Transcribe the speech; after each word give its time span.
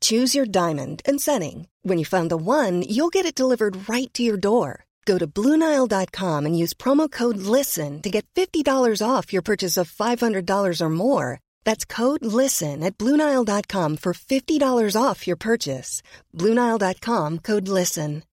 Choose 0.00 0.34
your 0.34 0.46
diamond 0.46 1.02
and 1.06 1.20
setting. 1.20 1.68
When 1.82 1.98
you 1.98 2.04
find 2.04 2.28
the 2.30 2.36
one, 2.36 2.82
you'll 2.82 3.14
get 3.14 3.26
it 3.26 3.36
delivered 3.36 3.88
right 3.88 4.12
to 4.14 4.24
your 4.24 4.36
door. 4.36 4.86
Go 5.04 5.18
to 5.18 5.26
Bluenile.com 5.28 6.46
and 6.46 6.58
use 6.58 6.74
promo 6.74 7.08
code 7.08 7.36
LISTEN 7.36 8.02
to 8.02 8.10
get 8.10 8.26
$50 8.34 8.66
off 9.00 9.32
your 9.32 9.42
purchase 9.42 9.76
of 9.76 9.88
$500 9.88 10.80
or 10.80 10.90
more. 10.90 11.38
That's 11.64 11.84
code 11.84 12.24
LISTEN 12.24 12.82
at 12.82 12.98
Bluenile.com 12.98 13.98
for 13.98 14.12
$50 14.12 15.00
off 15.00 15.26
your 15.28 15.36
purchase. 15.36 16.02
Bluenile.com 16.34 17.38
code 17.38 17.68
LISTEN. 17.68 18.24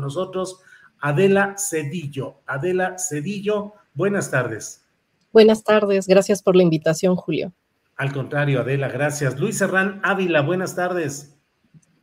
Nosotros, 0.00 0.56
Adela 1.00 1.54
Cedillo. 1.56 2.42
Adela 2.48 2.96
Cedillo, 2.98 3.74
buenas 3.94 4.30
tardes. 4.30 4.80
Buenas 5.32 5.62
tardes, 5.62 6.06
gracias 6.08 6.42
por 6.42 6.56
la 6.56 6.64
invitación, 6.64 7.14
Julio. 7.16 7.52
Al 7.96 8.12
contrario, 8.12 8.60
Adela, 8.60 8.88
gracias. 8.88 9.38
Luis 9.38 9.58
Serrán 9.58 10.00
Ávila, 10.02 10.40
buenas 10.42 10.74
tardes. 10.74 11.38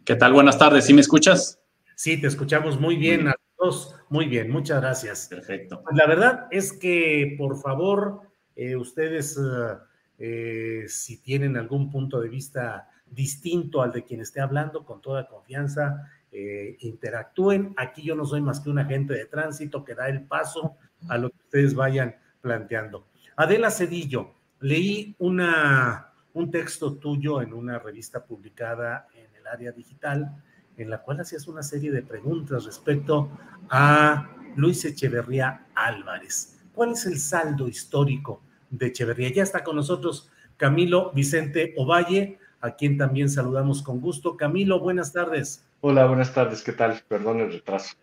¿Qué 0.06 0.16
tal? 0.16 0.34
Buenas 0.34 0.58
tardes, 0.58 0.86
¿sí 0.86 0.94
me 0.94 1.02
escuchas? 1.02 1.62
Sí, 1.96 2.20
te 2.20 2.28
escuchamos 2.28 2.80
muy 2.80 2.96
bien 2.96 3.28
a 3.28 3.36
todos. 3.58 3.96
Muy 4.10 4.28
bien, 4.28 4.50
muchas 4.50 4.82
gracias. 4.82 5.28
Perfecto. 5.30 5.82
Pues 5.84 5.96
la 5.96 6.08
verdad 6.08 6.48
es 6.52 6.74
que, 6.74 7.36
por 7.38 7.62
favor, 7.62 8.22
eh, 8.56 8.76
ustedes, 8.76 9.38
eh, 9.38 9.78
eh, 10.18 10.86
si 10.88 11.22
tienen 11.22 11.58
algún 11.58 11.90
punto 11.92 12.20
de 12.20 12.30
vista 12.30 12.90
distinto 13.06 13.82
al 13.82 13.92
de 13.92 14.04
quien 14.04 14.22
esté 14.22 14.40
hablando, 14.40 14.86
con 14.86 15.02
toda 15.02 15.28
confianza, 15.28 16.10
eh, 16.32 16.78
interactúen. 16.80 17.74
Aquí 17.76 18.04
yo 18.04 18.16
no 18.16 18.26
soy 18.26 18.40
más 18.40 18.62
que 18.62 18.70
un 18.70 18.80
agente 18.80 19.14
de 19.14 19.26
tránsito 19.26 19.84
que 19.84 19.96
da 19.96 20.08
el 20.08 20.24
paso 20.24 20.78
a 21.10 21.18
lo 21.18 21.30
que 21.30 21.38
ustedes 21.44 21.76
vayan 21.76 22.16
planteando. 22.40 23.08
Adela 23.36 23.70
Cedillo, 23.70 24.34
leí 24.62 25.16
una, 25.20 26.14
un 26.34 26.52
texto 26.52 26.94
tuyo 26.94 27.42
en 27.42 27.54
una 27.54 27.80
revista 27.80 28.24
publicada 28.24 29.08
en 29.14 29.36
el 29.36 29.48
área 29.48 29.72
digital, 29.72 30.42
en 30.78 30.90
la 30.90 31.02
cual 31.02 31.20
hacías 31.20 31.48
una 31.48 31.64
serie 31.64 31.92
de 31.92 32.04
preguntas 32.04 32.66
respecto 32.66 33.30
a 33.70 34.30
Luis 34.56 34.86
Echeverría 34.86 35.68
Álvarez. 35.76 36.60
¿Cuál 36.74 36.92
es 36.92 37.06
el 37.06 37.20
saldo 37.20 37.68
histórico 37.68 38.42
de 38.70 38.88
Echeverría? 38.88 39.32
Ya 39.32 39.44
está 39.44 39.64
con 39.64 39.76
nosotros 39.76 40.30
Camilo 40.58 41.12
Vicente 41.12 41.74
Ovalle, 41.78 42.38
a 42.62 42.76
quien 42.76 42.98
también 42.98 43.30
saludamos 43.30 43.82
con 43.82 44.00
gusto. 44.00 44.38
Camilo, 44.38 44.80
buenas 44.80 45.12
tardes. 45.12 45.66
Hola, 45.82 46.06
buenas 46.06 46.34
tardes, 46.34 46.62
¿qué 46.62 46.74
tal? 46.74 47.02
Perdón 47.08 47.40
el 47.40 47.52
retraso. 47.52 47.96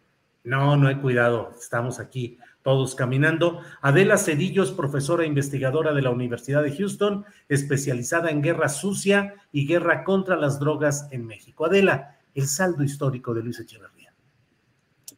No, 0.42 0.76
no 0.76 0.88
hay 0.88 0.96
cuidado, 0.96 1.52
estamos 1.58 2.00
aquí 2.00 2.38
todos 2.68 2.94
caminando. 2.94 3.60
Adela 3.80 4.18
Cedillo 4.18 4.62
es 4.62 4.72
profesora 4.72 5.24
e 5.24 5.26
investigadora 5.26 5.94
de 5.94 6.02
la 6.02 6.10
Universidad 6.10 6.62
de 6.62 6.76
Houston, 6.76 7.24
especializada 7.48 8.30
en 8.30 8.42
guerra 8.42 8.68
sucia 8.68 9.36
y 9.50 9.66
guerra 9.66 10.04
contra 10.04 10.36
las 10.36 10.60
drogas 10.60 11.08
en 11.10 11.24
México. 11.24 11.64
Adela, 11.64 12.18
el 12.34 12.46
saldo 12.46 12.84
histórico 12.84 13.32
de 13.32 13.42
Luis 13.42 13.58
Echeverría. 13.58 14.12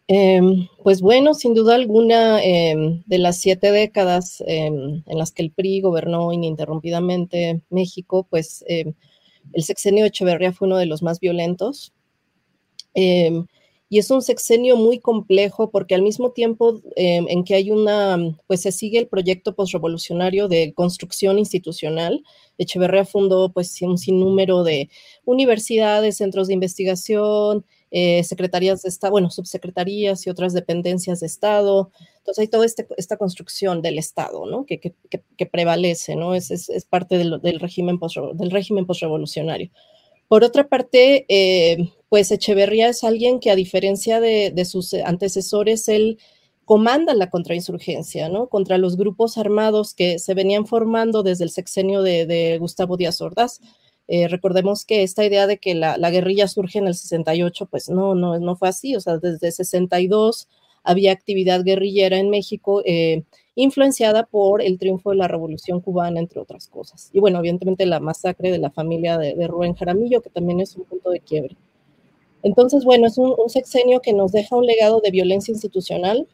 Eh, 0.06 0.40
pues 0.84 1.00
bueno, 1.00 1.34
sin 1.34 1.54
duda 1.54 1.74
alguna, 1.74 2.40
eh, 2.40 3.02
de 3.04 3.18
las 3.18 3.38
siete 3.38 3.72
décadas 3.72 4.40
eh, 4.46 4.66
en 4.66 5.18
las 5.18 5.32
que 5.32 5.42
el 5.42 5.50
PRI 5.50 5.80
gobernó 5.80 6.32
ininterrumpidamente 6.32 7.62
México, 7.68 8.28
pues 8.30 8.64
el 8.68 8.94
sexenio 9.64 10.04
de 10.04 10.10
Echeverría 10.10 10.52
fue 10.52 10.68
uno 10.68 10.76
de 10.76 10.86
los 10.86 11.02
más 11.02 11.18
violentos. 11.18 11.92
Y 13.92 13.98
es 13.98 14.08
un 14.12 14.22
sexenio 14.22 14.76
muy 14.76 15.00
complejo 15.00 15.72
porque 15.72 15.96
al 15.96 16.02
mismo 16.02 16.30
tiempo 16.30 16.80
eh, 16.94 17.24
en 17.28 17.42
que 17.42 17.56
hay 17.56 17.72
una, 17.72 18.38
pues 18.46 18.62
se 18.62 18.70
sigue 18.70 19.00
el 19.00 19.08
proyecto 19.08 19.56
postrevolucionario 19.56 20.46
de 20.46 20.72
construcción 20.74 21.40
institucional. 21.40 22.22
Echeverría 22.56 23.04
fundó 23.04 23.52
pues 23.52 23.82
un 23.82 23.98
sinnúmero 23.98 24.62
de 24.62 24.90
universidades, 25.24 26.18
centros 26.18 26.46
de 26.46 26.54
investigación, 26.54 27.66
eh, 27.90 28.22
secretarías 28.22 28.82
de 28.82 28.90
Estado, 28.90 29.10
bueno, 29.10 29.28
subsecretarías 29.28 30.24
y 30.24 30.30
otras 30.30 30.52
dependencias 30.52 31.18
de 31.18 31.26
Estado. 31.26 31.90
Entonces 32.18 32.42
hay 32.42 32.48
toda 32.48 32.66
este, 32.66 32.86
esta 32.96 33.16
construcción 33.16 33.82
del 33.82 33.98
Estado, 33.98 34.46
¿no? 34.46 34.66
Que, 34.66 34.78
que, 34.78 34.94
que 35.10 35.46
prevalece, 35.46 36.14
¿no? 36.14 36.36
Es, 36.36 36.52
es, 36.52 36.68
es 36.68 36.84
parte 36.84 37.18
del, 37.18 37.40
del, 37.42 37.58
régimen 37.58 37.98
post, 37.98 38.18
del 38.34 38.52
régimen 38.52 38.86
postrevolucionario. 38.86 39.72
Por 40.30 40.44
otra 40.44 40.68
parte, 40.68 41.26
eh, 41.28 41.92
pues 42.08 42.30
Echeverría 42.30 42.90
es 42.90 43.02
alguien 43.02 43.40
que 43.40 43.50
a 43.50 43.56
diferencia 43.56 44.20
de, 44.20 44.64
sus 44.64 44.94
antecesores, 44.94 45.88
él 45.88 46.20
comanda 46.64 47.14
la 47.14 47.30
contrainsurgencia, 47.30 48.28
¿no? 48.28 48.48
Contra 48.48 48.78
los 48.78 48.96
grupos 48.96 49.38
armados 49.38 49.92
que 49.92 50.20
se 50.20 50.34
venían 50.34 50.68
formando 50.68 51.24
desde 51.24 51.42
el 51.42 51.50
sexenio 51.50 52.02
de, 52.02 52.58
Gustavo 52.60 52.96
Díaz 52.96 53.20
Ordaz. 53.20 53.60
Eh, 54.06 54.28
recordemos 54.28 54.84
que 54.84 55.02
esta 55.02 55.24
idea 55.24 55.48
de 55.48 55.58
que 55.58 55.74
la, 55.74 55.98
la, 55.98 56.10
guerrilla 56.10 56.46
surge 56.46 56.78
en 56.78 56.86
el 56.86 56.94
68, 56.94 57.66
pues 57.66 57.88
no, 57.88 58.14
no, 58.14 58.38
no 58.38 58.54
fue 58.54 58.68
así, 58.68 58.94
o 58.94 59.00
sea, 59.00 59.18
desde 59.18 59.50
62 59.50 60.46
había 60.84 61.10
actividad 61.10 61.64
guerrillera 61.64 62.18
en 62.18 62.30
México, 62.30 62.82
eh, 62.84 63.24
influenciada 63.62 64.24
por 64.26 64.62
el 64.62 64.78
triunfo 64.78 65.10
de 65.10 65.16
la 65.16 65.28
Revolución 65.28 65.80
Cubana, 65.80 66.20
entre 66.20 66.40
otras 66.40 66.68
cosas. 66.68 67.10
Y 67.12 67.20
bueno, 67.20 67.38
evidentemente 67.38 67.86
la 67.86 68.00
masacre 68.00 68.50
de 68.50 68.58
la 68.58 68.70
familia 68.70 69.18
de, 69.18 69.34
de 69.34 69.46
Rubén 69.46 69.74
Jaramillo, 69.74 70.22
que 70.22 70.30
también 70.30 70.60
es 70.60 70.76
un 70.76 70.84
punto 70.84 71.10
de 71.10 71.20
quiebre. 71.20 71.56
Entonces, 72.42 72.84
bueno, 72.84 73.06
es 73.06 73.18
un, 73.18 73.36
sexenio 73.48 74.00
que 74.00 74.12
nos 74.12 74.32
deja 74.32 74.56
un 74.56 74.66
legado 74.66 75.00
de 75.00 75.10
violencia 75.10 75.52
institucional, 75.52 76.26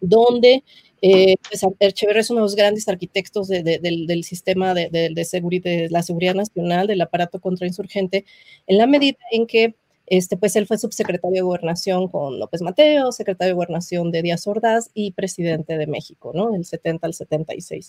donde 0.00 0.64
eh, 1.00 1.36
pues, 1.48 1.62
Echeverría 1.80 2.20
es 2.20 2.30
uno 2.30 2.40
de 2.40 2.44
los 2.44 2.56
grandes 2.56 2.88
arquitectos 2.88 3.48
de, 3.48 3.62
de, 3.62 3.78
del, 3.80 4.24
sistema 4.24 4.74
de 4.74 5.88
la 5.90 6.02
seguridad 6.02 6.34
nacional, 6.34 6.86
del 6.86 7.00
aparato 7.00 7.40
contrainsurgente, 7.40 8.24
en 8.66 8.78
la 8.78 8.86
medida 8.86 9.18
en 9.30 9.46
que 9.46 9.74
este, 10.06 10.36
pues 10.36 10.56
él 10.56 10.66
fue 10.66 10.78
subsecretario 10.78 11.36
de 11.36 11.42
Gobernación 11.42 12.08
con 12.08 12.38
López 12.38 12.62
Mateo, 12.62 13.12
secretario 13.12 13.52
de 13.52 13.54
Gobernación 13.54 14.10
de 14.10 14.22
Díaz 14.22 14.46
Ordaz 14.46 14.90
y 14.94 15.12
presidente 15.12 15.78
de 15.78 15.86
México, 15.86 16.32
¿no? 16.34 16.50
Del 16.50 16.64
70 16.64 17.06
al 17.06 17.14
76. 17.14 17.86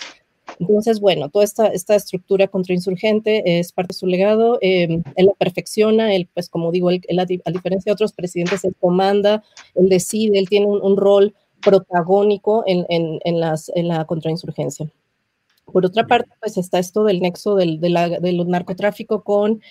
Entonces, 0.59 0.99
bueno, 0.99 1.29
toda 1.29 1.43
esta, 1.43 1.67
esta 1.67 1.95
estructura 1.95 2.47
contrainsurgente 2.47 3.59
es 3.59 3.71
parte 3.71 3.93
de 3.93 3.99
su 3.99 4.07
legado. 4.07 4.57
Eh, 4.61 5.01
él 5.15 5.25
la 5.25 5.33
perfecciona, 5.33 6.13
él, 6.15 6.29
pues 6.33 6.49
como 6.49 6.71
digo, 6.71 6.91
él, 6.91 7.01
él, 7.07 7.19
a 7.19 7.25
diferencia 7.25 7.89
de 7.89 7.93
otros 7.93 8.13
presidentes, 8.13 8.63
él 8.63 8.75
comanda, 8.79 9.43
él 9.73 9.89
decide, 9.89 10.39
él 10.39 10.47
tiene 10.47 10.67
un, 10.67 10.81
un 10.81 10.97
rol 10.97 11.33
protagónico 11.61 12.63
en, 12.67 12.85
en, 12.89 13.19
en, 13.23 13.39
las, 13.39 13.71
en 13.75 13.87
la 13.87 14.05
contrainsurgencia. 14.05 14.89
Por 15.65 15.85
otra 15.85 16.05
parte, 16.05 16.29
pues 16.39 16.57
está 16.57 16.79
esto 16.79 17.03
del 17.03 17.21
nexo 17.21 17.55
del, 17.55 17.81
del 17.81 18.47
narcotráfico 18.47 19.23
con 19.23 19.61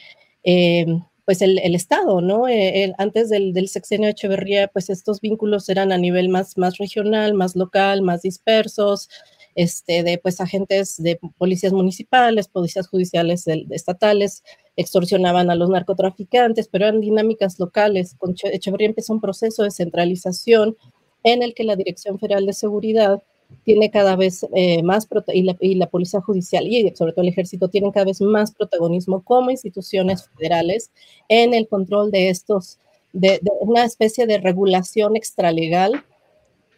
eh, 0.42 0.86
pues 1.24 1.42
el, 1.42 1.58
el, 1.58 1.74
Estado, 1.74 2.20
¿no? 2.20 2.48
Eh, 2.48 2.84
el, 2.84 2.94
antes 2.98 3.30
del, 3.30 3.52
del, 3.52 3.68
sexenio 3.68 4.06
de 4.06 4.12
Echeverría, 4.12 4.68
pues 4.68 4.90
estos 4.90 5.20
vínculos 5.20 5.68
eran 5.68 5.92
a 5.92 5.98
nivel 5.98 6.28
más, 6.28 6.58
más 6.58 6.78
regional, 6.78 7.34
más 7.34 7.56
local, 7.56 8.02
más 8.02 8.22
dispersos, 8.22 9.08
este, 9.54 10.02
de 10.02 10.18
pues 10.18 10.40
agentes 10.40 10.96
de 11.02 11.18
policías 11.38 11.72
municipales, 11.72 12.48
policías 12.48 12.88
judiciales 12.88 13.46
estatales, 13.46 14.42
extorsionaban 14.76 15.50
a 15.50 15.54
los 15.54 15.70
narcotraficantes, 15.70 16.68
pero 16.68 16.86
eran 16.86 17.00
dinámicas 17.00 17.58
locales. 17.58 18.16
Con 18.18 18.34
Echeverría 18.52 18.88
empezó 18.88 19.12
un 19.12 19.20
proceso 19.20 19.62
de 19.62 19.70
centralización 19.70 20.76
en 21.22 21.42
el 21.42 21.54
que 21.54 21.64
la 21.64 21.76
Dirección 21.76 22.18
Federal 22.18 22.46
de 22.46 22.52
Seguridad 22.52 23.22
tiene 23.64 23.90
cada 23.90 24.16
vez 24.16 24.46
eh, 24.54 24.82
más, 24.82 25.08
y 25.32 25.42
la, 25.42 25.56
y 25.60 25.74
la, 25.74 25.88
Policía 25.88 26.20
Judicial 26.20 26.66
y 26.66 26.92
sobre 26.94 27.12
todo 27.12 27.22
el 27.22 27.28
Ejército 27.28 27.68
tienen 27.68 27.92
cada 27.92 28.06
vez 28.06 28.20
más 28.20 28.52
protagonismo 28.52 29.22
como 29.22 29.50
instituciones 29.50 30.28
federales 30.36 30.90
en 31.28 31.54
el 31.54 31.66
control 31.68 32.10
de 32.10 32.28
estos, 32.28 32.78
de, 33.12 33.40
de 33.42 33.50
una 33.60 33.84
especie 33.84 34.26
de 34.26 34.38
regulación 34.38 35.16
extralegal 35.16 36.04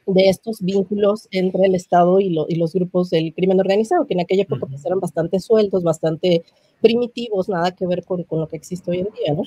de 0.06 0.28
estos 0.28 0.62
vínculos 0.62 1.26
entre 1.32 1.66
el 1.66 1.74
Estado 1.74 2.20
y, 2.20 2.30
los 2.30 2.72
grupos 2.72 3.10
del 3.10 3.34
crimen 3.34 3.58
organizado, 3.58 4.06
que 4.06 4.14
en 4.14 4.20
aquella 4.20 4.42
época 4.42 4.66
pues, 4.66 4.84
eran 4.86 5.00
bastante 5.00 5.40
sueltos, 5.40 5.82
bastante 5.82 6.44
primitivos, 6.80 7.48
nada 7.48 7.72
que 7.72 7.86
ver 7.86 8.04
con, 8.04 8.24
lo 8.30 8.48
que 8.48 8.56
existe 8.56 8.90
hoy 8.90 8.98
en 9.00 9.08
día, 9.14 9.34
¿no? 9.34 9.42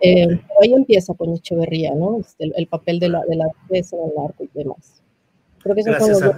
Eh, 0.00 0.38
ahí 0.60 0.74
empieza 0.74 1.14
con 1.14 1.32
Echeverría, 1.32 1.94
¿no? 1.94 2.18
Este, 2.20 2.52
el, 2.54 2.66
papel 2.66 3.00
de 3.00 3.08
la, 3.08 3.24
de 3.24 3.36
la 3.36 3.46
defensa 3.62 3.96
del 3.96 4.12
narco 4.14 4.44
y 4.44 4.50
demás. 4.52 5.02
Creo 5.62 5.74
que 5.74 5.80
esos 5.80 5.96
son 5.96 6.10
los 6.10 6.36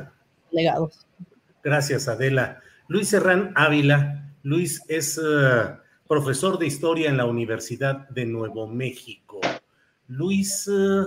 Gracias, 1.62 2.08
Adela. 2.08 2.61
Luis 2.88 3.08
Serrán 3.08 3.53
Ávila. 3.56 4.32
Luis 4.43 4.82
es 4.88 5.19
eh, 5.19 5.76
profesor 6.06 6.58
de 6.58 6.67
historia 6.67 7.11
en 7.11 7.17
la 7.17 7.25
Universidad 7.25 8.08
de 8.11 8.26
Nuevo 8.26 8.69
México. 8.69 9.41
Luis, 10.06 10.69
eh, 10.69 11.03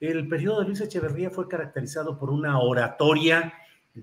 el 0.00 0.28
periodo 0.28 0.60
de 0.60 0.66
Luis 0.66 0.80
Echeverría 0.80 1.30
fue 1.30 1.46
caracterizado 1.46 2.18
por 2.18 2.30
una 2.30 2.58
oratoria, 2.58 3.52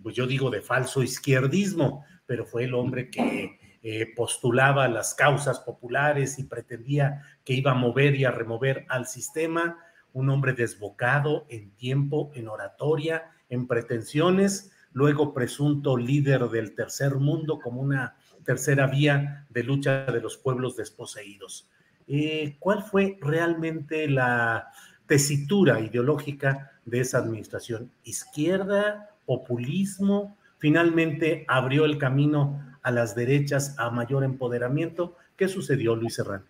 pues 0.01 0.15
yo 0.15 0.25
digo 0.25 0.49
de 0.49 0.61
falso 0.61 1.03
izquierdismo, 1.03 2.05
pero 2.25 2.45
fue 2.45 2.63
el 2.63 2.73
hombre 2.73 3.09
que 3.09 3.59
eh, 3.83 4.13
postulaba 4.15 4.88
las 4.88 5.13
causas 5.13 5.59
populares 5.59 6.39
y 6.39 6.43
pretendía 6.45 7.21
que 7.43 7.53
iba 7.53 7.71
a 7.71 7.75
mover 7.75 8.15
y 8.15 8.25
a 8.25 8.31
remover 8.31 8.85
al 8.89 9.07
sistema, 9.07 9.77
un 10.13 10.29
hombre 10.29 10.53
desbocado 10.53 11.45
en 11.50 11.71
tiempo, 11.75 12.31
en 12.35 12.47
oratoria, 12.47 13.31
en 13.50 13.67
pretensiones, 13.67 14.71
luego 14.97 15.31
presunto 15.31 15.95
líder 15.95 16.49
del 16.49 16.73
tercer 16.73 17.17
mundo 17.17 17.59
como 17.59 17.81
una 17.81 18.15
tercera 18.44 18.88
vía 18.88 19.45
de 19.51 19.63
lucha 19.63 20.05
de 20.05 20.19
los 20.19 20.38
pueblos 20.38 20.75
desposeídos. 20.75 21.69
Eh, 22.07 22.55
¿Cuál 22.57 22.81
fue 22.81 23.19
realmente 23.21 24.09
la 24.09 24.69
tesitura 25.05 25.79
ideológica 25.81 26.71
de 26.83 27.01
esa 27.01 27.19
administración? 27.19 27.91
¿Izquierda? 28.05 29.11
¿Populismo? 29.27 30.35
¿Finalmente 30.57 31.45
abrió 31.47 31.85
el 31.85 32.00
camino 32.00 32.59
a 32.81 32.89
las 32.89 33.15
derechas 33.15 33.75
a 33.77 33.91
mayor 33.91 34.23
empoderamiento? 34.23 35.15
¿Qué 35.35 35.47
sucedió, 35.47 35.95
Luis 35.95 36.15
Serrano? 36.15 36.45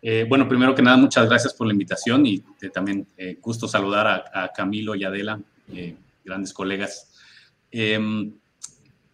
Eh, 0.00 0.24
bueno, 0.26 0.48
primero 0.48 0.74
que 0.74 0.80
nada, 0.80 0.96
muchas 0.96 1.28
gracias 1.28 1.52
por 1.52 1.66
la 1.66 1.74
invitación 1.74 2.24
y 2.24 2.42
también 2.72 3.06
eh, 3.18 3.36
gusto 3.42 3.68
saludar 3.68 4.06
a, 4.06 4.44
a, 4.44 4.48
Camilo 4.52 4.94
y 4.94 5.04
Adela, 5.04 5.38
grandes 6.24 6.52
colegas. 6.52 7.12
Em, 7.70 8.34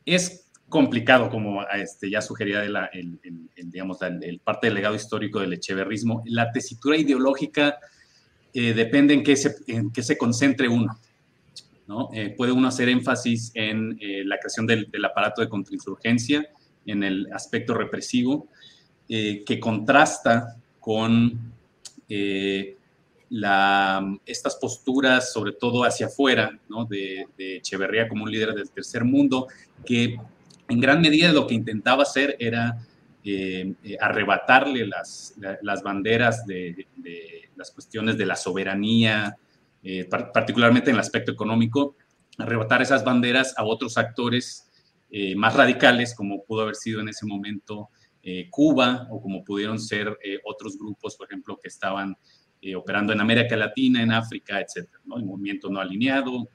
es 0.06 0.50
complicado, 0.70 1.28
como 1.28 1.62
este, 1.68 2.08
ya 2.08 2.22
sugería 2.22 2.64
el, 2.64 3.20
digamos, 3.64 3.98
el, 4.02 4.40
parte 4.40 4.68
del 4.68 4.74
legado 4.74 4.94
histórico 4.94 5.40
del 5.40 5.52
echeverrismo. 5.52 6.22
La 6.26 6.52
tesitura 6.52 6.96
ideológica 6.96 7.78
eh, 8.54 8.72
depende 8.72 9.12
en 9.12 9.22
qué, 9.22 9.36
se, 9.36 9.56
en 9.66 9.90
qué 9.90 10.02
se 10.02 10.16
concentre 10.16 10.68
uno. 10.68 10.98
¿no? 11.86 12.08
Eh, 12.14 12.34
puede 12.36 12.52
uno 12.52 12.68
hacer 12.68 12.88
énfasis 12.88 13.50
en 13.54 13.98
eh, 14.00 14.22
la 14.24 14.38
creación 14.38 14.66
del, 14.66 14.88
aparato 15.04 15.42
de 15.42 15.48
contrainsurgencia, 15.48 16.48
en 16.86 17.02
el 17.02 17.28
aspecto 17.32 17.74
represivo, 17.74 18.48
que 19.08 19.58
contrasta 19.60 20.56
con 20.78 21.52
la, 23.30 24.18
estas 24.26 24.56
posturas, 24.56 25.32
sobre 25.32 25.52
todo 25.52 25.84
hacia 25.84 26.06
afuera, 26.06 26.58
¿no? 26.68 26.84
de, 26.84 27.26
de 27.38 27.56
Echeverría 27.56 28.08
como 28.08 28.24
un 28.24 28.30
líder 28.30 28.54
del 28.54 28.70
tercer 28.70 29.04
mundo, 29.04 29.46
que 29.84 30.16
en 30.68 30.80
gran 30.80 31.00
medida 31.00 31.32
lo 31.32 31.46
que 31.46 31.54
intentaba 31.54 32.02
hacer 32.02 32.36
era 32.38 32.86
eh, 33.22 33.74
eh, 33.84 33.98
arrebatarle 34.00 34.86
las, 34.86 35.34
las 35.60 35.82
banderas 35.82 36.46
de, 36.46 36.86
las 37.54 37.70
cuestiones 37.70 38.16
de 38.16 38.24
la 38.24 38.34
soberanía, 38.34 39.36
eh, 39.82 40.06
particularmente 40.06 40.88
en 40.88 40.96
el 40.96 41.00
aspecto 41.00 41.30
económico, 41.30 41.96
arrebatar 42.38 42.80
esas 42.80 43.04
banderas 43.04 43.54
a 43.58 43.64
otros 43.64 43.98
actores 43.98 44.66
más 45.34 45.56
radicales, 45.56 46.14
como 46.14 46.44
pudo 46.44 46.62
haber 46.62 46.76
sido 46.76 47.00
en 47.00 47.08
ese 47.08 47.26
momento 47.26 47.88
Cuba 48.48 49.08
o 49.10 49.20
como 49.20 49.42
pudieron 49.42 49.80
ser 49.80 50.16
otros 50.44 50.78
grupos, 50.78 51.16
por 51.16 51.26
ejemplo, 51.26 51.58
que 51.60 51.66
estaban 51.66 52.16
operando 52.76 53.12
en 53.12 53.20
América 53.20 53.56
Latina, 53.56 54.02
en 54.02 54.12
África, 54.12 54.60
etc. 54.60 54.88
¿no? 55.04 55.16
El 55.16 55.24
movimiento 55.24 55.70
no 55.70 55.80
alineado, 55.80 56.48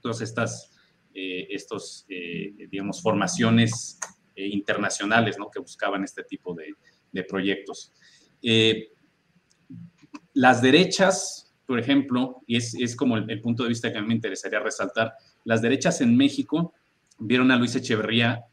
todas 0.00 0.20
estas 0.20 0.70
eh, 1.12 1.48
estos, 1.50 2.06
eh, 2.08 2.54
digamos, 2.70 3.02
formaciones 3.02 3.98
eh, 4.36 4.46
internacionales 4.46 5.36
¿no? 5.40 5.50
que 5.50 5.58
buscaban 5.58 6.04
este 6.04 6.22
tipo 6.22 6.54
de, 6.54 7.24
proyectos. 7.24 7.92
las 10.32 10.62
derechas, 10.62 11.52
por 11.66 11.80
ejemplo, 11.80 12.42
y 12.46 12.56
es, 12.56 12.74
es 12.74 12.94
como 12.94 13.16
el, 13.16 13.40
punto 13.40 13.64
de 13.64 13.70
vista 13.70 13.90
que 13.90 13.98
a 13.98 14.00
mí 14.00 14.06
me 14.06 14.14
interesaría 14.14 14.60
resaltar, 14.60 15.14
las 15.44 15.60
derechas 15.60 16.00
en 16.00 16.16
México 16.16 16.72
vieron 17.18 17.50
a 17.50 17.56
Luis 17.56 17.74
Echeverría 17.74 18.44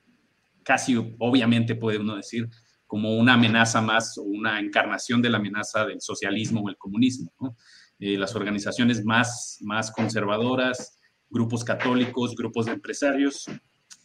casi, 0.63 0.97
obviamente 1.19 1.75
puede 1.75 1.99
uno 1.99 2.15
decir, 2.15 2.49
como 2.87 3.15
una 3.17 3.33
amenaza 3.33 3.81
más 3.81 4.17
o 4.17 4.23
una 4.23 4.59
encarnación 4.59 5.21
de 5.21 5.29
la 5.29 5.37
amenaza 5.37 5.85
del 5.85 6.01
socialismo 6.01 6.61
o 6.61 6.69
el 6.69 6.77
comunismo. 6.77 7.31
¿no? 7.39 7.55
las 7.99 8.35
organizaciones 8.35 9.03
más, 9.03 9.57
más 9.61 9.91
conservadoras, 9.91 10.99
grupos 11.29 11.63
católicos, 11.63 12.35
grupos 12.35 12.67
de 12.67 12.73
empresarios, 12.73 13.45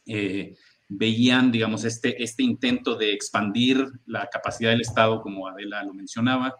eh, 0.07 0.57
veían, 0.89 1.51
digamos, 1.51 1.85
este, 1.85 2.23
este 2.23 2.43
intento 2.43 2.97
de 2.97 3.13
expandir 3.13 3.87
la 4.07 4.29
capacidad 4.29 4.71
del 4.71 4.81
Estado, 4.81 5.21
como 5.23 5.49
Adela 5.49 5.83
lo 5.85 5.95
mencionaba, 5.95 6.55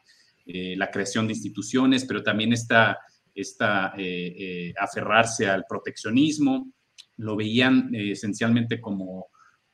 eh, 0.47 0.75
la 0.77 0.91
creación 0.91 1.27
de 1.27 1.35
instituciones, 1.35 2.05
pero 2.05 2.23
también 2.23 2.53
esta, 2.53 2.99
esta 3.35 3.93
eh, 3.97 4.73
aferrarse 4.79 5.49
al 5.49 5.65
proteccionismo, 5.69 6.73
lo 7.19 7.37
veían 7.37 7.95
esencialmente 7.95 8.81
como, 8.81 9.29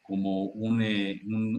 como 0.08 0.46
un, 0.46 0.82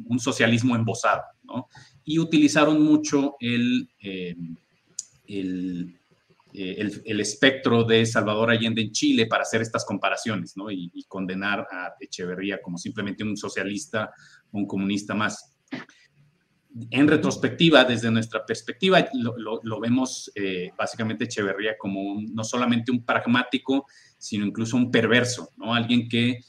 un, 0.08 0.20
socialismo 0.20 0.76
embosado, 0.76 1.22
¿no? 1.44 1.68
Y 2.04 2.18
utilizaron 2.18 2.84
mucho 2.84 3.36
el, 3.40 3.88
el 5.28 6.00
eh, 6.52 7.02
el, 7.06 7.20
espectro 7.20 7.84
de 7.84 8.04
Salvador 8.08 8.50
Allende 8.50 8.82
en 8.82 8.92
Chile 8.92 9.28
para 9.28 9.44
hacer 9.44 9.62
estas 9.62 9.86
comparaciones 9.86 10.58
¿no? 10.58 10.72
y, 10.72 10.90
condenar 11.08 11.68
a 11.72 11.94
Echeverría 12.00 12.60
como 12.60 12.80
simplemente 12.80 13.24
un 13.24 13.38
socialista 13.38 14.12
un 14.52 14.66
comunista 14.66 15.14
más. 15.14 15.56
En 16.90 17.08
retrospectiva, 17.08 17.84
desde 17.84 18.10
nuestra 18.10 18.46
perspectiva, 18.46 19.08
lo, 19.14 19.80
vemos 19.80 20.32
eh, 20.34 20.72
básicamente 20.76 21.26
Echeverría 21.26 21.78
como 21.78 22.20
no 22.20 22.44
solamente 22.44 22.92
un 22.92 23.06
pragmático, 23.06 23.86
sino 24.18 24.46
incluso 24.48 24.76
un 24.76 24.90
perverso, 24.90 25.52
¿no? 25.58 25.76
alguien 25.76 26.10
que 26.10 26.40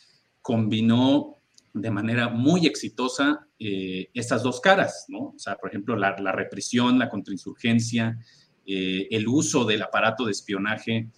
combinó 0.41 1.40
de 1.73 1.91
manera 1.91 2.29
muy 2.29 2.67
exitosa 2.67 3.47
eh, 3.59 4.09
estas 4.15 4.43
dos 4.43 4.61
caras, 4.61 5.07
¿no? 5.09 5.35
O 5.37 5.39
sea, 5.39 5.57
por 5.57 5.71
ejemplo, 5.71 5.97
la, 5.97 6.17
la 6.19 6.33
represión, 6.33 6.99
la 6.99 7.09
contrainsurgencia, 7.09 8.19
eh, 8.67 9.07
el 9.11 9.29
uso 9.29 9.65
del 9.65 9.83
aparato 9.83 10.25
de 10.25 10.33
espionaje 10.33 11.09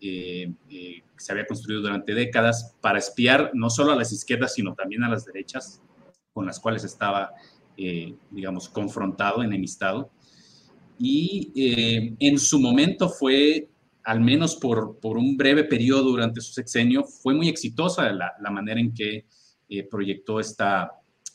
eh, 0.00 0.52
que 0.68 1.02
se 1.16 1.32
había 1.32 1.46
construido 1.46 1.82
durante 1.82 2.14
décadas 2.14 2.76
para 2.80 2.98
espiar 2.98 3.50
no 3.54 3.68
solo 3.68 3.92
a 3.92 3.96
las 3.96 4.12
izquierdas, 4.12 4.54
sino 4.54 4.74
también 4.74 5.02
a 5.02 5.08
las 5.08 5.24
derechas, 5.24 5.82
con 6.32 6.46
las 6.46 6.60
cuales 6.60 6.84
estaba, 6.84 7.32
digamos, 8.30 8.68
confrontado, 8.68 9.42
enemistado. 9.42 10.10
Y 11.00 11.52
en 12.20 12.38
su 12.38 12.60
momento 12.60 13.08
fue, 13.08 13.68
al 14.04 14.20
menos 14.20 14.54
por, 14.54 15.00
por, 15.00 15.16
un 15.16 15.36
breve 15.36 15.64
periodo 15.64 16.04
durante 16.04 16.40
su 16.40 16.52
sexenio, 16.52 17.02
fue 17.02 17.34
muy 17.34 17.48
exitosa 17.48 18.12
la, 18.12 18.34
la 18.40 18.50
manera 18.50 18.78
en 18.78 18.94
que 18.94 19.26
proyectó 19.90 20.40
esta, 20.40 20.92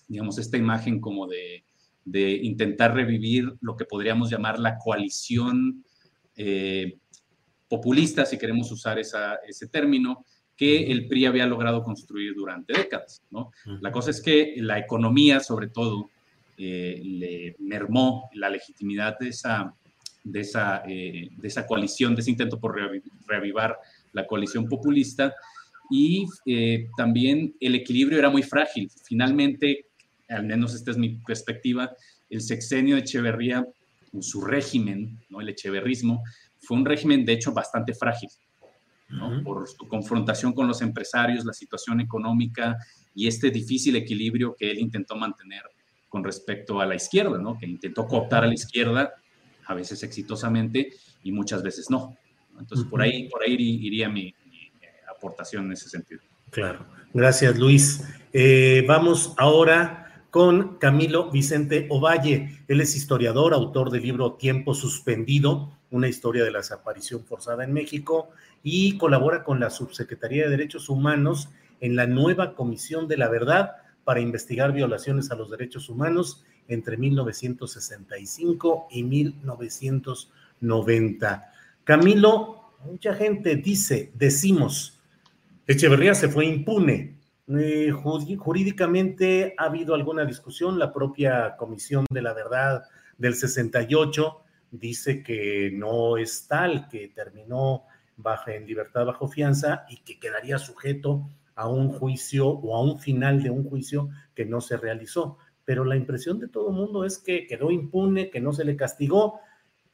digamos, 0.08 0.38
esta 0.38 0.58
imagen 0.58 1.00
como 1.00 1.28
de 1.28 1.64
de 2.06 2.32
intentar 2.32 2.94
revivir 2.94 3.54
lo 3.62 3.76
que 3.76 3.86
podríamos 3.86 4.30
llamar 4.30 4.60
la 4.60 4.78
coalición 4.78 5.84
eh, 6.36 6.98
populista, 7.68 8.26
si 8.26 8.38
queremos 8.38 8.72
usar 8.72 9.00
ese 9.00 9.68
término, 9.72 10.26
que 10.56 10.92
el 10.92 11.08
PRI 11.08 11.26
había 11.26 11.48
logrado 11.48 11.84
construir 11.84 12.36
durante 12.36 12.74
décadas. 12.74 13.24
¿no? 13.32 13.52
La 13.82 13.92
cosa 13.92 14.12
es 14.12 14.22
que 14.22 14.54
la 14.58 14.78
economía, 14.78 15.40
sobre 15.40 15.70
todo, 15.70 16.10
eh, 16.58 17.02
le 17.04 17.56
mermó 17.60 18.30
la 18.34 18.50
legitimidad 18.50 19.18
de 19.18 19.30
esa, 19.30 19.74
de, 20.24 20.42
esa, 20.42 20.84
eh, 20.88 21.30
de 21.36 21.48
esa 21.48 21.66
coalición, 21.66 22.14
de 22.14 22.22
ese 22.22 22.32
intento 22.32 22.60
por 22.60 22.80
reavivar 23.26 23.80
la 24.12 24.28
coalición 24.28 24.68
populista, 24.68 25.34
y 25.96 26.26
también 26.98 27.56
el 27.60 27.76
equilibrio 27.76 28.18
era 28.18 28.32
muy 28.32 28.42
frágil. 28.42 28.90
Finalmente, 29.06 29.86
al 30.28 30.44
menos 30.44 30.74
esta 30.74 30.90
es 30.90 30.98
mi 30.98 31.10
perspectiva, 31.10 31.92
el 32.32 32.42
sexenio 32.42 32.96
de 32.96 33.02
Echeverría, 33.02 33.64
su 34.20 34.42
régimen, 34.42 35.20
¿no? 35.30 35.40
el 35.40 35.50
echeverrismo, 35.50 36.24
fue 36.62 36.78
un 36.78 36.86
régimen 36.86 37.24
de 37.26 37.34
hecho 37.34 37.54
bastante 37.54 37.94
frágil, 37.94 38.30
por 39.44 39.68
su 39.68 39.88
confrontación 39.88 40.54
con 40.54 40.68
los 40.68 40.82
empresarios, 40.82 41.46
la 41.46 41.54
situación 41.54 42.02
económica 42.02 42.76
y 43.14 43.28
este 43.28 43.52
difícil 43.52 43.96
equilibrio 43.96 44.56
que 44.58 44.72
él 44.72 44.80
intentó 44.80 45.16
mantener 45.16 45.62
con 46.10 46.24
respecto 46.24 46.82
a 46.82 46.88
la 46.88 46.96
izquierda, 46.96 47.38
¿no? 47.38 47.60
que 47.60 47.68
intentó 47.68 48.08
cooptar 48.08 48.44
a 48.44 48.48
la 48.48 48.56
izquierda, 48.56 49.14
a 49.68 49.76
veces 49.76 50.02
exitosamente 50.02 50.90
y 51.22 51.32
muchas 51.32 51.62
veces 51.62 51.92
no. 51.92 52.18
Entonces, 52.60 52.88
por 52.88 53.02
ahí, 53.04 53.30
por 53.30 53.44
ahí 53.44 53.54
iría 53.60 54.10
mi, 54.10 54.28
eh, 54.28 54.34
aportación 55.24 55.66
en 55.66 55.74
ese 55.74 55.90
sentido. 55.90 56.22
Claro. 56.50 56.86
Gracias, 57.14 57.58
Luis. 57.58 58.04
Eh, 58.34 58.84
vamos 58.88 59.34
ahora 59.38 60.26
con 60.30 60.78
Camilo 60.78 61.32
Vicente 61.32 61.88
Ovalle. 61.90 62.64
Él 62.68 62.82
es 62.82 62.96
historiador, 62.96 63.54
autor 63.54 63.90
del 63.90 64.04
libro 64.04 64.34
Tiempo 64.34 64.74
Suspendido, 64.74 65.72
una 65.92 66.10
historia 66.10 66.44
de 66.44 66.52
la 66.52 66.60
desaparición 66.60 67.24
forzada 67.24 67.64
en 67.64 67.72
México, 67.72 68.30
y 68.64 68.98
colabora 68.98 69.44
con 69.44 69.60
la 69.60 69.70
Subsecretaría 69.70 70.46
de 70.46 70.50
Derechos 70.50 70.90
Humanos 70.90 71.50
en 71.80 71.96
la 71.96 72.08
nueva 72.08 72.56
Comisión 72.56 73.08
de 73.08 73.18
la 73.18 73.30
Verdad 73.30 73.74
para 74.04 74.20
investigar 74.20 74.74
violaciones 74.74 75.30
a 75.32 75.36
los 75.36 75.50
derechos 75.50 75.88
humanos 75.90 76.44
entre 76.68 76.98
1965 76.98 78.88
y 78.92 79.04
1990. 79.04 81.52
Camilo, 81.84 82.74
mucha 82.86 83.14
gente 83.14 83.56
dice, 83.56 84.12
decimos, 84.16 85.00
Echeverría 85.66 86.14
se 86.14 86.28
fue 86.28 86.46
impune. 86.46 87.20
Eh, 87.48 87.92
jurídicamente 87.92 89.56
ha 89.58 89.66
habido 89.66 89.96
alguna 89.96 90.26
discusión, 90.26 90.78
la 90.78 90.92
propia 90.92 91.56
Comisión 91.58 92.06
de 92.10 92.22
la 92.22 92.34
Verdad 92.34 92.84
del 93.18 93.36
68 93.36 94.42
dice 94.72 95.24
que 95.24 95.72
no 95.74 96.18
es 96.18 96.48
tal, 96.48 96.90
que 96.90 97.08
terminó 97.10 97.84
bajo, 98.18 98.50
en 98.52 98.66
libertad 98.66 99.06
bajo 99.06 99.28
fianza 99.28 99.86
y 99.90 99.98
que 100.04 100.20
quedaría 100.20 100.58
sujeto 100.58 101.30
a 101.56 101.70
un 101.70 101.90
juicio 101.90 102.50
o 102.50 102.76
a 102.76 102.82
un 102.82 103.00
final 103.00 103.42
de 103.42 103.50
un 103.50 103.64
juicio 103.64 104.10
que 104.36 104.46
no 104.46 104.60
se 104.60 104.76
realizó. 104.76 105.38
Pero 105.64 105.86
la 105.86 105.96
impresión 105.96 106.40
de 106.40 106.50
todo 106.50 106.72
el 106.72 106.76
mundo 106.76 107.06
es 107.06 107.20
que 107.20 107.48
quedó 107.48 107.72
impune, 107.72 108.30
que 108.30 108.42
no 108.42 108.52
se 108.52 108.66
le 108.66 108.76
castigó. 108.76 109.40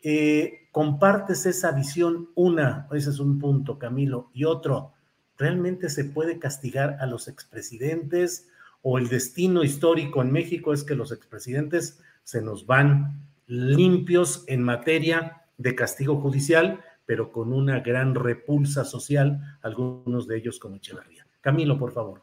Eh, 0.02 0.70
¿Compartes 0.72 1.46
esa 1.46 1.72
visión? 1.74 2.30
Una, 2.34 2.88
ese 2.92 3.12
es 3.12 3.20
un 3.20 3.38
punto, 3.38 3.78
Camilo. 3.78 4.32
Y 4.34 4.46
otro, 4.46 4.94
¿realmente 5.40 5.90
se 5.90 6.04
puede 6.04 6.38
castigar 6.38 6.98
a 7.00 7.08
los 7.08 7.28
expresidentes? 7.28 8.50
¿O 8.82 9.00
el 9.00 9.08
destino 9.08 9.64
histórico 9.64 10.22
en 10.22 10.32
México 10.32 10.74
es 10.74 10.84
que 10.84 10.96
los 10.96 11.12
expresidentes 11.12 12.00
se 12.24 12.42
nos 12.42 12.68
van 12.68 13.24
limpios 13.48 14.44
en 14.48 14.62
materia 14.62 15.42
de 15.58 15.74
castigo 15.74 16.22
judicial, 16.22 16.82
pero 17.06 17.32
con 17.32 17.52
una 17.54 17.80
gran 17.80 18.14
repulsa 18.14 18.86
social, 18.86 19.58
algunos 19.62 20.28
de 20.28 20.38
ellos 20.38 20.60
como 20.60 20.76
Echeverría? 20.76 21.26
Camilo, 21.42 21.80
por 21.80 21.92
favor. 21.92 22.22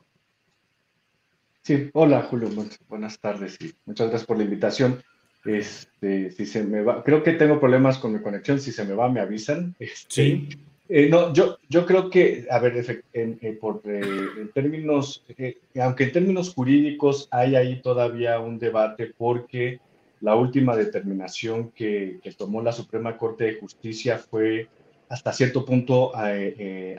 Sí, 1.62 1.90
hola 1.94 2.22
Julio, 2.22 2.48
buenas 2.88 3.18
tardes 3.18 3.58
y 3.60 3.74
muchas 3.86 4.08
gracias 4.08 4.26
por 4.26 4.38
la 4.38 4.44
invitación. 4.44 5.02
Este, 5.44 6.30
si 6.30 6.46
se 6.46 6.62
me 6.62 6.82
va, 6.82 7.02
creo 7.02 7.22
que 7.22 7.32
tengo 7.32 7.58
problemas 7.58 7.98
con 7.98 8.12
mi 8.12 8.20
conexión, 8.20 8.60
si 8.60 8.72
se 8.72 8.84
me 8.84 8.94
va 8.94 9.08
me 9.08 9.20
avisan. 9.20 9.74
Este, 9.78 10.06
sí. 10.08 10.48
Eh, 10.88 11.08
no, 11.08 11.32
yo, 11.32 11.58
yo 11.68 11.84
creo 11.84 12.10
que, 12.10 12.46
a 12.48 12.60
ver, 12.60 13.02
en, 13.12 13.38
eh, 13.42 13.52
por, 13.60 13.80
eh, 13.84 14.00
en 14.38 14.52
términos, 14.52 15.24
aunque 15.80 16.04
en 16.04 16.12
términos 16.12 16.54
jurídicos 16.54 17.28
hay 17.32 17.56
ahí 17.56 17.82
todavía 17.82 18.38
un 18.38 18.58
debate 18.58 19.12
porque 19.16 19.80
la 20.20 20.36
última 20.36 20.76
determinación 20.76 21.70
que, 21.72 22.20
que 22.22 22.32
tomó 22.32 22.62
la 22.62 22.72
Suprema 22.72 23.16
Corte 23.18 23.44
de 23.44 23.54
Justicia 23.60 24.18
fue 24.18 24.68
hasta 25.08 25.32
cierto 25.32 25.64
punto 25.64 26.12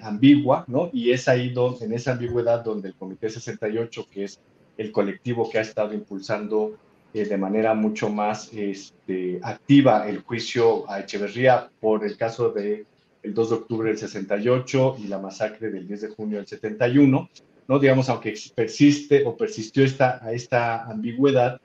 ambigua, 0.02 0.64
¿no? 0.68 0.90
Y 0.94 1.12
es 1.12 1.28
ahí 1.28 1.50
donde, 1.50 1.86
en 1.86 1.94
esa 1.94 2.14
ambigüedad 2.14 2.64
donde 2.64 2.90
el 2.90 2.96
Comité 2.96 3.30
68, 3.30 4.08
que 4.10 4.26
es 4.26 4.40
el 4.78 4.92
colectivo 4.92 5.50
que 5.50 5.58
ha 5.58 5.62
estado 5.62 5.94
impulsando 5.94 6.78
de 7.12 7.38
manera 7.38 7.74
mucho 7.74 8.10
más 8.10 8.54
este, 8.54 9.40
activa 9.42 10.08
el 10.08 10.20
juicio 10.20 10.90
a 10.90 11.00
Echeverría 11.00 11.70
por 11.82 12.06
el 12.06 12.16
caso 12.16 12.52
de 12.52 12.86
el 13.28 13.34
2 13.34 13.50
de 13.50 13.56
octubre 13.56 13.90
del 13.90 13.98
68 13.98 14.98
y 15.00 15.08
la 15.08 15.20
masacre 15.20 15.70
del 15.70 15.88
10 15.88 16.02
de 16.02 16.08
junio 16.10 16.38
del 16.38 16.48
71, 16.48 17.30
¿no? 17.68 17.80
Digamos, 17.80 18.10
aunque 18.10 18.34
persiste 18.56 19.24
o 19.26 19.38
persistió 19.38 19.84
esta, 19.84 20.32
esta 20.32 20.86
ambigüedad, 20.86 21.62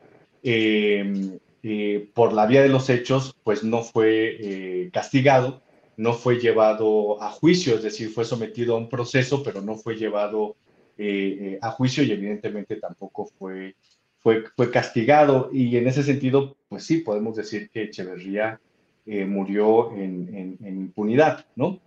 por 2.14 2.32
la 2.32 2.46
vía 2.46 2.62
de 2.62 2.68
los 2.68 2.90
hechos, 2.90 3.36
pues 3.44 3.62
no 3.62 3.82
fue 3.82 4.90
castigado 4.92 5.62
no 5.96 6.14
fue 6.14 6.38
llevado 6.38 7.22
a 7.22 7.30
juicio, 7.30 7.76
es 7.76 7.82
decir, 7.82 8.10
fue 8.10 8.24
sometido 8.24 8.74
a 8.74 8.78
un 8.78 8.88
proceso, 8.88 9.42
pero 9.42 9.60
no 9.60 9.76
fue 9.76 9.96
llevado 9.96 10.56
eh, 10.98 11.38
eh, 11.40 11.58
a 11.60 11.70
juicio 11.70 12.02
y 12.02 12.12
evidentemente 12.12 12.76
tampoco 12.76 13.26
fue, 13.38 13.76
fue, 14.18 14.44
fue 14.56 14.70
castigado. 14.70 15.50
Y 15.52 15.76
en 15.76 15.86
ese 15.86 16.02
sentido, 16.02 16.56
pues 16.68 16.84
sí, 16.84 16.98
podemos 16.98 17.36
decir 17.36 17.70
que 17.70 17.84
Echeverría 17.84 18.60
eh, 19.06 19.24
murió 19.24 19.94
en, 19.96 20.58
impunidad, 20.60 21.46
¿no? 21.56 21.80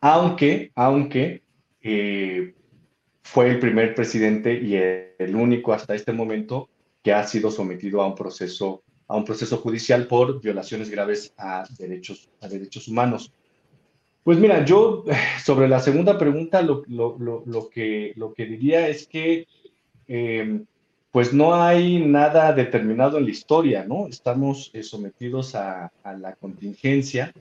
Aunque, 0.00 0.72
aunque 0.74 1.42
fue 3.22 3.50
el 3.50 3.58
primer 3.58 3.94
presidente 3.94 4.54
y 4.54 4.74
el 4.74 5.34
único 5.34 5.72
hasta 5.72 5.94
este 5.94 6.12
momento 6.12 6.68
que 7.02 7.12
ha 7.12 7.26
sido 7.26 7.50
sometido 7.50 8.02
a 8.02 8.06
un 8.06 8.14
proceso 8.14 8.82
a 9.10 9.16
un 9.16 9.24
proceso 9.24 9.56
judicial 9.56 10.06
por 10.06 10.40
violaciones 10.40 10.88
graves 10.88 11.34
a 11.36 11.64
derechos, 11.76 12.30
a 12.40 12.46
derechos 12.46 12.86
humanos. 12.86 13.32
Pues 14.22 14.38
mira, 14.38 14.64
yo 14.64 15.04
sobre 15.44 15.66
la 15.66 15.80
segunda 15.80 16.16
pregunta 16.16 16.62
lo, 16.62 16.84
lo, 16.86 17.42
lo, 17.44 17.68
que, 17.68 18.12
lo 18.14 18.32
que 18.32 18.46
diría 18.46 18.86
es 18.86 19.08
que 19.08 19.48
eh, 20.06 20.62
pues 21.10 21.32
no 21.32 21.54
hay 21.54 21.98
nada 21.98 22.52
determinado 22.52 23.18
en 23.18 23.24
la 23.24 23.30
historia, 23.30 23.84
¿no? 23.84 24.06
Estamos 24.06 24.70
eh, 24.72 24.82
sometidos 24.82 25.54
a, 25.54 25.90
la 26.04 26.34
contingencia 26.36 27.32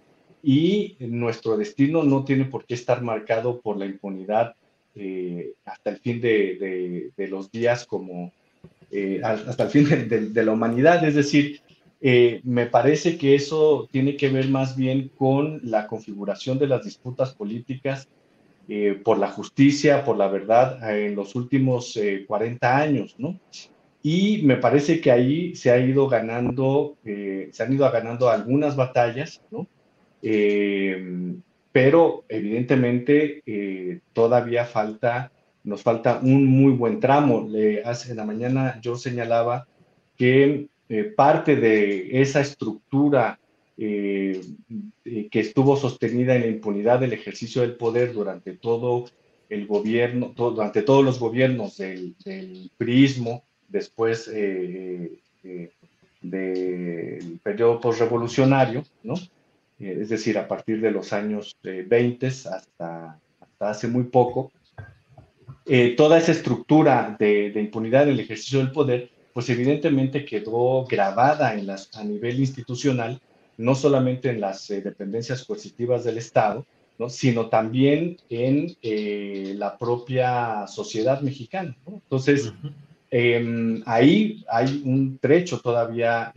y 0.41 0.95
nuestro 0.99 1.57
destino 1.57 2.03
no 2.03 2.23
tiene 2.23 2.45
por 2.45 2.65
qué 2.65 2.73
estar 2.73 3.01
marcado 3.01 3.61
por 3.61 3.77
la 3.77 3.85
impunidad 3.85 4.55
eh, 4.95 5.53
hasta 5.65 5.91
el 5.91 5.97
fin 5.97 6.19
de, 6.19 6.57
de, 6.59 7.11
de 7.15 7.27
los 7.27 7.51
días 7.51 7.85
como, 7.85 8.31
eh, 8.91 9.21
hasta 9.23 9.63
el 9.63 9.69
fin 9.69 9.88
de, 10.33 10.43
la 10.43 10.51
humanidad. 10.51 11.03
Es 11.03 11.15
decir, 11.15 11.61
me 12.43 12.65
parece 12.65 13.17
que 13.17 13.35
eso 13.35 13.88
tiene 13.91 14.15
que 14.15 14.29
ver 14.29 14.47
más 14.49 14.75
bien 14.75 15.11
con 15.15 15.59
la 15.63 15.85
configuración 15.85 16.57
de 16.57 16.67
las 16.67 16.85
disputas 16.85 17.35
políticas 17.35 18.07
eh, 18.69 18.99
por 19.03 19.17
la 19.17 19.27
justicia, 19.27 20.03
por 20.03 20.17
la 20.17 20.27
verdad 20.27 20.97
en 20.97 21.15
los 21.15 21.35
últimos 21.35 21.99
40 22.27 22.77
años, 22.77 23.15
¿no? 23.17 23.39
Y 24.01 24.43
me 24.43 24.55
parece 24.55 25.01
que 25.01 25.11
ahí 25.11 25.55
se 25.55 25.71
ha 25.71 25.79
ido 25.79 26.07
ganando, 26.07 26.95
se 27.03 27.63
han 27.63 27.73
ido 27.73 27.91
ganando 27.91 28.29
algunas 28.29 28.75
batallas, 28.77 29.41
¿no? 29.51 29.67
pero 31.71 32.23
evidentemente 32.29 34.01
todavía 34.13 34.63
falta 34.65 35.31
nos 35.63 35.83
falta 35.83 36.19
un 36.21 36.45
muy 36.45 36.73
buen 36.73 36.99
tramo. 36.99 37.47
Le, 37.47 37.83
hace, 37.83 38.11
en 38.11 38.17
la 38.17 38.25
mañana 38.25 38.79
yo 38.81 38.95
señalaba 38.95 39.67
que 40.17 40.67
eh, 40.89 41.03
parte 41.03 41.55
de 41.55 42.21
esa 42.21 42.41
estructura 42.41 43.39
eh, 43.81 44.41
que 45.31 45.39
estuvo 45.39 45.77
sostenida 45.77 46.36
en 46.36 46.41
la 46.41 46.48
impunidad 46.48 47.00
del 47.00 47.13
ejercicio 47.13 47.62
del 47.62 47.77
poder 47.77 48.13
durante 48.13 48.53
todo 48.53 49.05
el 49.48 49.65
gobierno, 49.67 50.33
durante 50.36 50.81
todos 50.81 51.03
los 51.03 51.19
gobiernos 51.19 51.77
del, 51.77 52.15
del 52.25 52.69
prismo, 52.77 53.43
después 53.69 54.29
eh, 54.33 55.17
del 56.21 57.39
periodo 57.41 57.79
postrevolucionario, 57.79 58.83
¿no? 59.03 59.15
es 59.79 60.09
decir, 60.09 60.38
a 60.38 60.48
partir 60.48 60.81
de 60.81 60.91
los 60.91 61.13
años 61.13 61.57
20 61.63 62.27
hasta, 62.27 63.17
hace 63.59 63.88
muy 63.88 64.03
poco, 64.03 64.51
eh, 65.65 65.95
toda 65.95 66.17
esa 66.17 66.31
estructura 66.31 67.15
de, 67.17 67.53
impunidad 67.55 68.03
en 68.03 68.09
el 68.09 68.19
ejercicio 68.19 68.59
del 68.59 68.71
poder, 68.71 69.09
pues 69.33 69.50
evidentemente 69.50 70.25
quedó 70.25 70.86
grabada 70.86 71.50
a 71.50 72.03
nivel 72.03 72.39
institucional, 72.39 73.21
no 73.59 73.75
solamente 73.75 74.29
en 74.29 74.39
las 74.39 74.69
eh, 74.71 74.81
dependencias 74.81 75.43
coercitivas 75.43 76.05
del 76.05 76.17
Estado, 76.17 76.65
¿no? 76.97 77.09
sino 77.09 77.49
también 77.49 78.17
en 78.29 78.75
eh, 78.81 79.53
la 79.57 79.77
propia 79.77 80.65
sociedad 80.65 81.21
mexicana. 81.21 81.75
Entonces, 81.85 82.53
em, 83.11 83.83
ahí 83.85 84.45
hay 84.49 84.81
un 84.85 85.17
trecho 85.17 85.59
todavía 85.59 86.33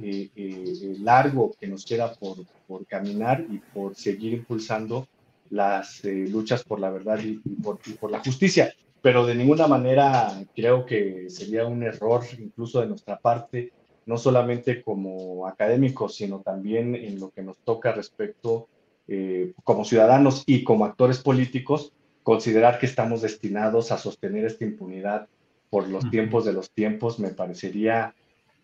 largo 1.01 1.55
que 1.61 1.69
nos 1.69 1.85
queda 1.85 2.13
por, 2.15 2.39
por, 2.67 2.85
caminar 2.87 3.47
y 3.49 3.59
por 3.73 3.95
seguir 3.95 4.33
impulsando 4.33 5.07
las 5.51 6.03
luchas 6.05 6.65
por 6.65 6.81
la 6.81 6.91
verdad 6.91 7.21
y, 7.23 7.37
por, 7.63 7.79
y 7.87 7.93
por 7.93 8.11
la 8.11 8.19
justicia 8.19 8.75
pero 9.03 9.27
de 9.27 9.35
ninguna 9.35 9.67
manera 9.67 10.33
creo 10.55 10.87
que 10.87 11.29
sería 11.29 11.67
un 11.67 11.83
error 11.83 12.23
incluso 12.39 12.81
de 12.81 12.87
nuestra 12.87 13.19
parte, 13.19 13.73
no 14.07 14.19
solamente 14.19 14.83
como 14.83 15.47
académicos, 15.47 16.17
sino 16.17 16.41
también 16.41 16.95
en 16.95 17.21
lo 17.21 17.31
que 17.31 17.43
nos 17.43 17.57
toca 17.59 17.93
respecto 17.93 18.69
eh, 19.09 19.53
como 19.65 19.85
ciudadanos 19.85 20.45
y 20.47 20.65
como 20.65 20.85
actores 20.85 21.19
políticos, 21.19 21.93
considerar 22.23 22.79
que 22.79 22.87
estamos 22.87 23.23
destinados 23.23 23.93
a 23.93 23.99
sostener 23.99 24.45
esta 24.45 24.65
impunidad 24.65 25.29
por 25.71 25.89
los 25.89 26.11
tiempos 26.11 26.45
de 26.45 26.53
los 26.53 26.71
tiempos 26.71 27.19
me 27.19 27.31
parecería 27.31 28.15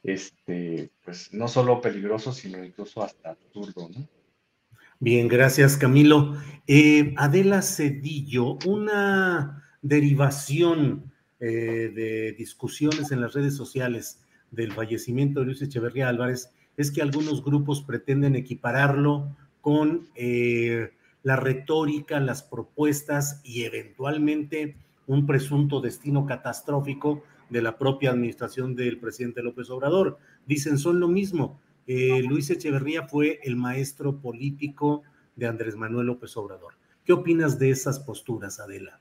este 0.02 0.90
pues 1.04 1.32
no 1.32 1.48
solo 1.48 1.80
peligroso 1.80 2.32
sino 2.32 2.62
incluso 2.62 3.02
hasta 3.02 3.30
absurdo 3.30 3.88
¿no? 3.88 4.06
Bien, 5.00 5.28
gracias 5.28 5.76
Camilo. 5.76 6.34
Eh, 6.66 7.14
Adela 7.16 7.62
Cedillo, 7.62 8.58
una 8.66 9.64
derivación 9.80 11.12
eh, 11.38 11.92
de 11.94 12.32
discusiones 12.32 13.12
en 13.12 13.20
las 13.20 13.32
redes 13.32 13.56
sociales 13.56 14.20
del 14.50 14.72
fallecimiento 14.72 15.40
de 15.40 15.46
Luis 15.46 15.62
Echeverría 15.62 16.08
Álvarez 16.08 16.50
es 16.76 16.90
que 16.90 17.02
algunos 17.02 17.44
grupos 17.44 17.82
pretenden 17.82 18.36
equipararlo 18.36 19.36
con 19.60 20.08
eh, 20.14 20.92
la 21.22 21.36
retórica, 21.36 22.20
las 22.20 22.42
propuestas 22.42 23.40
y 23.44 23.64
eventualmente 23.64 24.76
un 25.06 25.26
presunto 25.26 25.80
destino 25.80 26.24
catastrófico 26.26 27.22
de 27.50 27.62
la 27.62 27.78
propia 27.78 28.10
administración 28.10 28.76
del 28.76 28.98
presidente 28.98 29.42
López 29.42 29.70
Obrador. 29.70 30.18
Dicen, 30.46 30.78
son 30.78 31.00
lo 31.00 31.08
mismo. 31.08 31.60
Eh, 31.86 32.22
Luis 32.22 32.50
Echeverría 32.50 33.08
fue 33.08 33.40
el 33.42 33.56
maestro 33.56 34.20
político 34.20 35.02
de 35.34 35.46
Andrés 35.46 35.76
Manuel 35.76 36.06
López 36.06 36.36
Obrador. 36.36 36.74
¿Qué 37.04 37.12
opinas 37.12 37.58
de 37.58 37.70
esas 37.70 37.98
posturas, 37.98 38.60
Adela? 38.60 39.00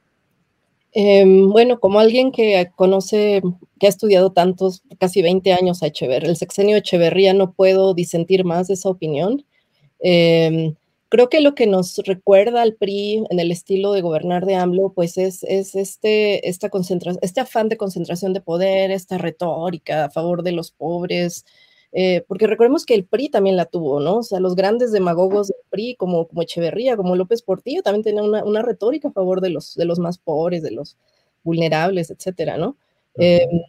Em, 1.00 1.52
bueno, 1.52 1.80
como 1.80 2.00
alguien 2.00 2.32
que 2.32 2.72
conoce, 2.76 3.44
que 3.80 3.86
ha 3.86 3.90
estudiado 3.90 4.32
tantos, 4.32 4.82
casi 5.00 5.22
20 5.22 5.54
años 5.54 5.84
a 5.84 5.88
Echeverría, 5.88 6.28
el 6.28 6.38
sexenio 6.38 6.76
Echeverría, 6.76 7.36
no 7.36 7.54
puedo 7.54 7.94
disentir 7.94 8.44
más 8.46 8.68
de 8.68 8.74
esa 8.74 8.90
opinión. 8.90 9.46
Em, 10.00 10.74
creo 11.10 11.30
que 11.30 11.42
lo 11.42 11.54
que 11.54 11.68
nos 11.68 11.98
recuerda 12.00 12.64
al 12.64 12.74
PRI 12.74 13.26
en 13.30 13.40
el 13.40 13.52
estilo 13.52 13.94
de 13.94 14.02
gobernar 14.02 14.48
de 14.48 14.56
AMLO, 14.56 14.92
pues 14.94 15.20
es, 15.20 15.44
es 15.44 15.76
este, 15.76 16.50
esta 16.50 16.70
concentración, 16.70 17.20
este 17.22 17.42
afán 17.42 17.70
de 17.70 17.78
concentración 17.78 18.34
de 18.34 18.42
poder, 18.42 18.90
esta 18.90 19.20
retórica 19.20 20.06
a 20.06 20.10
favor 20.10 20.42
de 20.42 20.54
los 20.54 20.72
pobres, 20.72 21.46
eh, 21.94 22.24
porque 22.28 22.48
recordemos 22.48 22.86
que 22.86 22.94
el 22.94 23.06
PRI 23.06 23.30
también 23.30 23.56
la 23.56 23.66
tuvo, 23.66 24.00
¿no? 24.00 24.18
O 24.18 24.24
sea, 24.24 24.40
los 24.40 24.56
grandes 24.56 24.92
demagogos 24.92 25.48
del 25.48 25.58
PRI, 25.70 25.96
como, 25.96 26.28
como 26.28 26.42
Echeverría, 26.42 26.98
como 26.98 27.16
López 27.16 27.42
Portillo, 27.42 27.82
también 27.82 28.04
tenían 28.04 28.26
una, 28.26 28.62
retórica 28.62 29.08
a 29.10 29.12
favor 29.12 29.42
de 29.42 29.50
los, 29.50 29.76
de 29.76 29.86
los 29.86 30.00
más 30.00 30.18
pobres, 30.18 30.62
de 30.64 30.72
los 30.72 30.98
vulnerables, 31.44 32.12
etcétera, 32.12 32.58
¿no? 32.58 32.78
Em, 33.16 33.62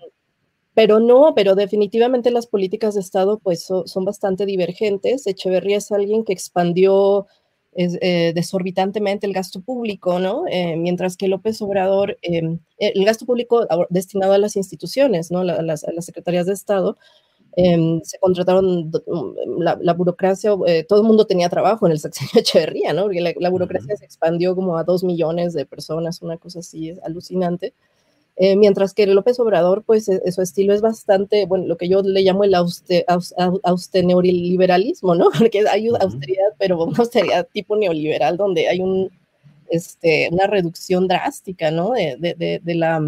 pero 0.74 1.00
no, 1.00 1.32
pero 1.34 1.54
definitivamente 1.54 2.30
las 2.30 2.46
políticas 2.46 2.94
de 2.94 3.00
Estado 3.00 3.38
pues 3.38 3.64
son 3.64 4.04
bastante 4.04 4.46
divergentes. 4.46 5.26
Echeverría 5.26 5.78
es 5.78 5.90
alguien 5.90 6.24
que 6.24 6.32
expandió 6.32 7.26
eh, 7.74 8.32
desorbitantemente 8.34 9.26
el 9.26 9.32
gasto 9.32 9.60
público, 9.60 10.18
¿no? 10.18 10.44
Eh, 10.50 10.76
mientras 10.76 11.16
que 11.16 11.28
López 11.28 11.62
Obrador, 11.62 12.18
em, 12.22 12.58
el 12.78 13.04
gasto 13.04 13.26
público 13.26 13.66
destinado 13.90 14.32
a 14.32 14.38
las 14.38 14.56
instituciones, 14.56 15.30
¿no? 15.30 15.44
las, 15.44 15.84
a 15.84 15.92
las 15.92 16.04
secretarías 16.04 16.46
de 16.46 16.54
Estado, 16.54 16.98
Em, 17.60 18.00
se 18.04 18.20
contrataron 18.20 18.88
mm, 18.88 19.60
la, 19.60 19.92
burocracia, 19.92 20.52
eh, 20.68 20.84
todo 20.88 21.00
el 21.00 21.08
mundo 21.08 21.26
tenía 21.26 21.48
trabajo 21.48 21.86
en 21.86 21.92
el 21.92 21.98
sexenio 21.98 22.30
Echeverría, 22.36 22.92
¿no? 22.92 23.02
Porque 23.02 23.34
la, 23.36 23.50
burocracia 23.50 23.96
se 23.96 24.04
expandió 24.04 24.54
como 24.54 24.78
a 24.78 24.84
dos 24.84 25.02
millones 25.02 25.54
de 25.54 25.66
personas, 25.66 26.22
una 26.22 26.36
cosa 26.36 26.60
así 26.60 26.90
es 26.90 27.02
alucinante. 27.02 27.74
Eh, 28.36 28.54
mientras 28.54 28.94
que 28.94 29.08
López 29.08 29.40
Obrador, 29.40 29.82
pues 29.82 30.08
e, 30.08 30.30
su 30.30 30.40
estilo 30.40 30.72
es 30.72 30.80
bastante, 30.82 31.46
bueno, 31.46 31.66
lo 31.66 31.76
que 31.76 31.88
yo 31.88 32.00
le 32.02 32.22
llamo 32.22 32.44
el 32.44 32.54
auster, 32.54 33.04
neoliberalismo, 34.04 35.16
¿no? 35.16 35.28
Porque 35.36 35.66
hay 35.68 35.88
austeridad, 35.88 36.54
pero 36.60 36.80
una 36.84 36.98
austeridad 36.98 37.48
tipo 37.52 37.74
neoliberal, 37.74 38.36
donde 38.36 38.68
hay 38.68 38.78
un, 38.78 39.10
este, 39.68 40.28
una 40.30 40.46
reducción 40.46 41.08
drástica, 41.08 41.72
¿no? 41.72 41.90
de, 41.90 42.36
de, 42.38 42.60
de 42.62 42.74
la 42.76 43.02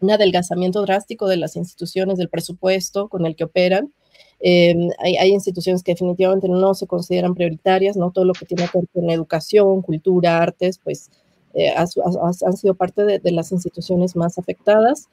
un 0.00 0.10
adelgazamiento 0.10 0.82
drástico 0.82 1.26
de 1.28 1.36
las 1.36 1.56
instituciones, 1.56 2.18
del 2.18 2.28
presupuesto 2.28 3.08
con 3.08 3.26
el 3.26 3.36
que 3.36 3.44
operan. 3.44 3.92
Em, 4.40 4.90
hay, 4.98 5.30
instituciones 5.30 5.82
que 5.82 5.92
definitivamente 5.92 6.48
no 6.48 6.74
se 6.74 6.86
consideran 6.86 7.34
prioritarias, 7.34 7.96
¿no? 7.96 8.10
Todo 8.10 8.26
lo 8.26 8.34
que 8.34 8.44
tiene 8.44 8.68
que 8.70 8.78
ver 8.78 8.88
con 8.92 9.10
educación, 9.10 9.82
cultura, 9.82 10.38
artes, 10.38 10.78
pues 10.82 11.10
eh, 11.54 11.72
han 11.74 12.56
sido 12.56 12.74
parte 12.74 13.04
de, 13.04 13.32
las 13.32 13.50
instituciones 13.52 14.14
más 14.14 14.38
afectadas. 14.38 15.08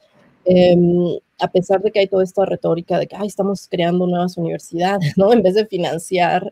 Em, 0.46 1.18
a 1.40 1.48
pesar 1.50 1.82
de 1.82 1.92
que 1.92 2.00
hay 2.00 2.08
toda 2.08 2.24
esta 2.24 2.46
retórica 2.46 3.00
de 3.00 3.08
que 3.08 3.16
estamos 3.26 3.68
creando 3.70 4.08
nuevas 4.08 4.38
universidades, 4.38 5.14
¿no? 5.18 5.32
En 5.32 5.42
vez 5.42 5.56
de 5.56 5.66
financiar 5.66 6.52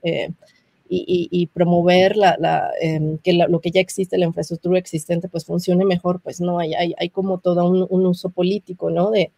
y, 0.93 1.47
promover 1.47 2.17
la, 2.17 2.71
em, 2.81 3.17
que 3.19 3.33
lo 3.33 3.61
que 3.61 3.71
ya 3.71 3.79
existe, 3.79 4.17
la 4.17 4.25
infraestructura 4.25 4.77
existente, 4.77 5.29
pues 5.29 5.45
funcione 5.45 5.85
mejor, 5.85 6.19
pues 6.21 6.41
no, 6.41 6.59
hay, 6.59 6.73
hay, 6.73 7.09
como 7.09 7.39
todo 7.39 7.65
un, 7.65 8.05
uso 8.05 8.29
político, 8.29 8.89
¿no? 8.89 9.09
De, 9.09 9.31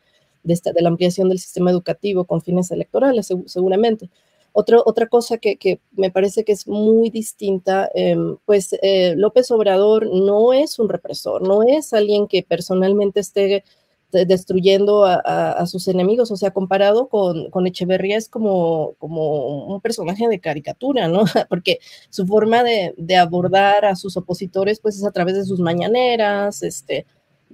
de, 0.43 0.57
la 0.81 0.89
ampliación 0.89 1.29
del 1.29 1.39
sistema 1.39 1.69
educativo 1.69 2.25
con 2.25 2.41
fines 2.41 2.71
electorales, 2.71 3.31
seguramente. 3.45 4.09
Otra, 4.51 4.79
otra 4.83 5.07
cosa 5.07 5.37
que, 5.37 5.57
que, 5.57 5.79
me 5.91 6.09
parece 6.11 6.43
que 6.43 6.53
es 6.53 6.67
muy 6.67 7.11
distinta, 7.11 7.89
em, 7.93 8.37
pues 8.45 8.75
eh, 8.81 9.13
López 9.15 9.51
Obrador 9.51 10.07
no 10.07 10.53
es 10.53 10.79
un 10.79 10.89
represor, 10.89 11.47
no 11.47 11.61
es 11.63 11.93
alguien 11.93 12.27
que 12.27 12.43
personalmente 12.43 13.19
esté 13.19 13.63
destruyendo 14.25 15.05
a, 15.05 15.65
sus 15.65 15.87
enemigos, 15.87 16.31
o 16.31 16.37
sea, 16.37 16.51
comparado 16.51 17.07
con, 17.07 17.49
con 17.49 17.67
Echeverría 17.67 18.17
es 18.17 18.29
como, 18.29 18.93
como 18.99 19.65
un 19.65 19.81
personaje 19.81 20.27
de 20.27 20.39
caricatura, 20.39 21.07
¿no? 21.07 21.23
Porque 21.49 21.79
su 22.09 22.25
forma 22.25 22.63
de, 22.63 23.15
abordar 23.17 23.85
a 23.85 23.95
sus 23.95 24.17
opositores, 24.17 24.79
pues 24.79 24.97
es 24.97 25.05
a 25.05 25.11
través 25.11 25.35
de 25.35 25.45
sus 25.45 25.59
mañaneras, 25.59 26.63
este, 26.63 27.05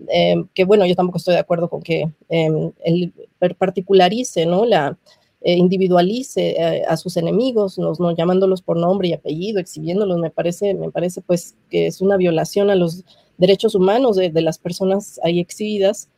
em, 0.07 0.47
que 0.53 0.65
bueno, 0.65 0.85
yo 0.85 0.95
tampoco 0.95 1.17
estoy 1.17 1.33
de 1.33 1.41
acuerdo 1.41 1.69
con 1.69 1.81
que 1.81 2.09
eh, 2.29 2.71
él 2.83 3.13
particularice, 3.57 4.45
¿no? 4.45 4.65
La, 4.65 4.97
eh, 5.41 5.53
individualice 5.55 6.49
eh, 6.59 6.83
a 6.85 6.97
sus 6.97 7.15
enemigos, 7.15 7.79
no, 7.79 7.93
llamándolos 8.13 8.61
por 8.61 8.75
nombre 8.75 9.07
y 9.07 9.13
apellido, 9.13 9.61
exhibiéndolos, 9.61 10.19
me 10.19 10.31
parece, 10.31 10.73
me 10.73 10.91
parece 10.91 11.21
pues 11.21 11.55
que 11.69 11.87
es 11.87 12.01
una 12.01 12.17
violación 12.17 12.69
a 12.69 12.75
los 12.75 13.05
derechos 13.37 13.73
humanos 13.73 14.17
de, 14.17 14.31
de 14.31 14.41
las 14.41 14.57
personas 14.57 15.17
ahí 15.23 15.39
exhibidas 15.39 16.09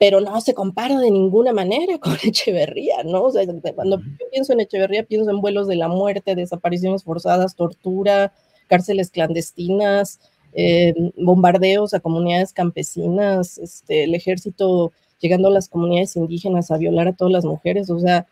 pero 0.00 0.22
no 0.22 0.40
se 0.40 0.54
compara 0.54 0.98
de 0.98 1.10
ninguna 1.10 1.52
manera 1.52 1.98
con 2.00 2.16
Echeverría, 2.24 3.04
¿no? 3.04 3.24
O 3.24 3.30
sea, 3.30 3.44
cuando 3.74 3.98
yo 3.98 4.30
pienso 4.32 4.54
en 4.54 4.60
Echeverría, 4.60 5.04
pienso 5.04 5.30
en 5.30 5.42
vuelos 5.42 5.68
de 5.68 5.76
la 5.76 5.88
muerte, 5.88 6.34
desapariciones 6.34 7.04
forzadas, 7.04 7.54
tortura, 7.54 8.32
cárceles 8.66 9.10
clandestinas, 9.10 10.18
eh, 10.54 10.94
bombardeos 11.18 11.92
a 11.92 12.00
comunidades 12.00 12.54
campesinas, 12.54 13.58
este, 13.58 14.04
el 14.04 14.14
ejército 14.14 14.90
llegando 15.20 15.48
a 15.48 15.52
las 15.52 15.68
comunidades 15.68 16.16
indígenas 16.16 16.70
a 16.70 16.78
violar 16.78 17.08
a 17.08 17.12
todas 17.12 17.32
las 17.32 17.44
mujeres, 17.44 17.90
o 17.90 17.98
sea, 18.00 18.26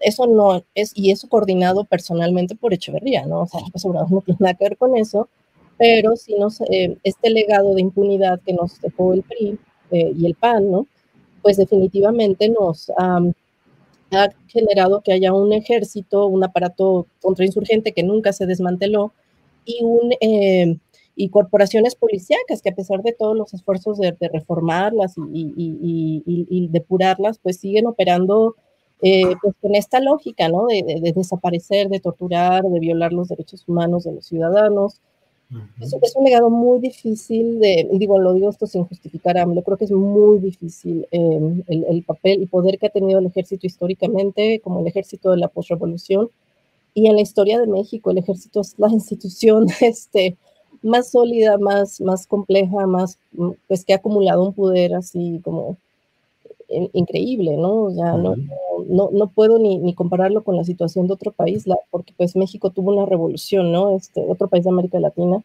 eso 0.00 0.26
no 0.26 0.64
es, 0.74 0.92
y 0.94 1.10
eso 1.10 1.28
coordinado 1.28 1.84
personalmente 1.84 2.54
por 2.54 2.72
Echeverría, 2.72 3.26
¿no? 3.26 3.42
O 3.42 3.46
sea, 3.46 3.60
pues, 3.70 3.84
no 4.10 4.22
tiene 4.24 4.38
nada 4.40 4.54
que 4.54 4.64
ver 4.64 4.78
con 4.78 4.96
eso, 4.96 5.28
pero 5.76 6.16
si 6.16 6.36
nos, 6.36 6.62
eh, 6.62 6.96
este 7.04 7.28
legado 7.28 7.74
de 7.74 7.82
impunidad 7.82 8.40
que 8.40 8.54
nos 8.54 8.80
dejó 8.80 9.12
el 9.12 9.22
PRI 9.22 9.58
eh, 9.90 10.12
y 10.16 10.24
el 10.24 10.34
PAN, 10.36 10.70
¿no? 10.70 10.86
Pues 11.42 11.56
definitivamente 11.56 12.48
nos 12.48 12.90
ha 12.96 14.28
generado 14.48 15.00
que 15.00 15.12
haya 15.12 15.32
un 15.32 15.52
ejército, 15.52 16.26
un 16.26 16.44
aparato 16.44 17.06
contrainsurgente 17.20 17.92
que 17.92 18.02
nunca 18.02 18.32
se 18.32 18.46
desmanteló 18.46 19.12
y, 19.64 19.82
un, 19.82 20.12
eh, 20.20 20.76
y 21.16 21.28
corporaciones 21.28 21.94
policíacas 21.94 22.62
que 22.62 22.70
a 22.70 22.74
pesar 22.74 23.02
de 23.02 23.12
todos 23.12 23.36
los 23.36 23.54
esfuerzos 23.54 23.98
de, 23.98 24.16
reformarlas 24.32 25.14
y, 25.32 26.68
depurarlas, 26.70 27.38
pues 27.38 27.58
siguen 27.58 27.86
operando 27.86 28.56
eh, 29.02 29.34
pues 29.42 29.54
con 29.60 29.74
esta 29.74 30.00
lógica, 30.00 30.48
¿no? 30.48 30.66
de, 30.66 31.12
desaparecer, 31.14 31.88
de 31.88 32.00
torturar, 32.00 32.62
de 32.62 32.78
violar 32.78 33.12
los 33.12 33.28
derechos 33.28 33.64
humanos 33.66 34.04
de 34.04 34.12
los 34.12 34.26
ciudadanos, 34.26 35.00
es, 35.80 36.16
un 36.16 36.24
legado 36.24 36.50
muy 36.50 36.80
difícil 36.80 37.58
de, 37.60 37.88
digo, 37.92 38.18
lo 38.18 38.34
digo 38.34 38.50
esto 38.50 38.66
sin 38.66 38.84
justificar 38.84 39.36
a 39.38 39.44
creo 39.44 39.76
que 39.76 39.84
es 39.84 39.90
muy 39.90 40.38
difícil 40.38 41.06
em, 41.10 41.62
el, 41.68 42.02
papel 42.04 42.42
y 42.42 42.46
poder 42.46 42.78
que 42.78 42.86
ha 42.86 42.90
tenido 42.90 43.18
el 43.18 43.26
ejército 43.26 43.66
históricamente, 43.66 44.60
como 44.60 44.80
el 44.80 44.86
ejército 44.86 45.30
de 45.30 45.38
la 45.38 45.48
postrevolución, 45.48 46.30
y 46.94 47.06
en 47.06 47.16
la 47.16 47.22
historia 47.22 47.60
de 47.60 47.66
México 47.66 48.10
el 48.10 48.18
ejército 48.18 48.60
es 48.60 48.74
la 48.78 48.88
institución 48.92 49.66
este, 49.80 50.36
más 50.82 51.10
sólida, 51.10 51.58
más, 51.58 52.00
más 52.00 52.26
compleja, 52.26 52.86
más, 52.86 53.18
pues 53.68 53.84
que 53.84 53.92
ha 53.92 53.96
acumulado 53.96 54.44
un 54.44 54.54
poder 54.54 54.94
así 54.94 55.40
como 55.44 55.76
increíble, 56.92 57.56
¿no? 57.56 57.84
O 57.84 57.90
sea, 57.90 58.16
no, 58.16 58.34
no, 58.88 59.10
no, 59.12 59.26
puedo 59.28 59.58
ni, 59.58 59.78
ni, 59.78 59.94
compararlo 59.94 60.42
con 60.42 60.56
la 60.56 60.64
situación 60.64 61.06
de 61.06 61.14
otro 61.14 61.32
país, 61.32 61.66
la, 61.66 61.76
porque 61.90 62.12
pues 62.16 62.36
México 62.36 62.70
tuvo 62.70 62.92
una 62.92 63.06
revolución, 63.06 63.72
¿no? 63.72 63.96
Este, 63.96 64.20
otro 64.28 64.48
país 64.48 64.64
de 64.64 64.70
América 64.70 65.00
Latina, 65.00 65.42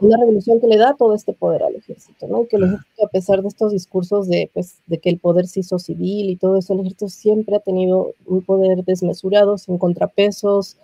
una 0.00 0.16
revolución 0.16 0.60
que 0.60 0.66
le 0.66 0.76
da 0.76 0.94
todo 0.94 1.14
este 1.14 1.32
poder 1.32 1.62
al 1.62 1.76
ejército, 1.76 2.26
¿no? 2.26 2.42
Y 2.42 2.46
que 2.46 2.56
el 2.56 2.64
ejército, 2.64 3.06
a 3.06 3.08
pesar 3.08 3.42
de 3.42 3.48
estos 3.48 3.72
discursos 3.72 4.28
de, 4.28 4.50
pues, 4.52 4.78
de 4.86 4.98
que 4.98 5.10
el 5.10 5.18
poder 5.18 5.46
se 5.46 5.60
hizo 5.60 5.78
civil 5.78 6.30
y 6.30 6.36
todo 6.36 6.58
eso, 6.58 6.72
el 6.72 6.80
ejército 6.80 7.08
siempre 7.08 7.56
ha 7.56 7.60
tenido 7.60 8.14
un 8.26 8.42
poder 8.42 8.84
desmesurado, 8.84 9.56
sin 9.56 9.78
contrapesos. 9.78 10.76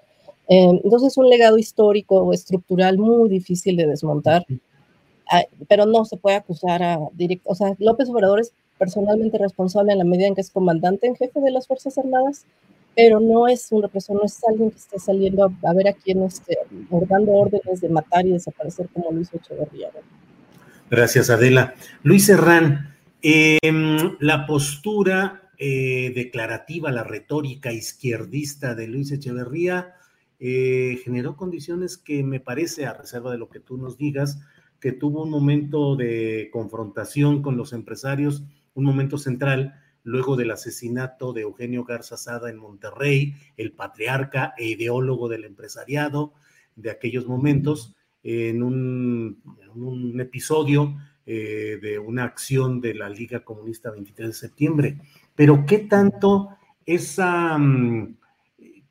Eh, 0.49 0.81
entonces, 0.85 1.17
un 1.17 1.29
legado 1.29 1.59
histórico 1.59 2.17
o 2.17 2.33
estructural 2.33 2.99
muy 2.99 3.29
difícil 3.29 3.77
de 3.77 3.87
desmontar, 3.87 4.45
pero 5.69 5.87
no 5.87 6.05
se 6.05 6.17
puede 6.17 6.37
acusar 6.37 6.83
a 6.83 6.99
directo, 7.13 7.51
o 7.51 7.55
sea, 7.55 7.75
López 7.79 8.09
Obrador 8.09 8.41
es 8.41 8.53
personalmente 8.81 9.37
responsable 9.37 9.93
en 9.93 9.99
la 9.99 10.05
medida 10.05 10.27
en 10.27 10.35
que 10.35 10.41
es 10.41 10.51
comandante 10.51 11.07
en 11.07 11.15
jefe 11.15 11.39
de 11.39 11.51
las 11.51 11.67
Fuerzas 11.67 11.99
Armadas, 11.99 12.47
pero 12.97 13.21
no 13.21 13.47
es 13.47 13.71
un 13.71 13.83
represor, 13.83 14.17
no 14.17 14.25
es 14.25 14.41
alguien 14.49 14.71
que 14.71 14.79
esté 14.79 14.99
saliendo 14.99 15.53
a, 15.63 15.75
ver 15.75 15.89
a 15.89 15.93
quién 15.93 16.23
esté 16.23 16.57
dando 16.91 17.33
órdenes 17.33 17.83
de 17.83 17.91
matar 17.91 18.27
y 18.27 18.33
desaparecer 18.33 18.89
como 18.95 19.13
Luis 19.13 19.29
Echeverría. 19.35 19.91
Gracias, 20.91 21.29
Adela. 21.29 21.75
Luis 22.03 22.25
Serrán, 22.25 22.97
em, 23.21 24.17
la 24.19 24.47
postura 24.47 25.51
eh, 25.59 26.11
declarativa, 26.15 26.91
la 26.91 27.05
retórica 27.05 27.71
izquierdista 27.71 28.75
de 28.75 28.89
Luis 28.89 29.13
Echeverría 29.13 29.95
eh, 30.41 30.99
generó 31.05 31.37
condiciones 31.37 31.99
que 31.99 32.25
me 32.25 32.41
parece, 32.41 32.87
a 32.87 32.95
reserva 32.95 33.31
de 33.31 33.37
lo 33.37 33.51
que 33.51 33.61
tú 33.61 33.77
nos 33.77 33.99
digas, 33.99 34.41
que 34.81 34.93
tuvo 34.93 35.23
un 35.23 35.31
momento 35.31 35.97
de 35.97 36.49
confrontación 36.51 37.43
con 37.43 37.59
los 37.59 37.75
empresarios, 37.75 38.43
un 38.81 38.87
momento 38.87 39.19
central, 39.19 39.75
luego 40.03 40.35
del 40.35 40.51
asesinato 40.51 41.33
de 41.33 41.43
Eugenio 41.43 41.85
Garza 41.85 42.17
Sada 42.17 42.51
en 42.51 42.57
Monterrey, 42.57 43.35
el 43.57 43.73
patriarca 43.73 44.55
e 44.57 44.69
ideólogo 44.69 45.29
del 45.29 45.45
empresariado 45.45 46.33
de 46.75 46.91
aquellos 46.91 47.27
momentos, 47.27 47.95
en 48.23 48.63
un, 48.63 50.21
episodio 50.21 50.97
eh, 51.25 51.79
de 51.81 51.99
una 51.99 52.25
acción 52.25 52.81
de 52.81 52.95
la 52.95 53.09
Liga 53.09 53.45
Comunista 53.45 53.91
23 53.91 54.29
de 54.29 54.35
septiembre. 54.35 54.99
Pero 55.35 55.65
¿qué 55.67 55.79
tanto 55.79 56.51
esa, 56.85 57.57
mm, 57.57 58.17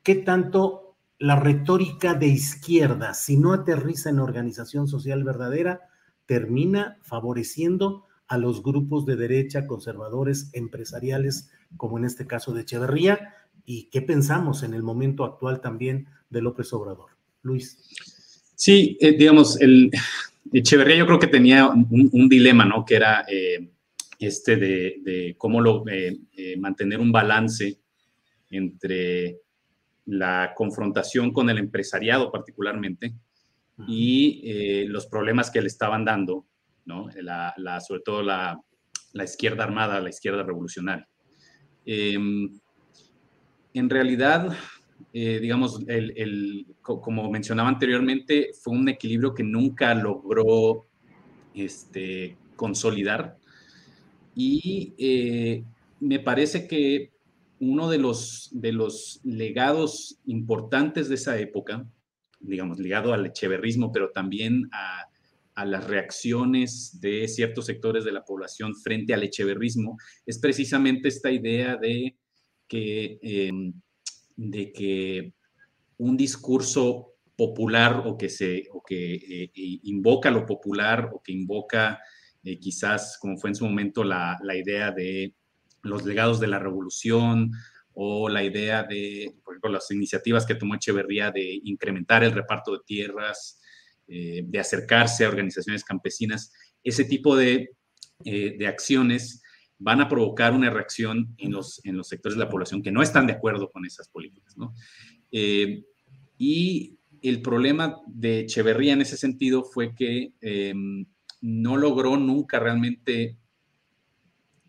qué 0.02 0.16
tanto 0.16 0.96
la 1.18 1.36
retórica 1.36 2.14
de 2.14 2.26
izquierda, 2.26 3.14
si 3.14 3.36
no 3.36 3.52
aterriza 3.52 4.10
en 4.10 4.20
organización 4.20 4.88
social 4.88 5.22
verdadera, 5.22 5.82
termina 6.26 6.98
favoreciendo 7.02 8.06
a 8.30 8.38
los 8.38 8.62
grupos 8.62 9.04
de 9.06 9.16
derecha, 9.16 9.66
conservadores, 9.66 10.50
empresariales, 10.52 11.50
como 11.76 11.98
en 11.98 12.04
este 12.04 12.28
caso 12.28 12.52
de 12.54 12.60
Echeverría, 12.60 13.34
y 13.64 13.90
qué 13.90 14.02
pensamos 14.02 14.62
en 14.62 14.72
el 14.72 14.84
momento 14.84 15.24
actual 15.24 15.60
también 15.60 16.06
de 16.30 16.40
López 16.40 16.72
Obrador. 16.72 17.10
Luis. 17.42 17.76
Sí, 18.54 18.96
eh, 19.00 19.16
digamos, 19.16 19.60
el 19.60 19.90
Echeverría 20.52 20.98
yo 20.98 21.06
creo 21.06 21.18
que 21.18 21.26
tenía 21.26 21.70
un, 21.70 22.28
dilema, 22.28 22.64
¿no? 22.64 22.84
Que 22.84 22.94
era 22.94 23.24
eh, 23.28 23.68
este 24.20 24.54
de, 24.56 25.34
cómo 25.36 25.60
lo, 25.60 25.82
eh, 25.88 26.20
mantener 26.56 27.00
un 27.00 27.10
balance 27.10 27.80
entre 28.48 29.40
la 30.06 30.52
confrontación 30.54 31.32
con 31.32 31.50
el 31.50 31.58
empresariado 31.58 32.30
particularmente 32.30 33.12
y 33.88 34.84
los 34.86 35.06
problemas 35.06 35.50
que 35.50 35.62
le 35.62 35.66
estaban 35.66 36.04
dando, 36.04 36.46
sobre 37.80 38.00
todo 38.04 38.22
la, 38.22 38.58
izquierda 39.24 39.64
armada, 39.64 40.00
la 40.00 40.10
izquierda 40.10 40.42
revolucionaria. 40.42 41.08
Em, 41.84 42.58
en 43.74 43.90
realidad, 43.90 44.52
eh, 45.12 45.38
digamos, 45.40 45.80
el, 45.86 46.66
como 46.82 47.30
mencionaba 47.30 47.68
anteriormente, 47.68 48.50
fue 48.62 48.74
un 48.74 48.88
equilibrio 48.88 49.34
que 49.34 49.42
nunca 49.42 49.94
logró 49.94 50.86
este, 51.54 52.36
consolidar 52.56 53.36
y 54.34 54.94
eh, 54.98 55.64
me 56.00 56.20
parece 56.20 56.66
que 56.66 57.12
uno 57.58 57.90
de 57.90 57.98
los, 57.98 58.48
de 58.52 58.72
los 58.72 59.20
legados 59.22 60.18
importantes 60.26 61.08
de 61.08 61.16
esa 61.16 61.38
época, 61.38 61.86
digamos, 62.38 62.78
ligado 62.78 63.12
al 63.12 63.26
echeverrismo, 63.26 63.92
pero 63.92 64.10
también 64.12 64.68
a, 64.72 65.09
las 65.64 65.86
reacciones 65.86 66.98
de 67.00 67.28
ciertos 67.28 67.66
sectores 67.66 68.04
de 68.04 68.12
la 68.12 68.24
población 68.24 68.74
frente 68.74 69.14
al 69.14 69.22
echeverrismo, 69.22 69.96
es 70.26 70.38
precisamente 70.38 71.08
esta 71.08 71.30
idea 71.30 71.76
de 71.76 72.16
que, 72.68 73.18
em, 73.22 73.72
de 74.36 74.72
que 74.72 75.34
un 75.98 76.16
discurso 76.16 77.14
popular 77.36 78.02
o 78.06 78.16
que, 78.16 78.28
se, 78.28 78.64
o 78.72 78.82
que 78.82 79.14
eh, 79.14 79.50
invoca 79.54 80.30
lo 80.30 80.46
popular 80.46 81.10
o 81.12 81.22
que 81.22 81.32
invoca 81.32 82.00
eh, 82.44 82.58
quizás, 82.58 83.18
como 83.20 83.36
fue 83.36 83.50
en 83.50 83.56
su 83.56 83.64
momento, 83.66 84.04
la, 84.04 84.38
la 84.42 84.56
idea 84.56 84.90
de 84.92 85.34
los 85.82 86.04
legados 86.04 86.40
de 86.40 86.46
la 86.46 86.58
revolución 86.58 87.50
o 87.92 88.28
la 88.28 88.44
idea 88.44 88.82
de, 88.84 89.34
por 89.44 89.54
ejemplo, 89.54 89.70
las 89.70 89.90
iniciativas 89.90 90.46
que 90.46 90.54
tomó 90.54 90.74
Echeverría 90.74 91.30
de 91.30 91.60
incrementar 91.64 92.24
el 92.24 92.32
reparto 92.32 92.72
de 92.72 92.78
tierras, 92.86 93.59
eh, 94.12 94.42
de 94.44 94.58
acercarse 94.58 95.24
a 95.24 95.28
organizaciones 95.28 95.84
campesinas, 95.84 96.52
ese 96.82 97.04
tipo 97.04 97.36
de, 97.36 97.70
eh, 98.24 98.56
de, 98.58 98.66
acciones 98.66 99.40
van 99.78 100.00
a 100.00 100.08
provocar 100.08 100.52
una 100.52 100.68
reacción 100.68 101.32
en 101.38 101.52
los, 101.52 101.80
en 101.84 101.96
los 101.96 102.08
sectores 102.08 102.36
de 102.36 102.44
la 102.44 102.50
población 102.50 102.82
que 102.82 102.90
no 102.90 103.02
están 103.02 103.28
de 103.28 103.34
acuerdo 103.34 103.70
con 103.70 103.86
esas 103.86 104.08
políticas. 104.08 104.56
¿no? 104.56 104.74
Eh, 105.30 105.84
y 106.36 106.98
el 107.22 107.40
problema 107.40 107.98
de 108.08 108.40
Echeverría 108.40 108.94
en 108.94 109.02
ese 109.02 109.16
sentido 109.16 109.62
fue 109.62 109.94
que 109.94 110.32
no 111.40 111.76
logró 111.76 112.16
nunca 112.16 112.58
realmente 112.58 113.38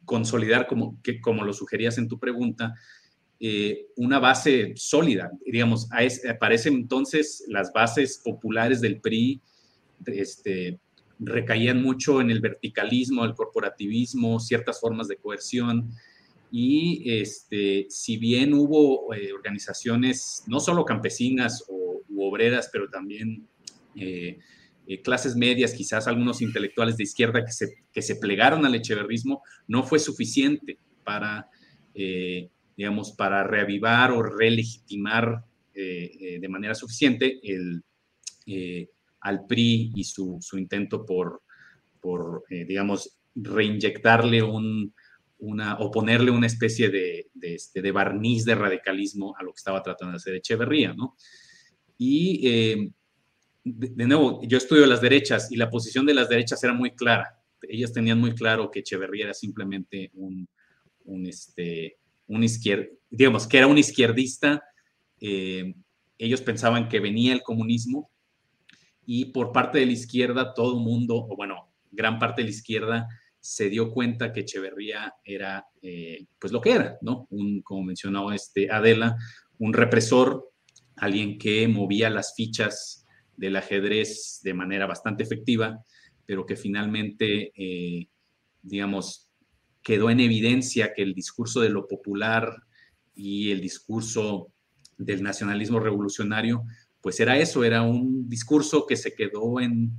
consolidar, 0.05 0.67
como, 0.67 1.01
que, 1.01 1.19
como 1.19 1.43
lo 1.43 1.53
sugerías 1.53 1.97
en 1.97 2.07
tu 2.07 2.19
pregunta, 2.19 2.75
eh, 3.43 3.87
una 3.95 4.19
base 4.19 4.73
sólida. 4.75 5.31
Digamos, 5.43 5.89
aparece 6.29 6.69
entonces 6.69 7.43
las 7.47 7.73
bases 7.73 8.21
populares 8.23 8.81
del 8.81 9.01
PRI 9.01 9.41
este, 10.05 10.79
recaían 11.19 11.81
mucho 11.81 12.21
en 12.21 12.31
el 12.31 12.39
verticalismo, 12.39 13.25
el 13.25 13.33
corporativismo, 13.33 14.39
ciertas 14.39 14.79
formas 14.79 15.07
de 15.07 15.17
coerción. 15.17 15.91
Y 16.51 17.03
este, 17.19 17.87
si 17.89 18.17
bien 18.17 18.53
hubo 18.53 19.13
eh, 19.13 19.31
organizaciones, 19.31 20.43
no 20.47 20.59
solo 20.59 20.83
campesinas 20.83 21.63
o, 21.67 22.01
u 22.09 22.23
obreras, 22.23 22.69
pero 22.71 22.89
también 22.89 23.47
eh, 23.95 24.37
eh, 24.87 25.01
clases 25.01 25.35
medias, 25.35 25.73
quizás 25.73 26.07
algunos 26.07 26.41
intelectuales 26.41 26.97
de 26.97 27.03
izquierda 27.03 27.45
que 27.45 27.51
se, 27.51 27.73
que 27.91 28.01
se 28.01 28.17
plegaron 28.17 28.65
al 28.65 28.75
echeverrismo, 28.75 29.41
no 29.67 29.83
fue 29.83 29.99
suficiente 29.99 30.77
para, 31.03 31.49
digamos, 32.75 33.11
para 33.13 33.43
reavivar 33.43 34.11
o 34.11 34.23
relegitimar 34.23 35.43
eh, 35.73 36.37
de 36.39 36.49
manera 36.49 36.75
suficiente 36.75 37.39
el, 37.43 37.83
al 39.21 39.45
PRI 39.45 39.91
y 39.95 40.03
su, 40.03 40.37
su 40.41 40.57
intento 40.57 41.05
por, 41.05 41.43
por 41.99 42.43
digamos, 42.49 43.17
reinyectarle 43.35 44.43
un, 44.43 44.93
una, 45.39 45.75
o 45.79 45.91
ponerle 45.91 46.31
una 46.31 46.47
especie 46.47 46.89
de, 46.89 47.29
de, 47.33 47.55
este, 47.55 47.81
de, 47.81 47.91
barniz 47.91 48.45
de 48.45 48.55
radicalismo 48.55 49.35
a 49.37 49.43
lo 49.43 49.51
que 49.51 49.59
estaba 49.59 49.81
tratando 49.81 50.11
de 50.11 50.17
hacer 50.17 50.35
Echeverría, 50.35 50.93
¿no? 50.93 51.15
Y 51.97 52.91
de, 53.63 54.07
nuevo, 54.07 54.41
yo 54.43 54.57
estudio 54.57 54.85
las 54.85 55.01
derechas 55.01 55.51
y 55.51 55.55
la 55.55 55.69
posición 55.69 56.05
de 56.05 56.13
las 56.13 56.29
derechas 56.29 56.63
era 56.63 56.73
muy 56.73 56.91
clara. 56.91 57.39
Ellas 57.61 57.93
tenían 57.93 58.19
muy 58.19 58.33
claro 58.33 58.71
que 58.71 58.79
Echeverría 58.79 59.25
era 59.25 59.33
simplemente 59.33 60.09
un, 60.13 60.47
un, 61.05 61.27
este, 61.27 61.97
un 62.31 62.47
digamos, 63.09 63.47
que 63.47 63.57
era 63.57 63.67
un 63.67 63.77
izquierdista. 63.77 64.63
Eh, 65.19 65.75
ellos 66.17 66.41
pensaban 66.41 66.87
que 66.87 66.99
venía 66.99 67.33
el 67.33 67.43
comunismo 67.43 68.09
y 69.05 69.25
por 69.25 69.51
parte 69.51 69.79
de 69.79 69.85
la 69.85 69.91
izquierda 69.91 70.53
todo 70.53 70.77
el 70.77 70.83
mundo, 70.83 71.15
o 71.15 71.35
bueno, 71.35 71.69
gran 71.91 72.19
parte 72.19 72.41
de 72.41 72.45
la 72.45 72.51
izquierda 72.51 73.07
se 73.39 73.69
dio 73.69 73.91
cuenta 73.91 74.31
que 74.31 74.41
Echeverría 74.41 75.13
era, 75.25 75.65
eh, 75.81 76.25
pues 76.39 76.53
lo 76.53 76.61
que 76.61 76.71
era, 76.71 76.97
¿no? 77.01 77.27
Un, 77.31 77.61
como 77.63 77.83
mencionó 77.83 78.31
este 78.31 78.71
Adela, 78.71 79.17
un 79.57 79.73
represor, 79.73 80.51
alguien 80.95 81.37
que 81.37 81.67
movía 81.67 82.09
las 82.09 82.35
fichas 82.35 83.05
del 83.35 83.55
ajedrez 83.55 84.41
de 84.43 84.53
manera 84.53 84.85
bastante 84.85 85.23
efectiva, 85.23 85.83
pero 86.25 86.45
que 86.45 86.55
finalmente, 86.55 87.51
eh, 87.55 88.07
digamos, 88.61 89.30
quedó 89.83 90.09
en 90.09 90.19
evidencia 90.19 90.93
que 90.93 91.01
el 91.01 91.13
discurso 91.13 91.61
de 91.61 91.69
lo 91.69 91.87
popular 91.87 92.63
y 93.15 93.51
el 93.51 93.61
discurso 93.61 94.51
del 94.97 95.23
nacionalismo 95.23 95.79
revolucionario, 95.79 96.63
pues 97.01 97.19
era 97.19 97.37
eso, 97.37 97.63
era 97.63 97.81
un 97.81 98.29
discurso 98.29 98.85
que 98.85 98.95
se 98.95 99.13
quedó 99.13 99.59
en, 99.59 99.97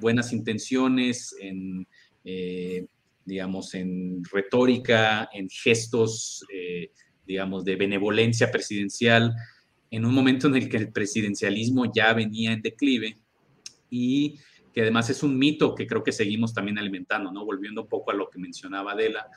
buenas 0.00 0.32
intenciones, 0.32 1.34
en, 1.40 1.86
eh, 2.24 2.86
digamos, 3.24 3.74
en 3.74 4.22
retórica, 4.24 5.28
en 5.32 5.48
gestos, 5.48 6.44
eh, 6.52 6.90
digamos, 7.26 7.64
de 7.64 7.76
benevolencia 7.76 8.50
presidencial, 8.50 9.34
en 9.90 10.04
un 10.04 10.14
momento 10.14 10.48
en 10.48 10.56
el 10.56 10.68
que 10.68 10.76
el 10.76 10.92
presidencialismo 10.92 11.90
ya 11.92 12.12
venía 12.12 12.52
en 12.52 12.62
declive 12.62 13.18
y 13.94 14.40
que 14.72 14.80
además 14.80 15.08
es 15.08 15.22
un 15.22 15.38
mito 15.38 15.72
que 15.72 15.86
creo 15.86 16.02
que 16.02 16.10
seguimos 16.10 16.52
también 16.52 16.78
alimentando, 16.78 17.30
¿no? 17.30 17.44
Volviendo 17.44 17.82
un 17.82 17.88
poco 17.88 18.10
a 18.10 18.14
lo 18.14 18.28
que 18.28 18.40
mencionaba 18.40 18.92
Adela, 18.92 19.28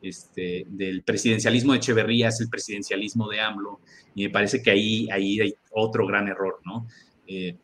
este, 0.00 0.64
del 0.68 1.02
presidencialismo 1.02 1.72
de 1.72 1.78
Echeverría 1.78 2.28
es 2.28 2.40
el 2.40 2.48
presidencialismo 2.48 3.28
de 3.28 3.40
AMLO, 3.40 3.80
y 4.14 4.24
me 4.24 4.30
parece 4.30 4.62
que 4.62 4.70
ahí, 4.70 5.06
ahí 5.12 5.40
hay 5.40 5.54
otro 5.70 6.06
gran 6.06 6.28
error, 6.28 6.60
¿no? 6.64 6.86
Eh, 7.26 7.58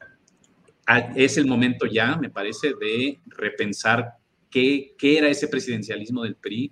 es 1.17 1.39
el 1.39 1.47
momento 1.47 1.87
ya, 1.87 2.17
me 2.17 2.29
parece, 2.29 2.75
de 2.79 3.19
repensar 3.27 4.11
qué, 4.51 4.95
qué 4.99 5.17
era 5.17 5.29
ese 5.29 5.49
presidencialismo 5.49 6.25
del 6.25 6.37
PRI 6.37 6.71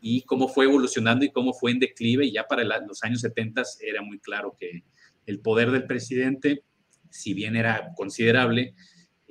y 0.00 0.22
cómo 0.22 0.48
fue 0.48 0.64
evolucionando 0.64 1.26
y 1.26 1.30
cómo 1.30 1.52
fue 1.52 1.72
en 1.72 1.78
declive. 1.78 2.24
Y 2.24 2.32
ya 2.32 2.44
para 2.44 2.64
los 2.64 3.02
años 3.02 3.20
70 3.20 3.62
era 3.82 4.00
muy 4.00 4.18
claro 4.18 4.56
que 4.58 4.84
el 5.26 5.40
poder 5.40 5.72
del 5.72 5.84
presidente, 5.84 6.62
si 7.10 7.34
bien 7.34 7.56
era 7.56 7.92
considerable, 7.96 8.74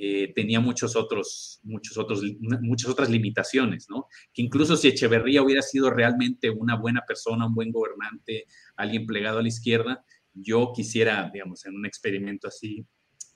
eh, 0.01 0.31
tenía 0.33 0.61
muchos 0.61 0.95
otros, 0.95 1.59
muchos 1.61 1.97
otros, 1.97 2.23
muchas 2.39 2.89
otras 2.89 3.09
limitaciones, 3.09 3.87
¿no? 3.89 4.07
Que 4.33 4.41
incluso 4.41 4.77
si 4.77 4.87
Echeverría 4.87 5.41
hubiera 5.41 5.61
sido 5.61 5.89
realmente 5.89 6.49
una 6.49 6.77
buena 6.77 7.01
persona, 7.05 7.47
un 7.47 7.53
buen 7.53 7.69
gobernante, 7.69 8.45
alguien 8.77 9.05
plegado 9.05 9.39
a 9.39 9.41
la 9.41 9.49
izquierda, 9.49 10.05
yo 10.33 10.71
quisiera, 10.73 11.29
digamos, 11.33 11.65
en 11.65 11.75
un 11.75 11.85
experimento 11.85 12.47
así 12.47 12.85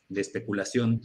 de 0.08 0.22
especulación, 0.22 1.02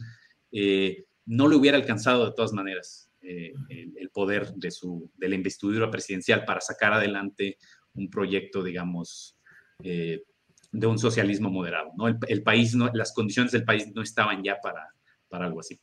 eh, 0.53 1.03
no 1.25 1.49
le 1.49 1.57
hubiera 1.57 1.75
alcanzado 1.75 2.25
de 2.25 2.31
todas 2.37 2.53
maneras 2.53 3.11
eh, 3.21 3.51
el, 3.67 4.09
poder 4.11 4.53
de, 4.53 4.71
su, 4.71 5.11
de 5.17 5.27
la 5.27 5.35
investidura 5.35 5.91
presidencial 5.91 6.45
para 6.45 6.61
sacar 6.61 6.93
adelante 6.93 7.57
un 7.95 8.09
proyecto, 8.09 8.63
digamos, 8.63 9.35
de 9.79 10.87
un 10.87 10.97
socialismo 10.97 11.49
moderado. 11.49 11.91
¿no? 11.97 12.07
El, 12.07 12.43
país, 12.43 12.75
no, 12.75 12.89
las 12.93 13.11
condiciones 13.11 13.51
del 13.51 13.65
país 13.65 13.91
no 13.93 14.01
estaban 14.01 14.41
ya 14.41 14.57
para, 14.61 14.87
para 15.29 15.45
algo 15.45 15.59
así. 15.59 15.79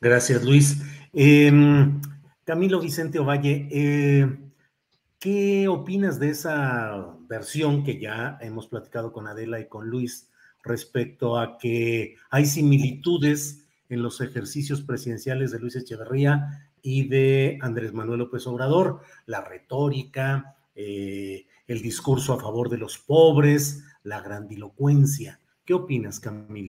Gracias, 0.00 0.44
Luis. 0.44 0.82
Em, 1.12 2.00
Camilo 2.44 2.80
Vicente 2.80 3.18
Ovalle, 3.18 3.68
eh, 3.70 4.38
¿qué 5.18 5.68
opinas 5.68 6.20
de 6.20 6.30
esa 6.30 7.16
versión 7.28 7.82
que 7.82 7.98
ya 7.98 8.38
hemos 8.40 8.68
platicado 8.68 9.12
con 9.12 9.26
Adela 9.26 9.58
y 9.60 9.68
con 9.68 9.88
Luis 9.88 10.30
respecto 10.62 11.38
a 11.38 11.58
que 11.58 12.16
hay 12.30 12.46
similitudes 12.46 13.66
en 13.88 14.02
los 14.02 14.20
ejercicios 14.20 14.82
presidenciales 14.82 15.50
de 15.50 15.60
Luis 15.60 15.76
Echeverría 15.76 16.70
y 16.82 17.08
de 17.08 17.58
Andrés 17.62 17.92
Manuel 17.92 18.20
López 18.20 18.46
Obrador? 18.46 19.00
La 19.26 19.40
retórica, 19.40 20.56
eh, 20.74 21.46
el 21.66 21.82
discurso 21.82 22.32
a 22.32 22.40
favor 22.40 22.68
de 22.68 22.78
los 22.78 22.98
pobres, 22.98 23.84
la 24.02 24.20
grandilocuencia. 24.20 25.40
¿Qué 25.64 25.74
opinas, 25.74 26.20
Camilo? 26.20 26.68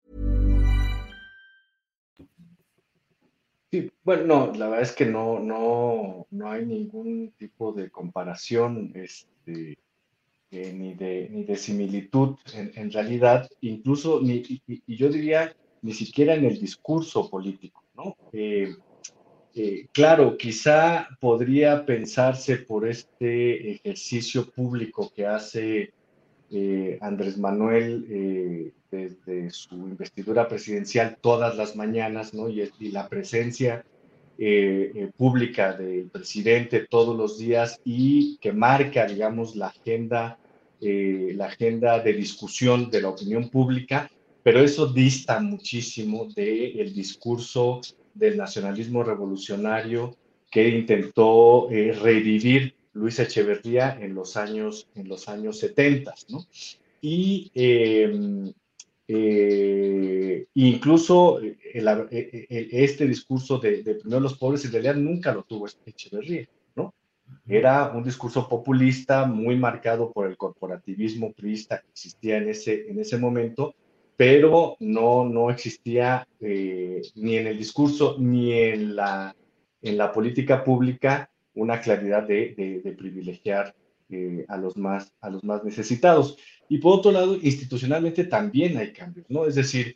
Sí, 3.71 3.89
bueno, 4.03 4.25
no, 4.25 4.53
la 4.53 4.67
verdad 4.67 4.81
es 4.81 4.91
que 4.91 5.05
no, 5.05 5.39
no, 5.39 6.27
no 6.29 6.51
hay 6.51 6.65
ningún 6.65 7.31
tipo 7.37 7.71
de 7.71 7.89
comparación 7.89 8.91
este, 8.95 9.77
eh, 10.51 10.73
ni, 10.73 10.93
de, 10.93 11.29
ni 11.31 11.45
de 11.45 11.55
similitud 11.55 12.35
en, 12.53 12.91
realidad, 12.91 13.49
incluso, 13.61 14.19
ni, 14.21 14.43
y, 14.67 14.95
yo 14.97 15.07
diría, 15.07 15.55
ni 15.81 15.93
siquiera 15.93 16.35
en 16.35 16.43
el 16.43 16.59
discurso 16.59 17.29
político, 17.29 17.85
¿no? 17.95 18.17
Eh, 18.33 18.75
eh, 19.55 19.87
claro, 19.93 20.35
quizá 20.37 21.07
podría 21.21 21.85
pensarse 21.85 22.57
por 22.57 22.85
este 22.85 23.71
ejercicio 23.71 24.51
público 24.51 25.13
que 25.15 25.25
hace 25.25 25.93
Andrés 27.01 27.37
Manuel 27.37 28.73
desde 28.91 29.49
su 29.51 29.75
investidura 29.75 30.47
presidencial 30.47 31.17
todas 31.21 31.55
las 31.55 31.75
mañanas. 31.75 32.31
Y, 32.79 32.91
la 32.91 33.07
presencia 33.07 33.85
eh, 34.37 34.91
eh, 34.95 35.11
pública 35.15 35.73
del 35.73 36.09
presidente 36.09 36.85
todos 36.89 37.15
los 37.17 37.37
días 37.37 37.79
y 37.85 38.37
que 38.37 38.51
marca, 38.51 39.05
digamos, 39.05 39.55
la 39.55 39.67
agenda, 39.67 40.37
eh, 40.81 41.33
la 41.35 41.45
agenda 41.45 41.99
de 41.99 42.13
discusión 42.13 42.89
de 42.89 43.01
la 43.01 43.09
opinión 43.09 43.49
pública, 43.49 44.11
pero 44.43 44.59
eso 44.59 44.87
dista 44.87 45.39
muchísimo 45.39 46.25
del 46.35 46.93
discurso 46.93 47.81
del 48.13 48.37
nacionalismo 48.37 49.03
revolucionario 49.03 50.15
que 50.49 50.67
intentó 50.67 51.69
revivir 51.69 52.73
Luis 52.93 53.19
Echeverría 53.19 53.97
en 53.99 54.13
los 54.13 54.37
años, 54.37 54.87
en 54.95 55.07
los 55.07 55.29
años 55.29 55.59
70, 55.59 56.13
¿no? 56.29 56.45
Y 57.01 57.51
eh, 59.07 60.45
incluso 60.53 61.41
eh, 61.41 61.57
eh, 61.73 62.69
este 62.71 63.07
discurso 63.07 63.57
de, 63.57 63.83
primero 63.99 64.19
los 64.19 64.37
pobres 64.37 64.63
en 64.65 64.71
realidad 64.71 64.95
nunca 64.95 65.33
lo 65.33 65.43
tuvo 65.43 65.67
Echeverría, 65.85 66.47
¿no? 66.75 66.93
Era 67.47 67.91
un 67.91 68.03
discurso 68.03 68.47
populista 68.47 69.25
muy 69.25 69.55
marcado 69.55 70.11
por 70.11 70.27
el 70.27 70.37
corporativismo 70.37 71.31
priista 71.33 71.81
que 71.81 71.89
existía 71.89 72.37
en 72.37 72.49
ese, 72.49 72.89
en 72.89 72.99
ese 72.99 73.17
momento, 73.17 73.73
pero 74.15 74.75
no, 74.79 75.25
no 75.25 75.49
existía 75.49 76.27
ni 76.39 77.37
en 77.37 77.47
el 77.47 77.57
discurso 77.57 78.17
ni 78.19 78.53
en 78.53 78.95
la, 78.95 79.35
en 79.81 79.97
la 79.97 80.11
política 80.11 80.63
pública 80.63 81.30
una 81.55 81.81
claridad 81.81 82.23
de, 82.27 82.95
privilegiar 82.97 83.75
a, 84.47 84.57
los 84.57 84.77
más, 84.77 85.13
a 85.21 85.29
los 85.29 85.43
más 85.43 85.63
necesitados. 85.63 86.37
Y 86.69 86.77
por 86.77 86.99
otro 86.99 87.11
lado, 87.11 87.35
institucionalmente 87.41 88.25
también 88.25 88.77
hay 88.77 88.93
cambios, 88.93 89.25
¿no? 89.29 89.45
Es 89.45 89.55
decir, 89.55 89.95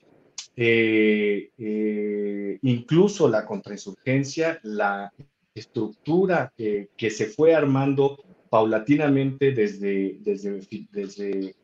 eh, 0.56 1.52
eh, 1.58 2.60
incluso 2.62 3.28
la 3.28 3.46
contrainsurgencia, 3.46 4.60
la 4.64 5.12
estructura 5.54 6.54
que 6.56 7.10
se 7.10 7.28
fue 7.28 7.56
armando 7.56 8.18
paulatinamente 8.50 9.52
desde, 9.52 10.18
desde, 10.22 10.62
desde 10.92 11.56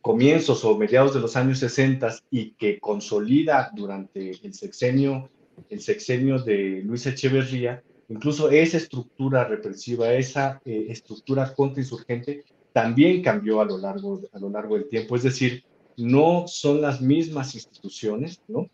comienzos 0.00 0.64
o 0.64 0.76
mediados 0.76 1.14
de 1.14 1.20
los 1.20 1.36
años 1.36 1.58
60 1.58 2.16
y 2.30 2.52
que 2.52 2.78
consolida 2.78 3.70
durante 3.74 4.30
el 4.30 4.54
sexenio, 4.54 5.30
el 5.68 5.80
sexenio 5.80 6.38
de 6.38 6.82
Luis 6.84 7.06
Echeverría, 7.06 7.82
incluso 8.08 8.50
esa 8.50 8.76
estructura 8.76 9.44
represiva, 9.44 10.12
esa 10.12 10.60
eh, 10.64 10.86
estructura 10.88 11.52
contrainsurgente, 11.54 12.44
también 12.72 13.22
cambió 13.22 13.60
a 13.60 13.64
lo, 13.64 13.78
largo, 13.78 14.20
a 14.32 14.38
lo 14.38 14.50
largo 14.50 14.74
del 14.76 14.88
tiempo. 14.88 15.16
Es 15.16 15.22
decir, 15.22 15.64
no 15.96 16.46
son 16.48 16.80
las 16.80 17.00
mismas 17.00 17.54
instituciones, 17.54 18.42
¿no? 18.48 18.68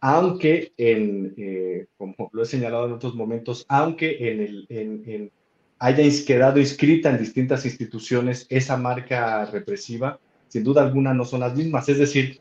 Aunque, 0.00 0.72
en, 0.76 1.34
eh, 1.36 1.86
como 1.96 2.14
lo 2.32 2.42
he 2.42 2.46
señalado 2.46 2.86
en 2.86 2.92
otros 2.92 3.14
momentos, 3.14 3.64
aunque 3.68 4.30
en 4.30 4.40
el, 4.40 4.66
en, 4.68 5.30
haya 5.78 6.04
quedado 6.26 6.58
inscrita 6.58 7.10
en 7.10 7.18
distintas 7.18 7.64
instituciones 7.64 8.46
esa 8.48 8.76
marca 8.76 9.44
represiva, 9.46 10.18
sin 10.48 10.64
duda 10.64 10.82
alguna 10.82 11.14
no 11.14 11.24
son 11.24 11.40
las 11.40 11.54
mismas. 11.54 11.88
Es 11.88 11.98
decir, 11.98 12.40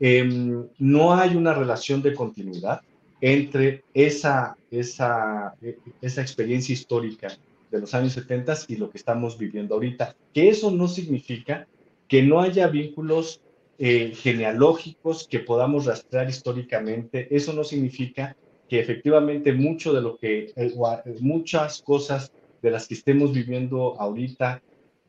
em, 0.00 0.66
no 0.78 1.14
hay 1.14 1.36
una 1.36 1.54
relación 1.54 2.02
de 2.02 2.14
continuidad 2.14 2.80
entre 3.20 3.84
esa, 3.94 4.56
esa, 4.70 5.54
esa 6.00 6.20
experiencia 6.20 6.72
histórica 6.72 7.28
de 7.70 7.80
los 7.80 7.94
años 7.94 8.12
70 8.12 8.54
y 8.68 8.76
lo 8.76 8.90
que 8.90 8.98
estamos 8.98 9.38
viviendo 9.38 9.74
ahorita. 9.74 10.16
Que 10.32 10.48
eso 10.48 10.70
no 10.70 10.88
significa 10.88 11.66
que 12.08 12.22
no 12.22 12.40
haya 12.40 12.68
vínculos 12.68 13.40
eh, 13.78 14.12
genealógicos 14.14 15.26
que 15.28 15.40
podamos 15.40 15.86
rastrear 15.86 16.28
históricamente. 16.28 17.34
Eso 17.34 17.52
no 17.52 17.64
significa 17.64 18.36
que 18.68 18.80
efectivamente 18.80 19.52
mucho 19.52 19.92
de 19.92 20.00
lo 20.00 20.16
que, 20.16 20.52
eh, 20.56 20.74
muchas 21.20 21.82
cosas 21.82 22.32
de 22.62 22.70
las 22.70 22.88
que 22.88 22.94
estemos 22.94 23.32
viviendo 23.32 24.00
ahorita 24.00 24.62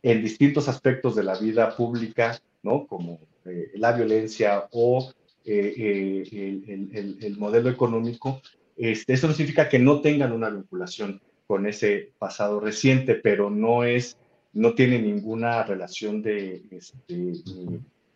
en 0.03 0.21
distintos 0.21 0.67
aspectos 0.67 1.15
de 1.15 1.23
la 1.23 1.37
vida 1.39 1.75
pública, 1.75 2.39
¿no? 2.61 2.85
Como 2.85 3.19
eh, 3.45 3.71
la 3.75 3.93
violencia 3.93 4.67
o 4.71 5.11
el, 5.47 7.17
el, 7.21 7.37
modelo 7.37 7.69
económico, 7.69 8.41
Este, 8.75 9.13
eso 9.13 9.27
no 9.27 9.33
significa 9.33 9.69
que 9.69 9.79
no 9.79 10.01
tengan 10.01 10.31
una 10.33 10.49
vinculación 10.49 11.21
con 11.47 11.65
ese 11.65 12.11
pasado 12.19 12.59
reciente, 12.59 13.15
pero 13.15 13.49
no 13.49 13.83
es, 13.83 14.17
no 14.53 14.75
tiene 14.75 14.99
ninguna 14.99 15.63
relación 15.63 16.21
de, 16.21 16.61
este, 16.69 17.33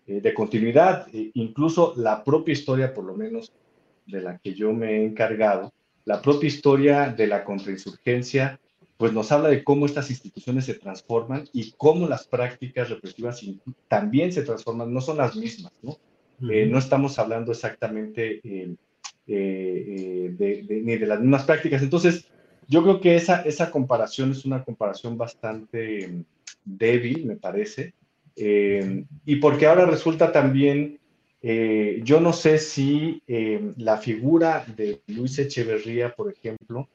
eh, 0.07 0.21
de 0.21 0.33
continuidad. 0.33 1.07
E 1.13 1.31
incluso 1.35 1.93
la 1.95 2.23
propia 2.23 2.51
historia, 2.51 2.93
por 2.93 3.05
lo 3.05 3.15
menos 3.15 3.51
de 4.05 4.21
la 4.21 4.37
que 4.37 4.53
yo 4.53 4.73
me 4.73 4.97
he 4.97 5.05
encargado, 5.05 5.71
la 6.05 6.21
propia 6.21 6.47
historia 6.47 7.09
de 7.09 7.27
la 7.27 7.43
contrainsurgencia, 7.43 8.59
pues 8.97 9.13
nos 9.13 9.31
habla 9.31 9.49
de 9.49 9.63
cómo 9.63 9.85
estas 9.85 10.09
instituciones 10.09 10.65
se 10.65 10.75
transforman 10.75 11.47
y 11.53 11.71
cómo 11.77 12.07
las 12.07 12.27
prácticas 12.27 12.89
represivas 12.89 13.41
también 13.87 14.31
se 14.31 14.43
transforman, 14.43 14.93
no 14.93 15.01
son 15.01 15.17
las 15.17 15.35
mismas, 15.35 15.71
¿no? 15.81 15.97
Eh, 16.49 16.65
no 16.65 16.79
estamos 16.79 17.19
hablando 17.19 17.51
exactamente 17.51 18.41
eh, 18.43 18.75
de, 19.27 20.81
ni 20.83 20.97
de 20.97 21.05
las 21.05 21.19
mismas 21.19 21.43
prácticas. 21.43 21.81
Entonces, 21.81 22.27
yo 22.67 22.83
creo 22.83 23.01
que 23.01 23.15
esa, 23.15 23.41
esa 23.41 23.69
comparación 23.69 24.31
es 24.31 24.45
una 24.45 24.63
comparación 24.63 25.17
bastante 25.17 26.07
mm, 26.07 26.23
débil, 26.63 27.25
me 27.25 27.35
parece, 27.35 27.93
eh, 28.35 29.05
y 29.25 29.35
porque 29.37 29.67
ahora 29.67 29.85
resulta 29.85 30.31
también, 30.31 30.99
eh, 31.41 31.99
yo 32.03 32.19
no 32.19 32.33
sé 32.33 32.57
si 32.57 33.21
eh, 33.27 33.73
la 33.77 33.97
figura 33.97 34.65
de 34.75 35.01
Luis 35.07 35.37
Echeverría, 35.39 36.15
por 36.15 36.31
ejemplo, 36.31 36.87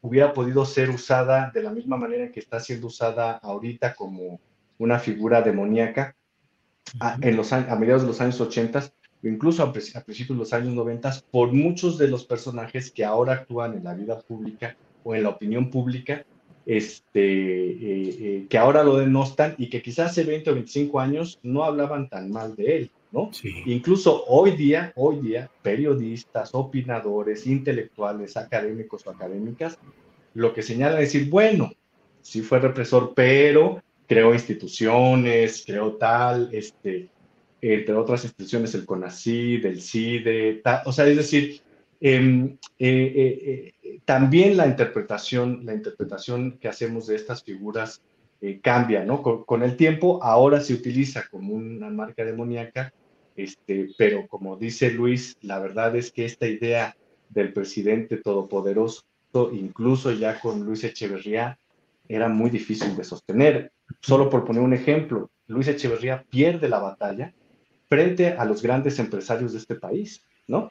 hubiera 0.00 0.32
podido 0.32 0.64
ser 0.64 0.90
usada 0.90 1.50
de 1.52 1.62
la 1.62 1.72
misma 1.72 1.96
manera 1.96 2.30
que 2.30 2.40
está 2.40 2.60
siendo 2.60 2.86
usada 2.86 3.32
ahorita 3.32 3.94
como 3.94 4.40
una 4.78 4.98
figura 4.98 5.42
demoníaca 5.42 6.16
a, 7.00 7.18
en 7.20 7.36
los, 7.36 7.52
a 7.52 7.76
mediados 7.76 8.02
de 8.02 8.08
los 8.08 8.20
años 8.20 8.40
80 8.40 8.92
o 9.22 9.28
incluso 9.28 9.62
a, 9.62 9.72
principios 9.72 10.28
de 10.28 10.34
los 10.34 10.52
años 10.52 10.74
90 10.74 11.22
por 11.30 11.52
muchos 11.52 11.98
de 11.98 12.08
los 12.08 12.24
personajes 12.24 12.90
que 12.90 13.04
ahora 13.04 13.34
actúan 13.34 13.74
en 13.74 13.84
la 13.84 13.94
vida 13.94 14.18
pública 14.20 14.76
o 15.04 15.14
en 15.14 15.24
la 15.24 15.30
opinión 15.30 15.70
pública, 15.70 16.24
este, 16.64 17.20
eh, 17.20 18.16
eh, 18.20 18.46
que 18.48 18.58
ahora 18.58 18.84
lo 18.84 18.96
denostan 18.96 19.54
y 19.58 19.68
que 19.68 19.82
quizás 19.82 20.12
hace 20.12 20.24
20 20.24 20.50
o 20.50 20.54
25 20.54 21.00
años 21.00 21.40
no 21.42 21.64
hablaban 21.64 22.08
tan 22.08 22.30
mal 22.30 22.54
de 22.54 22.76
él, 22.76 22.90
¿no? 23.10 23.30
Incluso 23.66 24.24
hoy 24.26 24.52
día, 24.52 24.92
hoy 24.94 25.20
día, 25.20 25.50
periodistas, 25.62 26.50
opinadores, 26.52 27.46
intelectuales, 27.46 28.36
académicos 28.36 29.06
o 29.06 29.10
académicas, 29.10 29.78
lo 30.34 30.54
que 30.54 30.62
señalan 30.62 31.02
es 31.02 31.12
decir, 31.12 31.28
bueno, 31.28 31.72
sí 32.22 32.42
fue 32.42 32.60
represor, 32.60 33.12
pero 33.14 33.82
creó 34.12 34.32
instituciones, 34.34 35.64
creó 35.66 35.92
tal, 35.94 36.50
este, 36.52 37.08
entre 37.60 37.94
otras 37.94 38.24
instituciones, 38.24 38.74
el 38.74 38.84
CONACYT, 38.84 39.64
el 39.64 39.80
CIDE, 39.80 40.60
tal, 40.62 40.82
o 40.84 40.92
sea, 40.92 41.06
es 41.06 41.16
decir, 41.16 41.62
Em, 42.04 42.58
eh, 42.80 43.12
eh, 43.14 43.74
eh, 43.80 44.00
también 44.04 44.56
la 44.56 44.66
interpretación, 44.66 45.64
la 45.64 45.72
interpretación 45.72 46.58
que 46.58 46.66
hacemos 46.66 47.06
de 47.06 47.14
estas 47.14 47.44
figuras 47.44 48.02
cambia, 48.60 49.04
¿no? 49.04 49.22
Con, 49.22 49.62
el 49.62 49.76
tiempo, 49.76 50.18
ahora 50.20 50.60
se 50.60 50.74
utiliza 50.74 51.28
como 51.30 51.54
una 51.54 51.90
marca 51.90 52.24
demoníaca, 52.24 52.92
este, 53.36 53.90
pero 53.96 54.26
como 54.26 54.56
dice 54.56 54.90
Luis, 54.90 55.36
la 55.42 55.60
verdad 55.60 55.94
es 55.94 56.10
que 56.10 56.24
esta 56.24 56.48
idea 56.48 56.96
del 57.28 57.52
presidente 57.52 58.16
todopoderoso, 58.16 59.04
incluso 59.52 60.10
ya 60.10 60.40
con 60.40 60.64
Luis 60.64 60.82
Echeverría, 60.82 61.56
era 62.08 62.28
muy 62.28 62.50
difícil 62.50 62.96
de 62.96 63.04
sostener. 63.04 63.72
Solo 64.00 64.28
por 64.28 64.44
poner 64.44 64.62
un 64.62 64.74
ejemplo, 64.74 65.30
Luis 65.46 65.68
Echeverría 65.68 66.24
pierde 66.28 66.68
la 66.68 66.78
batalla 66.78 67.32
frente 67.88 68.28
a 68.28 68.44
los 68.44 68.62
grandes 68.62 68.98
empresarios 68.98 69.52
de 69.52 69.58
este 69.58 69.74
país. 69.74 70.24
¿no? 70.48 70.70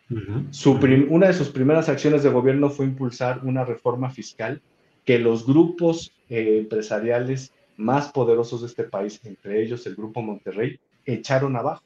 una 1.10 1.28
de 1.28 1.34
sus 1.34 1.50
primeras 1.50 1.88
acciones 1.88 2.24
de 2.24 2.30
gobierno 2.30 2.70
fue 2.70 2.86
impulsar 2.86 3.40
una 3.44 3.64
reforma 3.64 4.10
fiscal 4.10 4.62
que 5.06 5.18
los 5.18 5.46
grupos 5.46 6.12
eh, 6.30 6.58
empresariales 6.60 7.54
más 7.78 8.12
poderosos 8.12 8.62
de 8.62 8.68
este 8.68 8.84
país, 8.84 9.20
entre 9.24 9.64
ellos 9.64 9.86
el 9.88 9.96
Grupo 9.96 10.22
Monterrey, 10.22 10.80
echaron 11.06 11.56
abajo, 11.56 11.84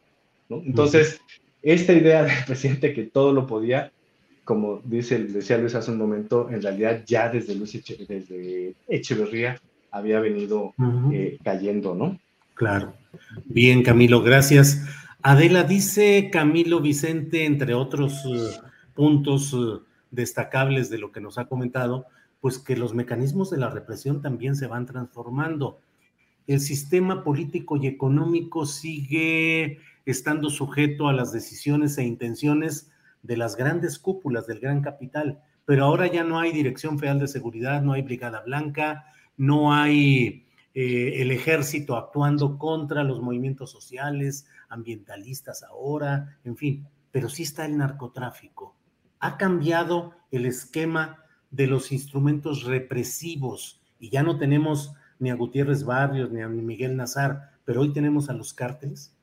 Entonces, 0.50 1.22
esta 1.62 1.94
idea 1.94 2.24
del 2.24 2.44
presidente 2.46 2.94
que 2.94 3.04
todo 3.04 3.32
lo 3.32 3.48
podía, 3.48 3.92
como 4.46 4.80
dice, 4.86 5.18
decía 5.26 5.58
Luis 5.58 5.74
hace 5.74 5.92
un 5.92 5.98
momento, 5.98 6.50
en 6.52 6.62
realidad 6.62 7.04
ya 7.06 7.30
desde, 7.30 7.56
Luis 7.56 7.74
desde 8.08 8.76
Echeverría 8.88 9.60
había 9.92 10.20
venido 10.20 10.74
eh, 11.12 11.40
cayendo, 11.44 11.96
¿no? 11.96 12.20
Claro. 12.54 12.94
Bien, 13.46 13.82
Camilo, 13.82 14.22
gracias. 14.22 14.86
Adela, 15.24 15.64
dice 15.64 16.30
Camilo 16.32 16.80
Vicente, 16.80 17.46
entre 17.46 17.74
otros 17.74 18.14
eh, 18.26 18.60
puntos 18.94 19.54
eh, 19.54 19.82
destacables 20.12 20.92
de 20.92 21.00
lo 21.00 21.12
que 21.12 21.22
nos 21.22 21.40
ha 21.40 21.46
comentado, 21.46 22.06
pues 22.40 22.60
que 22.60 22.78
los 22.78 22.94
mecanismos 22.94 23.50
de 23.50 23.58
la 23.58 23.72
represión 23.72 24.22
también 24.22 24.56
se 24.56 24.68
van 24.68 24.86
transformando. 24.86 25.80
El 26.46 26.60
sistema 26.60 27.24
político 27.24 27.78
y 27.78 27.88
económico 27.88 28.68
sigue 28.68 29.80
estando 30.06 30.52
sujeto 30.52 31.08
a 31.08 31.14
las 31.14 31.32
decisiones 31.32 31.98
e 31.98 32.04
intenciones 32.04 32.92
de 33.26 33.38
las 33.38 33.56
grandes 33.56 33.98
cúpulas 33.98 34.46
del 34.46 34.60
gran 34.60 34.82
capital, 34.82 35.42
pero 35.66 35.86
ahora 35.86 36.08
ya 36.08 36.24
no 36.24 36.40
hay 36.40 36.52
Dirección 36.52 37.00
Federal 37.00 37.20
de 37.20 37.28
Seguridad, 37.28 37.82
no 37.82 37.94
hay 37.94 38.04
Brigada 38.04 38.42
Blanca, 38.42 39.06
no 39.36 39.74
hay 39.74 40.46
eh, 40.74 41.22
el 41.22 41.32
ejército 41.32 41.98
actuando 41.98 42.58
contra 42.58 43.04
los 43.04 43.22
movimientos 43.22 43.72
sociales, 43.72 44.48
ambientalistas 44.70 45.64
ahora, 45.64 46.38
en 46.44 46.56
fin, 46.56 46.88
pero 47.12 47.30
sí 47.30 47.44
está 47.44 47.66
el 47.66 47.78
narcotráfico. 47.78 48.76
Ha 49.20 49.38
cambiado 49.38 50.14
el 50.32 50.46
esquema 50.46 51.24
de 51.50 51.68
los 51.68 51.92
instrumentos 51.92 52.64
represivos 52.64 53.82
y 54.00 54.10
ya 54.10 54.22
no 54.22 54.38
tenemos 54.38 54.94
ni 55.18 55.30
a 55.32 55.36
Gutiérrez 55.36 55.84
Barrios 55.84 56.32
ni 56.32 56.42
a 56.42 56.48
Miguel 56.48 56.96
Nazar, 56.96 57.52
pero 57.64 57.82
hoy 57.82 57.94
tenemos 57.94 58.30
a 58.30 58.34
los 58.34 58.54
cárteles. 58.54 59.15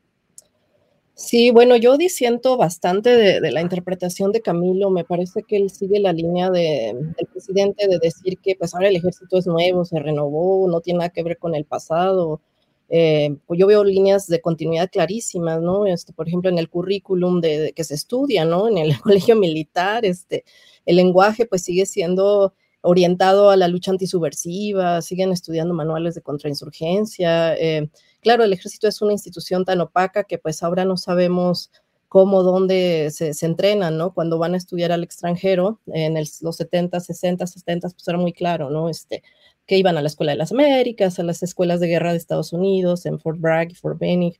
Sí, 1.14 1.50
bueno, 1.50 1.76
yo 1.76 1.98
disiento 1.98 2.56
bastante 2.56 3.10
de, 3.40 3.50
la 3.52 3.60
interpretación 3.60 4.32
de 4.32 4.40
Camilo. 4.40 4.90
Me 4.90 5.04
parece 5.04 5.42
que 5.42 5.56
él 5.56 5.70
sigue 5.70 6.00
la 6.00 6.12
línea 6.12 6.50
del 6.50 7.14
presidente 7.30 7.86
de 7.86 7.98
decir 7.98 8.38
que 8.38 8.56
pues 8.56 8.74
ahora 8.74 8.88
el 8.88 8.96
ejército 8.96 9.38
es 9.38 9.46
nuevo, 9.46 9.84
se 9.84 9.98
renovó, 9.98 10.68
no 10.68 10.80
tiene 10.80 10.98
nada 10.98 11.10
que 11.10 11.22
ver 11.22 11.38
con 11.38 11.54
el 11.54 11.64
pasado. 11.66 12.40
Eh, 12.88 13.36
pues 13.46 13.58
yo 13.60 13.66
veo 13.66 13.84
líneas 13.84 14.26
de 14.26 14.40
continuidad 14.40 14.90
clarísimas, 14.90 15.60
¿no? 15.60 15.86
Este, 15.86 16.12
por 16.12 16.28
ejemplo, 16.28 16.50
en 16.50 16.58
el 16.58 16.68
currículum 16.68 17.40
de, 17.40 17.72
que 17.74 17.84
se 17.84 17.94
estudia, 17.94 18.44
¿no? 18.44 18.68
En 18.68 18.78
el 18.78 18.98
colegio 19.00 19.36
militar, 19.36 20.04
este, 20.04 20.44
el 20.86 20.96
lenguaje 20.96 21.46
pues 21.46 21.62
sigue 21.62 21.86
siendo 21.86 22.54
orientado 22.82 23.50
a 23.50 23.56
la 23.56 23.68
lucha 23.68 23.92
antisubversiva, 23.92 25.00
siguen 25.02 25.32
estudiando 25.32 25.74
manuales 25.74 26.14
de 26.14 26.22
contrainsurgencia. 26.22 27.54
Eh, 27.56 27.88
claro, 28.22 28.44
el 28.44 28.52
ejército 28.52 28.88
es 28.88 29.02
una 29.02 29.12
institución 29.12 29.64
tan 29.64 29.80
opaca 29.80 30.24
que 30.24 30.38
pues 30.38 30.62
ahora 30.62 30.84
no 30.84 30.96
sabemos 30.96 31.70
cómo, 32.08 32.42
dónde 32.42 33.10
se, 33.10 33.34
se 33.34 33.46
entrenan, 33.46 33.96
¿no? 33.98 34.14
Cuando 34.14 34.38
van 34.38 34.54
a 34.54 34.58
estudiar 34.58 34.92
al 34.92 35.02
extranjero, 35.02 35.80
en 35.92 36.14
los 36.14 36.56
70, 36.56 37.00
60, 37.00 37.46
70, 37.46 37.88
pues 37.88 38.06
era 38.08 38.18
muy 38.18 38.32
claro, 38.32 38.70
¿no? 38.70 38.88
Este, 38.88 39.22
que 39.66 39.78
iban 39.78 39.96
a 39.96 40.02
la 40.02 40.08
Escuela 40.08 40.32
de 40.32 40.38
las 40.38 40.52
Américas, 40.52 41.18
a 41.18 41.22
las 41.22 41.42
escuelas 41.42 41.80
de 41.80 41.88
guerra 41.88 42.12
de 42.12 42.18
Estados 42.18 42.52
Unidos, 42.52 43.06
en 43.06 43.18
Fort 43.18 43.40
Bragg 43.40 43.74
Fort 43.76 43.98
Benning. 43.98 44.34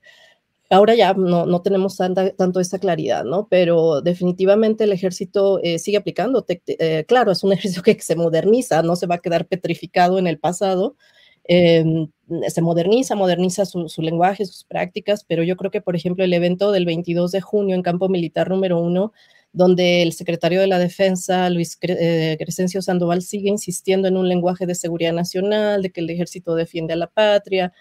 Ahora 0.70 0.94
ya 0.94 1.14
no, 1.14 1.46
no 1.46 1.62
tenemos 1.62 1.96
tanta, 1.96 2.30
tanto 2.34 2.60
esa 2.60 2.78
claridad, 2.78 3.24
¿no? 3.24 3.46
Pero 3.48 4.00
definitivamente 4.00 4.84
el 4.84 4.92
ejército 4.92 5.58
eh, 5.62 5.78
sigue 5.78 5.98
aplicando. 5.98 6.44
Eh, 6.48 7.04
claro, 7.06 7.32
es 7.32 7.44
un 7.44 7.52
ejército 7.54 7.82
que 7.82 7.98
se 8.00 8.16
moderniza, 8.16 8.82
no 8.82 8.96
se 8.96 9.06
va 9.06 9.16
a 9.16 9.18
quedar 9.18 9.46
petrificado 9.46 10.18
en 10.18 10.26
el 10.26 10.38
pasado. 10.38 10.96
Em, 11.44 12.08
se 12.48 12.62
moderniza, 12.62 13.14
moderniza 13.16 13.64
su, 13.66 14.02
lenguaje, 14.02 14.44
sus 14.46 14.64
prácticas, 14.64 15.24
pero 15.24 15.42
yo 15.42 15.56
creo 15.56 15.70
que, 15.70 15.80
por 15.80 15.96
ejemplo, 15.96 16.24
el 16.24 16.32
evento 16.32 16.72
del 16.72 16.86
22 16.86 17.32
de 17.32 17.40
junio 17.40 17.74
en 17.74 17.82
Campo 17.82 18.08
Militar 18.08 18.48
número 18.48 18.80
uno 18.80 19.12
donde 19.52 20.02
el 20.02 20.12
secretario 20.12 20.60
de 20.60 20.66
la 20.66 20.78
Defensa, 20.78 21.50
Luis 21.50 21.78
eh, 21.82 22.36
Crescencio 22.38 22.80
Sandoval, 22.80 23.22
sigue 23.22 23.50
insistiendo 23.50 24.08
en 24.08 24.16
un 24.16 24.28
lenguaje 24.28 24.66
de 24.66 24.74
seguridad 24.74 25.12
nacional, 25.12 25.82
de 25.82 25.90
que 25.90 26.00
el 26.00 26.10
ejército 26.10 26.54
defiende 26.54 26.94
a 26.94 26.96
la 26.96 27.06
patria, 27.06 27.72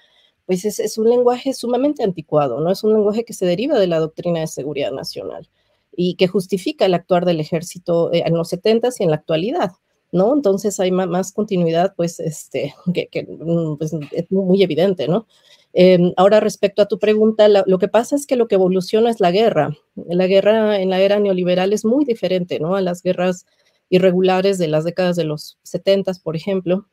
pues 0.46 0.66
es, 0.66 0.98
un 0.98 1.10
lenguaje 1.10 1.54
sumamente 1.54 2.04
anticuado, 2.04 2.60
¿no? 2.60 2.72
Es 2.72 2.84
un 2.84 2.94
lenguaje 2.94 3.24
que 3.24 3.34
se 3.34 3.46
deriva 3.46 3.80
de 3.80 3.88
la 3.88 4.00
doctrina 4.00 4.42
de 4.42 4.48
seguridad 4.48 4.92
nacional 4.92 5.50
y 5.96 6.16
que 6.16 6.28
justifica 6.28 6.86
el 6.86 6.94
actuar 6.94 7.26
del 7.26 7.40
ejército 7.40 8.12
eh, 8.12 8.24
en 8.26 8.36
los 8.36 8.50
70 8.50 8.90
y 9.00 9.04
en 9.04 9.10
la 9.12 9.16
actualidad. 9.18 9.72
¿No? 10.12 10.34
Entonces 10.34 10.80
hay 10.80 10.92
más, 10.92 11.32
continuidad, 11.34 11.94
pues, 11.96 12.20
este, 12.20 12.74
que, 12.94 13.24
mm, 13.24 13.78
pues, 13.78 13.94
es 14.12 14.32
muy 14.32 14.64
evidente, 14.64 15.08
¿no? 15.08 15.28
Em, 15.74 16.14
ahora, 16.18 16.40
respecto 16.42 16.82
a 16.82 16.88
tu 16.88 17.00
pregunta, 17.00 17.48
lo 17.48 17.80
que 17.80 17.88
pasa 17.88 18.16
es 18.16 18.28
que 18.28 18.36
lo 18.36 18.48
que 18.48 18.56
evoluciona 18.56 19.10
es 19.10 19.20
la 19.22 19.32
guerra. 19.32 19.78
La 19.96 20.28
guerra 20.28 20.80
en 20.82 20.90
la 20.90 21.00
era 21.00 21.20
neoliberal 21.20 21.72
es 21.74 21.86
muy 21.86 22.04
diferente, 22.06 22.60
¿no? 22.60 22.76
A 22.76 22.82
las 22.82 23.02
guerras 23.04 23.46
irregulares 23.90 24.58
de 24.58 24.68
las 24.68 24.84
décadas 24.86 25.16
de 25.16 25.26
los 25.26 25.60
70, 25.64 26.14
por 26.24 26.36
ejemplo. 26.36 26.88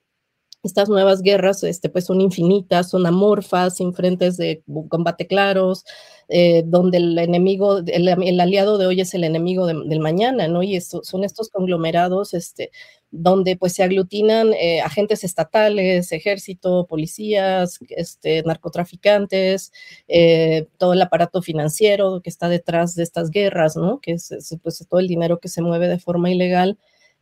estas 0.64 0.88
nuevas 0.88 1.22
guerras 1.22 1.62
este, 1.64 1.88
pues 1.88 2.06
son 2.06 2.20
infinitas, 2.20 2.90
son 2.90 3.06
amorfas, 3.06 3.76
sin 3.76 3.94
frentes 3.94 4.36
de 4.36 4.62
combate 4.88 5.26
claros, 5.28 5.84
eh, 6.28 6.64
donde 6.66 6.98
el 6.98 7.18
enemigo, 7.18 7.78
el, 7.86 8.40
aliado 8.40 8.78
de 8.78 8.86
hoy 8.86 9.00
es 9.00 9.14
el 9.14 9.24
enemigo 9.24 9.66
del 9.66 10.00
mañana, 10.00 10.48
¿no? 10.48 10.62
Y 10.64 10.76
esto, 10.76 11.02
son 11.04 11.24
estos 11.24 11.48
conglomerados 11.50 12.34
este, 12.34 12.70
donde 13.10 13.56
pues 13.56 13.72
se 13.72 13.82
aglutinan 13.82 14.52
eh, 14.54 14.80
agentes 14.80 15.24
estatales, 15.24 16.12
ejército, 16.12 16.86
policías, 16.86 17.78
este, 17.90 18.42
narcotraficantes, 18.42 19.72
eh, 20.08 20.66
todo 20.76 20.92
el 20.92 21.02
aparato 21.02 21.42
financiero 21.42 22.20
que 22.22 22.30
está 22.30 22.48
detrás 22.48 22.94
de 22.94 23.02
estas 23.02 23.30
guerras, 23.30 23.76
¿no? 23.76 24.00
Que 24.00 24.12
es, 24.12 24.30
pues 24.62 24.86
todo 24.88 25.00
el 25.00 25.08
dinero 25.08 25.40
que 25.40 25.48
se 25.48 25.62
mueve 25.62 25.88
de 25.88 25.98
forma 25.98 26.30
ilegal 26.30 26.78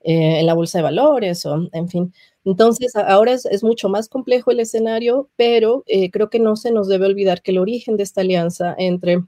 en 0.09 0.47
la 0.47 0.55
bolsa 0.55 0.79
de 0.79 0.83
valores 0.85 1.45
o 1.47 1.69
en 1.73 1.89
fin. 1.89 2.13
Entonces, 2.47 2.95
ahora 2.95 3.33
es, 3.33 3.65
mucho 3.65 3.89
más 3.89 4.09
complejo 4.09 4.53
el 4.53 4.61
escenario, 4.61 5.29
pero 5.35 5.83
eh, 5.89 6.13
creo 6.13 6.31
que 6.31 6.39
no 6.39 6.55
se 6.55 6.71
nos 6.71 6.87
debe 6.87 7.07
olvidar 7.07 7.43
que 7.43 7.51
el 7.51 7.59
origen 7.59 7.97
de 7.97 8.05
esta 8.05 8.21
alianza 8.21 8.73
entre 8.79 9.25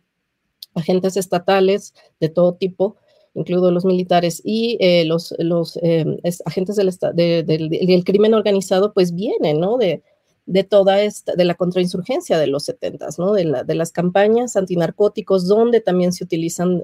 agentes 0.77 1.17
estatales 1.17 1.95
de 2.21 2.29
todo 2.29 2.55
tipo, 2.55 2.95
incluidos 3.39 3.73
los 3.73 3.85
militares 3.85 4.43
y 4.45 4.77
eh, 4.81 5.05
los, 5.05 5.33
eh, 5.83 6.05
agentes 6.45 6.77
del, 6.77 7.47
del, 7.47 8.05
crimen 8.05 8.35
organizado, 8.35 8.93
pues 8.93 9.15
viene, 9.15 9.55
¿no? 9.55 9.79
De, 9.79 10.03
de 10.47 10.65
toda 10.65 11.03
esta, 11.03 11.35
de 11.35 11.45
la 11.45 11.55
contrainsurgencia 11.55 12.39
de 12.39 12.47
los 12.47 12.65
70, 12.65 13.09
¿no? 13.19 13.33
De, 13.33 13.63
de 13.67 13.75
las 13.75 13.93
campañas 13.93 14.57
antinarcóticos, 14.57 15.47
donde 15.47 15.81
también 15.81 16.13
se 16.13 16.25
utilizan 16.25 16.83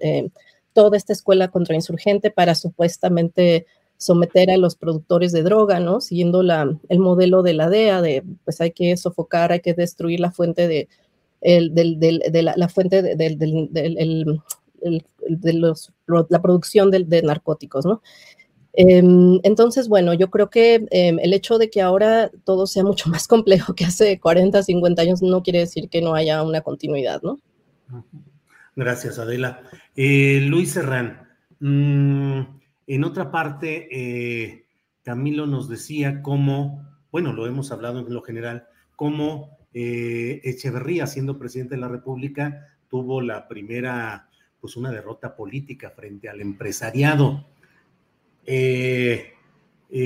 toda 0.73 0.97
esta 0.97 1.13
escuela 1.13 1.49
contrainsurgente 1.49 2.31
para 2.31 2.55
supuestamente 2.55 3.67
someter 3.97 4.51
a 4.51 4.57
los 4.57 4.77
productores 4.77 5.33
de 5.33 5.43
droga, 5.43 5.81
¿no? 5.81 6.01
Siguiendo 6.01 6.43
la, 6.43 6.79
el 6.89 6.99
modelo 6.99 7.43
de 7.43 7.55
la 7.55 7.71
DEA, 7.71 8.03
de 8.03 8.23
pues 8.45 8.61
hay 8.61 8.73
que 8.73 8.97
sofocar, 8.97 9.53
hay 9.53 9.61
que 9.61 9.75
destruir 9.75 10.21
la 10.21 10.31
fuente 10.31 10.69
de, 10.69 10.89
del, 11.41 11.99
del, 11.99 12.23
de 12.31 12.43
la, 12.43 12.69
fuente 12.69 13.03
de, 14.85 15.75
la 16.29 16.43
producción 16.43 16.91
de, 16.91 17.23
narcóticos, 17.23 17.87
¿no? 17.87 18.03
Em, 18.77 19.39
entonces, 19.45 19.89
bueno, 19.89 20.15
yo 20.15 20.31
creo 20.31 20.51
que 20.51 20.85
em, 20.91 21.19
el 21.21 21.33
hecho 21.33 21.59
de 21.59 21.71
que 21.71 21.81
ahora 21.81 22.31
todo 22.45 22.67
sea 22.67 22.83
mucho 22.83 23.09
más 23.11 23.29
complejo 23.29 23.75
que 23.75 23.85
hace 23.85 24.19
40, 24.19 24.63
50 24.63 25.03
años 25.03 25.23
no 25.23 25.43
quiere 25.43 25.61
decir 25.61 25.89
que 25.89 26.03
no 26.03 26.15
haya 26.15 26.43
una 26.43 26.61
continuidad, 26.61 27.23
¿no? 27.23 27.39
Gracias, 28.77 29.19
Adela. 29.19 29.63
Eh, 29.95 30.41
Luis 30.43 30.73
Serrán, 30.73 31.29
mmm, 31.61 32.41
en 32.87 33.05
otra 33.05 33.31
parte, 33.31 33.89
eh, 33.91 34.67
Camilo 35.03 35.47
nos 35.47 35.69
decía 35.69 36.23
cómo, 36.23 36.85
bueno, 37.13 37.33
lo 37.33 37.47
hemos 37.47 37.71
hablado 37.71 38.01
en 38.01 38.13
lo 38.13 38.23
general, 38.23 38.67
cómo 38.97 39.59
eh, 39.73 40.41
Echeverría, 40.45 41.07
siendo 41.07 41.39
presidente 41.39 41.75
de 41.75 41.81
la 41.81 41.89
República, 41.89 42.69
tuvo 42.89 43.21
la 43.21 43.49
primera, 43.49 44.29
pues 44.65 44.79
una 44.79 44.91
derrota 44.91 45.37
política 45.37 45.91
frente 45.91 46.27
al 46.27 46.41
empresariado, 46.41 47.45
eh, 48.47 49.35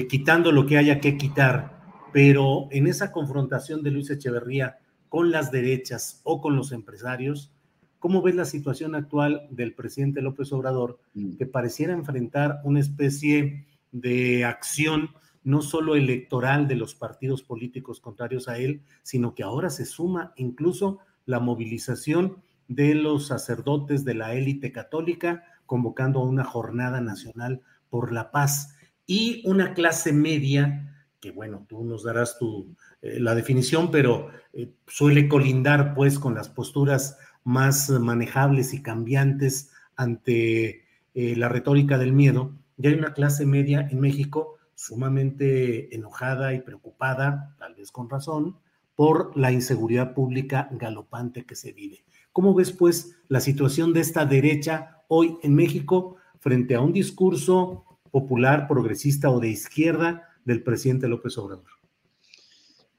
quitando 0.09 0.51
lo 0.51 0.67
que 0.67 0.77
haya 0.77 0.99
que 0.99 1.17
quitar, 1.17 1.81
pero 2.13 2.67
en 2.73 2.89
esa 2.89 3.13
confrontación 3.13 3.85
de 3.85 3.93
Luis 3.93 4.11
Echeverría 4.11 4.81
con 5.09 5.31
las 5.31 5.53
derechas 5.53 6.23
o 6.25 6.41
con 6.41 6.57
los 6.57 6.73
empresarios, 6.73 7.53
¿Cómo 8.01 8.21
ves 8.21 8.35
la 8.35 8.47
situación 8.47 8.97
actual 8.97 9.47
del 9.51 9.75
presidente 9.75 10.23
López 10.23 10.53
Obrador, 10.53 10.99
mm. 11.15 11.37
que 11.37 11.47
pareciera 11.47 11.93
enfrentar 11.93 12.61
una 12.65 12.81
especie 12.81 13.65
de 13.93 14.45
acción 14.45 15.11
no 15.45 15.63
solo 15.63 15.95
electoral 15.95 16.67
de 16.67 16.75
los 16.75 16.97
partidos 16.97 17.45
políticos 17.45 18.01
contrarios 18.01 18.49
a 18.49 18.59
él, 18.59 18.83
sino 19.05 19.37
que 19.37 19.45
ahora 19.45 19.71
se 19.71 19.85
suma 19.85 20.33
incluso 20.37 20.99
la 21.27 21.39
movilización 21.39 22.43
de 22.69 22.95
los 22.95 23.27
sacerdotes 23.27 24.05
de 24.05 24.14
la 24.14 24.35
élite 24.35 24.73
católica, 24.73 25.45
convocando 25.66 26.21
a 26.21 26.25
una 26.25 26.45
jornada 26.45 27.01
nacional 27.01 27.62
por 27.91 28.12
la 28.12 28.31
paz 28.31 28.77
y 29.07 29.43
una 29.47 29.75
clase 29.75 30.12
media 30.12 30.85
que 31.21 31.31
bueno, 31.33 31.66
tú 31.69 31.85
nos 31.85 32.05
darás 32.05 32.39
tu, 32.39 32.77
eh, 33.03 33.19
la 33.21 33.35
definición, 33.35 33.91
pero 33.91 34.29
eh, 34.53 34.73
suele 34.87 35.29
colindar 35.29 35.95
pues 35.95 36.19
con 36.19 36.35
las 36.35 36.49
posturas 36.49 37.19
más 37.45 37.91
manejables 37.91 38.73
y 38.75 38.83
cambiantes 38.83 39.71
ante 39.97 40.85
eh, 41.14 41.35
la 41.37 41.49
retórica 41.49 41.99
del 41.99 42.12
miedo, 42.12 42.55
ya 42.77 42.91
hay 42.91 42.97
una 42.97 43.14
clase 43.14 43.47
media 43.47 43.89
en 43.91 44.01
México 44.01 44.59
sumamente 44.75 45.95
enojada 45.95 46.55
y 46.55 46.61
preocupada, 46.61 47.57
tal 47.59 47.75
vez 47.75 47.91
con 47.91 48.09
razón, 48.09 48.57
por 48.95 49.37
la 49.37 49.51
inseguridad 49.51 50.14
pública 50.14 50.69
galopante 50.71 51.45
que 51.45 51.57
se 51.57 51.73
vive. 51.73 52.05
¿Cómo 52.39 52.55
ves, 52.55 52.70
pues, 52.70 53.16
la 53.26 53.41
situación 53.41 53.93
de 53.93 53.99
esta 53.99 54.24
derecha 54.24 55.03
hoy 55.09 55.39
en 55.43 55.57
México 55.57 56.18
frente 56.39 56.76
a 56.76 56.80
un 56.80 56.93
discurso 56.93 57.99
popular, 58.12 58.68
progresista 58.68 59.28
o 59.28 59.41
de 59.41 59.49
izquierda 59.49 60.22
del 60.45 60.62
presidente 60.62 61.09
López 61.09 61.36
Obrador? 61.36 61.66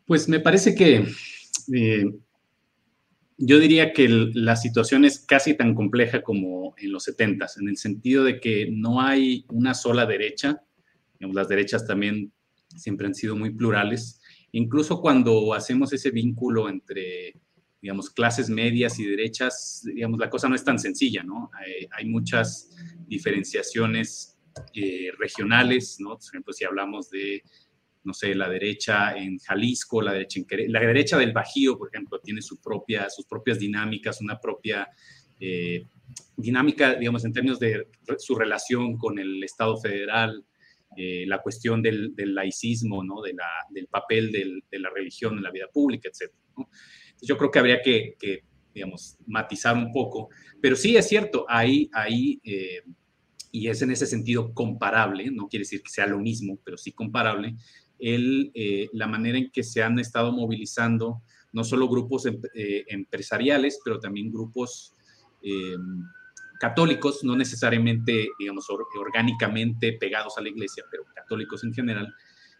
Pues 0.05 0.27
me 0.27 0.41
parece 0.41 0.75
que 0.75 1.07
eh, 1.73 2.05
yo 3.37 3.59
diría 3.59 3.93
que 3.93 4.09
la 4.09 4.57
situación 4.57 5.05
es 5.05 5.19
casi 5.19 5.53
tan 5.53 5.73
compleja 5.73 6.21
como 6.21 6.75
en 6.77 6.91
los 6.91 7.05
70 7.05 7.47
en 7.61 7.69
el 7.69 7.77
sentido 7.77 8.25
de 8.25 8.41
que 8.41 8.69
no 8.69 8.99
hay 8.99 9.45
una 9.47 9.73
sola 9.73 10.05
derecha. 10.05 10.65
las 11.17 11.47
derechas 11.47 11.87
también 11.87 12.33
siempre 12.75 13.07
han 13.07 13.15
sido 13.15 13.37
muy 13.37 13.51
plurales. 13.51 14.19
Incluso 14.51 14.99
cuando 14.99 15.53
hacemos 15.53 15.93
ese 15.93 16.11
vínculo 16.11 16.67
entre, 16.67 17.35
digamos, 17.81 18.09
clases 18.09 18.49
medias 18.49 18.99
y 18.99 19.05
derechas, 19.05 19.83
digamos, 19.85 20.19
la 20.19 20.29
cosa 20.29 20.49
no 20.49 20.55
es 20.55 20.63
tan 20.63 20.79
sencilla, 20.79 21.23
¿no? 21.23 21.49
Hay, 21.91 22.05
muchas 22.05 22.75
diferenciaciones 23.07 24.37
eh, 24.73 25.11
regionales, 25.17 25.97
¿no? 25.99 26.17
Por 26.17 26.27
ejemplo, 26.27 26.53
si 26.53 26.65
hablamos 26.65 27.09
de 27.09 27.43
no 28.03 28.13
sé, 28.13 28.33
la 28.33 28.49
derecha 28.49 29.15
en 29.15 29.37
Jalisco, 29.39 30.01
la 30.01 30.13
derecha 30.13 30.39
en 30.39 30.71
la 30.71 30.79
derecha 30.79 31.17
del 31.17 31.33
Bajío, 31.33 31.77
por 31.77 31.89
ejemplo, 31.89 32.19
tiene 32.19 32.41
su 32.41 32.59
propia, 32.59 33.09
sus 33.09 33.25
propias 33.25 33.59
dinámicas, 33.59 34.21
una 34.21 34.39
propia 34.39 34.87
eh, 35.39 35.85
dinámica, 36.35 36.95
digamos, 36.95 37.25
en 37.25 37.33
términos 37.33 37.59
de 37.59 37.87
su 38.17 38.35
relación 38.35 38.97
con 38.97 39.19
el 39.19 39.43
Estado 39.43 39.77
federal, 39.77 40.43
eh, 40.97 41.25
la 41.27 41.41
cuestión 41.41 41.81
del, 41.81 42.13
laicismo, 42.17 43.03
¿no? 43.03 43.21
De 43.21 43.33
la, 43.33 43.49
del 43.69 43.87
papel 43.87 44.31
de 44.31 44.79
la 44.79 44.89
religión 44.89 45.37
en 45.37 45.43
la 45.43 45.51
vida 45.51 45.67
pública, 45.71 46.09
etc. 46.09 46.31
Yo 47.21 47.37
creo 47.37 47.51
que 47.51 47.59
habría 47.59 47.81
que, 47.81 48.15
digamos, 48.73 49.17
matizar 49.27 49.75
un 49.75 49.91
poco, 49.91 50.29
pero 50.61 50.75
sí 50.75 50.95
es 50.95 51.07
cierto, 51.07 51.45
ahí, 51.47 51.89
ahí 51.93 52.39
eh, 52.43 52.81
y 53.51 53.67
es 53.67 53.81
en 53.81 53.91
ese 53.91 54.05
sentido 54.05 54.53
comparable, 54.53 55.31
no 55.31 55.47
quiere 55.47 55.63
decir 55.63 55.81
que 55.81 55.89
sea 55.89 56.07
lo 56.07 56.19
mismo, 56.19 56.59
pero 56.63 56.77
sí 56.77 56.91
comparable, 56.91 57.55
el, 57.97 58.51
eh, 58.53 58.89
la 58.93 59.07
manera 59.07 59.37
en 59.37 59.51
que 59.51 59.63
se 59.63 59.83
han 59.83 59.99
estado 59.99 60.31
movilizando 60.31 61.21
no 61.51 61.63
solo 61.63 61.89
grupos 61.89 62.25
em, 62.25 62.39
eh, 62.53 62.85
empresariales, 62.87 63.79
pero 63.83 63.99
también 63.99 64.31
grupos 64.31 64.93
eh, 65.41 65.75
católicos, 66.59 67.23
no 67.23 67.35
necesariamente, 67.35 68.29
digamos, 68.37 68.67
orgánicamente 68.99 69.93
pegados 69.93 70.37
a 70.37 70.41
la 70.41 70.49
iglesia, 70.49 70.83
pero 70.91 71.03
católicos 71.15 71.63
en 71.63 71.73
general, 71.73 72.13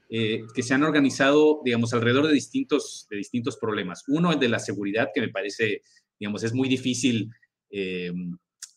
que 0.10 0.64
se 0.64 0.74
han 0.74 0.82
organizado, 0.82 1.62
digamos, 1.64 1.94
alrededor 1.94 2.26
de 2.26 2.34
distintos, 2.34 3.06
de 3.12 3.18
distintos 3.18 3.58
problemas. 3.58 4.04
Uno, 4.08 4.32
el 4.34 4.40
de 4.40 4.50
la 4.50 4.58
seguridad, 4.58 5.10
que 5.14 5.22
me 5.22 5.30
parece, 5.30 5.84
digamos, 6.20 6.44
es 6.44 6.52
muy 6.52 6.68
difícil 6.68 7.30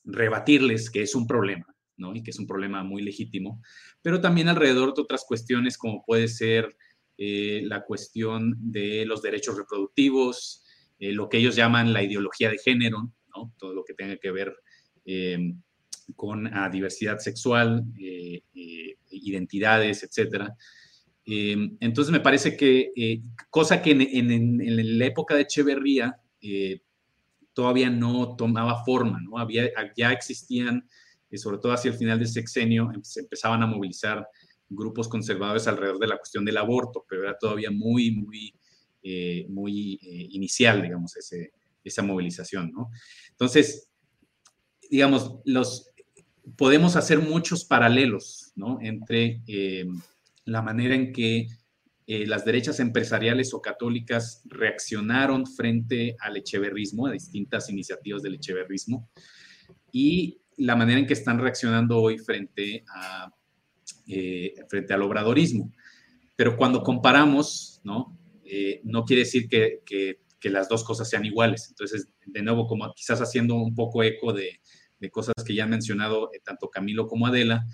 rebatirles 0.05 0.91
que 0.91 1.03
es 1.03 1.15
un 1.15 1.27
problema, 1.27 1.67
¿no? 1.97 2.15
Y 2.15 2.23
que 2.23 2.33
es 2.33 2.39
un 2.39 2.47
problema 2.47 2.85
muy 2.85 3.03
legítimo 3.03 3.63
pero 4.03 4.21
también 4.21 4.49
alrededor 4.49 4.95
de 4.95 5.03
otras 5.03 5.25
cuestiones 5.27 5.79
como 5.79 6.05
puede 6.05 6.29
ser 6.29 6.77
eh, 7.17 7.63
la 7.65 7.85
cuestión 7.85 8.57
de 8.59 9.07
los 9.07 9.23
derechos 9.23 9.57
reproductivos, 9.57 10.65
eh, 10.99 11.13
lo 11.13 11.29
que 11.29 11.39
ellos 11.39 11.57
llaman 11.57 11.93
la 11.93 12.03
ideología 12.03 12.51
de 12.51 12.59
género, 12.59 13.13
¿no? 13.35 13.55
todo 13.59 13.73
lo 13.73 13.85
que 13.85 13.95
tenga 13.95 14.17
que 14.17 14.33
ver 14.33 14.53
eh, 15.05 15.55
con 16.17 16.45
la 16.45 16.69
diversidad 16.69 17.19
sexual, 17.19 17.85
identidades, 19.09 20.03
etc. 21.25 21.77
entonces 21.81 22.13
me 22.13 22.21
parece 22.21 22.57
que, 22.57 23.23
cosa 23.51 23.83
que 23.83 23.91
en, 23.93 24.99
la 24.99 25.07
época 25.07 25.35
de 25.35 25.43
Echeverría 25.43 26.17
todavía 27.53 27.91
no 27.91 28.37
tomaba 28.37 28.85
forma, 28.85 29.21
¿no? 29.21 29.39
Había, 29.39 29.71
ya 29.97 30.13
existían 30.13 30.89
y 31.31 31.39
sobre 31.39 31.59
todo 31.59 31.73
hacia 31.73 31.91
el 31.91 31.97
final 31.97 32.19
del 32.19 32.29
sexenio 32.29 32.91
em, 32.95 33.03
se 33.03 33.21
empezaban 33.21 33.63
a 33.63 33.67
movilizar 33.67 34.29
grupos 34.69 35.09
conservadores 35.09 35.67
alrededor 35.67 35.99
de 35.99 36.07
la 36.07 36.19
cuestión 36.19 36.45
del 36.45 36.59
aborto, 36.59 37.05
pero 37.09 37.23
era 37.23 37.37
todavía 37.39 37.71
muy, 37.71 38.13
muy, 38.13 38.55
eh, 39.03 39.47
muy 39.49 39.95
eh, 40.03 40.29
inicial, 40.31 40.83
digamos, 40.83 41.17
ese, 41.17 41.53
esa 41.83 42.03
movilización, 42.03 42.71
¿no? 42.73 42.91
Entonces, 43.31 43.91
digamos, 44.91 45.41
los, 45.45 45.91
podemos 46.57 46.97
hacer 46.97 47.19
muchos 47.19 47.65
paralelos, 47.65 48.53
¿no? 48.55 48.79
Entre 48.81 49.43
eh, 49.47 49.87
la 50.45 50.63
manera 50.63 50.95
en 50.95 51.13
que 51.13 51.47
eh, 52.07 52.27
las 52.27 52.45
derechas 52.45 52.81
empresariales 52.81 53.55
o 53.55 53.63
católicas 53.63 54.43
reaccionaron 54.47 55.47
frente 55.47 56.17
al 56.19 56.37
echeverrismo, 56.37 57.07
a 57.07 57.13
distintas 57.13 57.71
iniciativas 57.71 58.23
del 58.23 58.35
echeverrismo, 58.35 59.09
y 59.93 60.41
la 60.57 60.75
manera 60.75 60.99
en 60.99 61.07
que 61.07 61.13
están 61.13 61.39
reaccionando 61.39 61.99
hoy 61.99 62.19
frente, 62.19 62.85
a, 62.95 63.33
eh, 64.09 64.55
frente 64.69 64.93
al 64.93 65.03
obradorismo. 65.03 65.73
Pero 66.35 66.57
cuando 66.57 66.83
comparamos, 66.83 67.81
¿no? 67.85 68.19
Eh, 68.45 68.81
no 68.85 69.05
quiere 69.05 69.21
decir 69.23 69.49
que, 69.49 69.83
que, 69.87 70.19
las 70.51 70.69
dos 70.69 70.83
cosas 70.83 71.09
sean 71.09 71.25
iguales. 71.25 71.69
Entonces, 71.69 72.09
de 72.27 72.43
nuevo, 72.43 72.67
como 72.67 72.93
quizás 72.95 73.21
haciendo 73.21 73.55
un 73.55 73.77
poco 73.77 74.03
eco 74.03 74.33
de, 74.33 74.61
de 74.99 75.11
cosas 75.11 75.35
que 75.47 75.55
ya 75.55 75.65
han 75.65 75.71
mencionado 75.71 76.31
tanto 76.43 76.69
Camilo 76.69 77.07
como 77.07 77.29
Adela, 77.29 77.65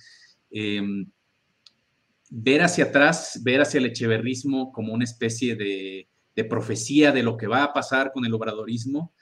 ver 2.30 2.62
hacia 2.62 2.84
atrás, 2.84 3.40
ver 3.42 3.60
hacia 3.60 3.78
el 3.78 3.86
echeverrismo 3.86 4.72
como 4.72 4.92
una 4.92 5.04
especie 5.04 5.56
de, 5.56 6.08
profecía 6.48 7.10
de 7.10 7.24
lo 7.24 7.36
que 7.36 7.48
va 7.48 7.64
a 7.64 7.72
pasar 7.72 8.12
con 8.12 8.24
el 8.24 8.32
obradorismo, 8.32 9.12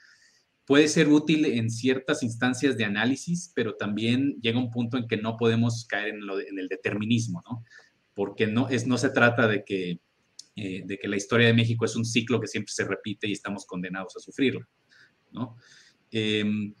puede 0.65 0.87
ser 0.87 1.07
útil 1.07 1.45
en 1.45 1.71
ciertas 1.71 2.21
instancias 2.21 2.77
de 2.77 2.85
análisis, 2.85 3.51
pero 3.55 3.75
también 3.75 4.37
llega 4.39 4.59
un 4.59 4.69
punto 4.69 4.97
en 4.97 5.07
que 5.07 5.17
no 5.17 5.35
podemos 5.35 5.85
caer 5.87 6.09
en, 6.09 6.59
el 6.59 6.67
determinismo, 6.67 7.41
¿no? 7.49 7.63
Porque 8.13 8.45
no, 8.45 8.69
es, 8.69 8.85
no 8.85 8.99
se 8.99 9.09
trata 9.09 9.47
de 9.47 9.63
que, 9.63 9.99
eh, 10.55 10.83
de 10.85 10.97
que 10.99 11.07
la 11.07 11.15
historia 11.15 11.47
de 11.47 11.53
México 11.53 11.85
es 11.85 11.95
un 11.95 12.05
ciclo 12.05 12.39
que 12.39 12.47
siempre 12.47 12.71
se 12.71 12.85
repite 12.85 13.27
y 13.27 13.31
estamos 13.31 13.65
condenados 13.65 14.15
a 14.15 14.19
sufrirlo, 14.19 14.67
¿no? 15.31 15.57
Em, 16.11 16.75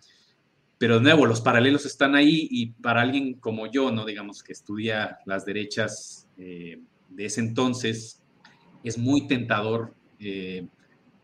pero 0.77 0.95
de 0.95 1.01
nuevo, 1.01 1.25
los 1.25 1.41
paralelos 1.41 1.85
están 1.85 2.15
ahí 2.15 2.47
y 2.51 2.67
para 2.67 3.01
alguien 3.01 3.35
como 3.35 3.65
yo, 3.67 3.91
¿no? 3.91 4.05
Digamos 4.05 4.43
que 4.43 4.53
estudia 4.53 5.17
las 5.25 5.45
derechas 5.45 6.27
eh, 6.37 6.81
de 7.09 7.25
ese 7.25 7.41
entonces, 7.41 8.21
es 8.83 8.97
muy 8.97 9.27
tentador 9.27 9.95
eh, 10.19 10.67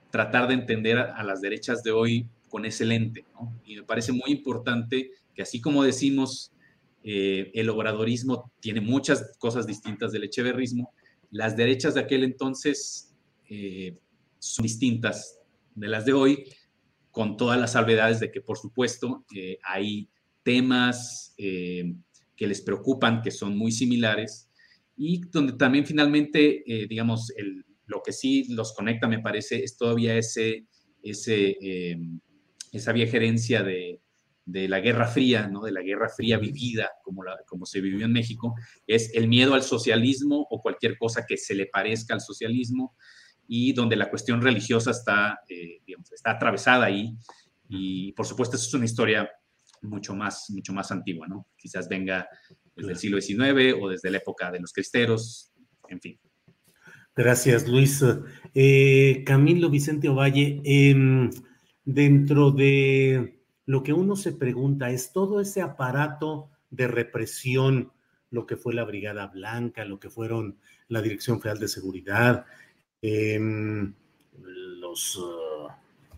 tratar 0.09 0.47
de 0.47 0.55
entender 0.55 0.97
a, 0.97 1.23
las 1.23 1.41
derechas 1.41 1.83
de 1.83 1.91
hoy 1.91 2.27
con 2.49 2.65
ese 2.65 2.85
lente. 2.85 3.25
Y 3.63 3.75
me 3.75 3.83
parece 3.83 4.11
muy 4.11 4.31
importante 4.31 5.11
que 5.35 5.43
así 5.43 5.61
como 5.61 5.83
decimos, 5.83 6.51
eh, 7.03 7.51
el 7.53 7.69
obradorismo 7.69 8.51
tiene 8.59 8.81
muchas 8.81 9.35
cosas 9.37 9.67
distintas 9.67 10.11
del 10.11 10.23
echeverrismo, 10.23 10.93
las 11.29 11.55
derechas 11.55 11.93
de 11.93 12.01
aquel 12.01 12.23
entonces 12.23 13.09
son 14.39 14.63
distintas 14.63 15.39
de 15.75 15.87
las 15.87 16.05
de 16.05 16.13
hoy, 16.13 16.45
con 17.13 17.37
todas 17.37 17.59
las 17.59 17.73
salvedades 17.73 18.19
de 18.19 18.31
que, 18.31 18.41
por 18.41 18.57
supuesto, 18.57 19.23
eh, 19.35 19.59
hay 19.63 20.09
temas 20.41 21.35
eh, 21.37 21.93
que 22.35 22.47
les 22.47 22.59
preocupan, 22.61 23.21
que 23.21 23.29
son 23.29 23.55
muy 23.55 23.71
similares, 23.71 24.49
y 24.97 25.21
donde 25.29 25.53
también 25.53 25.85
finalmente, 25.85 26.63
eh, 26.65 26.87
digamos, 26.87 27.31
lo 27.85 28.01
que 28.03 28.13
sí 28.13 28.45
los 28.49 28.73
conecta, 28.73 29.07
me 29.07 29.19
parece, 29.19 29.63
es 29.63 29.77
todavía 29.77 30.17
ese, 30.17 30.65
esa 31.03 32.91
vieja 32.93 33.17
herencia 33.17 33.61
de, 33.61 34.01
de, 34.45 34.67
la 34.67 34.79
Guerra 34.79 35.07
Fría, 35.07 35.47
¿no? 35.47 35.61
de 35.61 35.71
la 35.71 35.83
Guerra 35.83 36.09
Fría 36.09 36.39
vivida, 36.39 36.89
como, 37.03 37.23
la, 37.23 37.37
como 37.45 37.67
se 37.67 37.79
vivió 37.79 38.07
en 38.07 38.11
México, 38.11 38.55
es 38.87 39.13
el 39.13 39.27
miedo 39.27 39.53
al 39.53 39.61
socialismo 39.61 40.47
o 40.49 40.63
cualquier 40.63 40.97
cosa 40.97 41.27
que 41.27 41.37
se 41.37 41.53
le 41.53 41.67
parezca 41.67 42.15
al 42.15 42.21
socialismo, 42.21 42.95
y 43.47 43.73
donde 43.73 43.95
la 43.95 44.09
cuestión 44.09 44.41
religiosa 44.41 44.91
está, 44.91 45.39
eh, 45.47 45.81
digamos, 45.85 46.11
está 46.11 46.31
atravesada 46.31 46.85
ahí. 46.85 47.15
Y 47.67 48.11
por 48.13 48.25
supuesto, 48.25 48.55
eso 48.55 48.67
es 48.67 48.73
una 48.73 48.85
historia 48.85 49.29
mucho 49.81 50.15
más, 50.15 50.49
mucho 50.49 50.73
más 50.73 50.91
antigua, 50.91 51.27
¿no? 51.27 51.47
Quizás 51.57 51.87
venga 51.87 52.27
desde 52.75 52.91
el 52.91 52.97
siglo 52.97 53.21
XIX 53.21 53.75
o 53.81 53.89
desde 53.89 54.09
la 54.09 54.17
época 54.17 54.51
de 54.51 54.59
los 54.59 54.73
cristeros, 54.73 55.51
en 55.89 56.01
fin. 56.01 56.19
Gracias, 57.15 57.67
Luis. 57.67 58.03
Eh, 58.55 59.23
Camilo 59.25 59.69
Vicente 59.69 60.09
Ovalle, 60.09 60.61
em, 60.63 61.29
dentro 61.85 62.51
de 62.51 63.43
lo 63.65 63.83
que 63.83 63.93
uno 63.93 64.15
se 64.15 64.33
pregunta 64.33 64.89
es 64.89 65.13
todo 65.13 65.39
ese 65.39 65.61
aparato 65.61 66.49
de 66.71 66.87
represión, 66.87 67.91
lo 68.31 68.47
que 68.47 68.57
fue 68.57 68.73
la 68.73 68.83
Brigada 68.83 69.27
Blanca, 69.27 69.85
lo 69.85 69.99
que 69.99 70.09
fueron 70.09 70.57
la 70.87 71.03
Dirección 71.03 71.39
Federal 71.39 71.59
de 71.59 71.67
Seguridad, 71.67 72.45
Em, 73.05 73.93
los 74.79 75.19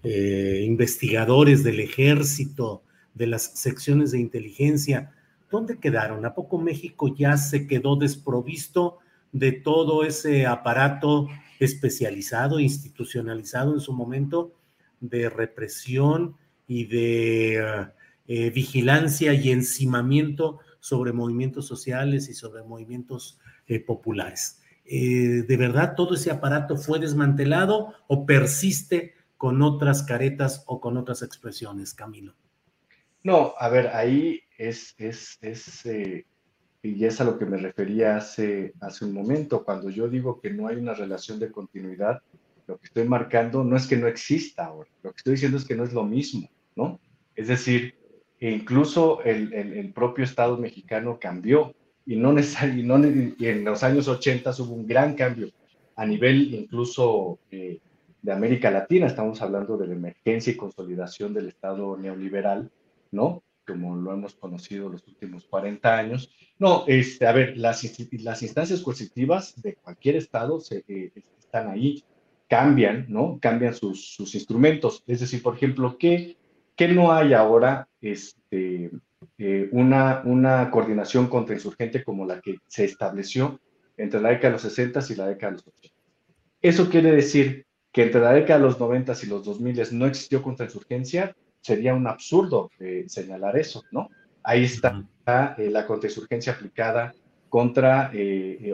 eh, 0.03 0.61
investigadores 0.67 1.63
del 1.63 1.79
ejército, 1.79 2.83
de 3.15 3.25
las 3.25 3.59
secciones 3.59 4.11
de 4.11 4.19
inteligencia, 4.19 5.11
¿dónde 5.49 5.79
quedaron? 5.79 6.23
¿A 6.27 6.36
poco 6.36 6.59
México 6.59 7.15
ya 7.15 7.38
se 7.38 7.65
quedó 7.65 7.95
desprovisto 7.95 8.99
de 9.31 9.51
todo 9.51 10.03
ese 10.03 10.45
aparato 10.45 11.27
especializado, 11.59 12.59
institucionalizado 12.59 13.73
en 13.73 13.79
su 13.79 13.91
momento 13.91 14.53
de 14.99 15.27
represión 15.27 16.36
y 16.67 16.86
de 16.86 17.88
eh, 18.27 18.49
vigilancia 18.51 19.33
y 19.33 19.49
encimamiento 19.49 20.59
sobre 20.79 21.13
movimientos 21.13 21.65
sociales 21.65 22.29
y 22.29 22.36
sobre 22.36 22.61
movimientos 22.61 23.39
eh, 23.65 23.79
populares? 23.79 24.61
Eh, 24.88 25.43
de 25.47 25.57
verdad 25.57 25.95
todo 25.95 26.13
ese 26.13 26.29
aparato 26.29 26.77
fue 26.77 26.99
desmantelado 26.99 27.93
o 28.07 28.25
persiste 28.25 29.15
con 29.36 29.61
otras 29.63 30.03
caretas 30.03 30.63
o 30.67 30.79
con 30.79 30.97
otras 30.97 31.23
expresiones, 31.23 31.93
Camilo? 31.93 32.36
No, 33.23 33.55
a 33.57 33.69
ver, 33.69 33.88
ahí 33.88 34.41
es, 34.57 34.95
eh, 34.99 36.25
y 36.83 37.05
es 37.05 37.19
a 37.19 37.23
lo 37.23 37.39
que 37.39 37.45
me 37.45 37.57
refería 37.57 38.17
hace, 38.17 38.73
hace 38.79 39.05
un 39.05 39.13
momento, 39.13 39.65
cuando 39.65 39.89
yo 39.89 40.07
digo 40.07 40.39
que 40.39 40.51
no 40.51 40.67
hay 40.67 40.75
una 40.75 40.93
relación 40.93 41.39
de 41.39 41.51
continuidad, 41.51 42.21
lo 42.67 42.77
que 42.77 42.86
estoy 42.86 43.07
marcando 43.07 43.63
no 43.63 43.75
es 43.75 43.88
que 43.88 43.97
no 43.97 44.07
exista 44.07 44.65
ahora, 44.65 44.89
lo 45.01 45.11
que 45.11 45.17
estoy 45.17 45.33
diciendo 45.33 45.57
es 45.57 45.65
que 45.65 45.75
no 45.75 45.83
es 45.83 45.93
lo 45.93 46.03
mismo, 46.03 46.47
¿no? 46.75 46.99
Es 47.36 47.47
decir, 47.47 47.95
incluso 48.39 49.23
el 49.23 49.91
propio 49.93 50.23
Estado 50.23 50.57
mexicano 50.57 51.17
cambió, 51.19 51.73
y 52.06 52.16
no 52.16 52.34
necesariamente, 52.34 53.36
y 53.38 53.47
en 53.47 53.64
los 53.64 53.84
años 53.84 54.08
80 54.08 54.51
hubo 54.60 54.74
un 54.74 54.86
gran 54.86 55.16
cambio 55.16 55.49
a 55.95 56.06
nivel 56.06 56.53
incluso 56.53 57.39
eh, 57.51 57.80
de 58.22 58.32
América 58.32 58.72
Latina, 58.72 59.06
estamos 59.08 59.41
hablando 59.41 59.78
de 59.78 59.88
la 59.88 59.93
emergencia 59.93 60.51
y 60.51 60.58
consolidación 60.58 61.34
del 61.34 61.47
Estado 61.47 61.95
neoliberal, 61.95 62.72
¿no? 63.12 63.43
Como 63.68 63.95
lo 63.95 64.14
hemos 64.14 64.36
conocido 64.36 64.89
los 64.89 65.08
últimos 65.08 65.45
40 65.45 65.97
años. 65.97 66.32
No, 66.58 66.86
este, 66.88 67.28
a 67.28 67.32
ver, 67.32 67.58
las, 67.58 67.84
las 68.12 68.41
instancias 68.41 68.82
coercitivas 68.82 69.62
de 69.62 69.76
cualquier 69.76 70.16
Estado 70.16 70.60
se, 70.60 70.84
eh, 70.88 71.12
están 71.38 71.70
ahí, 71.70 72.03
cambian, 72.47 73.06
¿no? 73.10 73.38
Cambian 73.39 73.74
sus, 73.74 74.16
sus 74.16 74.34
instrumentos. 74.34 75.03
Es 75.06 75.20
decir, 75.20 75.43
por 75.43 75.56
ejemplo, 75.56 75.97
¿qué, 75.97 76.36
qué 76.76 76.88
no 76.88 77.14
hay 77.14 77.34
ahora 77.34 77.88
este, 78.01 78.91
eh, 79.38 79.69
una, 79.71 80.21
una 80.26 80.69
coordinación 80.71 81.28
contrainsurgente 81.28 82.03
como 82.03 82.26
la 82.26 82.41
que 82.41 82.57
se 82.67 82.86
estableció 82.86 83.59
entre 83.97 84.21
la 84.21 84.30
década 84.30 84.49
de 84.49 84.53
los 84.53 84.61
60 84.61 84.99
y 85.09 85.15
la 85.15 85.28
década 85.28 85.51
de 85.51 85.57
los 85.57 85.67
80. 85.67 85.95
Eso 86.61 86.89
quiere 86.89 87.11
decir 87.11 87.65
que 87.91 88.03
entre 88.03 88.21
la 88.21 88.34
década 88.34 88.59
de 88.59 88.65
los 88.65 88.80
90 88.80 89.13
y 89.23 89.26
los 89.28 89.45
2000 89.45 89.88
no 89.91 90.05
existió 90.05 90.41
contrainsurgencia, 90.41 91.36
sería 91.61 91.93
un 91.93 92.07
absurdo 92.07 92.69
eh, 92.80 93.05
señalar 93.07 93.57
eso, 93.57 93.84
¿no? 93.91 94.09
Ahí 94.43 94.65
está 94.65 95.55
eh, 95.57 95.69
la 95.69 95.88
contrainsurgencia 95.88 96.53
aplicada 96.53 97.13
contra 97.49 98.11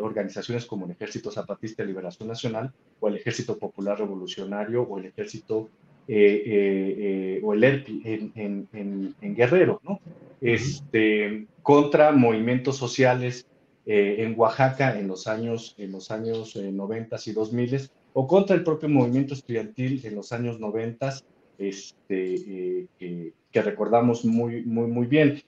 organizaciones 0.02 0.66
como 0.66 0.86
el 0.86 0.92
Ejército 0.94 1.30
Zapatista 1.30 1.84
de 1.84 1.88
Liberación 1.88 2.28
Nacional 2.28 2.74
o 3.00 3.10
el 3.10 3.18
Ejército 3.18 3.60
Popular 3.60 4.00
Revolucionario 4.00 4.82
o 4.82 4.98
el 4.98 5.06
Ejército 5.06 5.70
o 6.08 7.54
el 7.54 7.64
ERPI 7.64 8.02
en, 8.06 8.68
en, 8.74 9.16
en 9.22 9.36
Guerrero, 9.36 9.80
¿no? 9.84 10.00
Este, 10.42 11.48
contra 11.62 12.12
movimientos 12.12 12.76
sociales 12.78 13.48
eh, 13.86 14.18
en 14.20 14.38
Oaxaca 14.38 15.00
en 15.00 15.08
los 15.08 15.28
años, 15.28 15.76
en 15.78 15.92
los 15.92 16.12
años 16.12 16.56
90 16.56 17.16
eh, 17.16 17.20
y 17.26 17.32
2000 17.32 17.90
o 18.14 18.28
contra 18.28 18.56
el 18.56 18.64
propio 18.64 18.90
movimiento 18.90 19.34
estudiantil 19.34 20.02
en 20.04 20.16
los 20.16 20.32
años 20.32 20.60
90 20.60 21.14
este, 21.58 22.88
eh, 23.00 23.34
que 23.52 23.62
recordamos 23.62 24.26
muy, 24.26 24.64
muy, 24.64 24.88
muy 24.88 25.08
bien. 25.08 25.42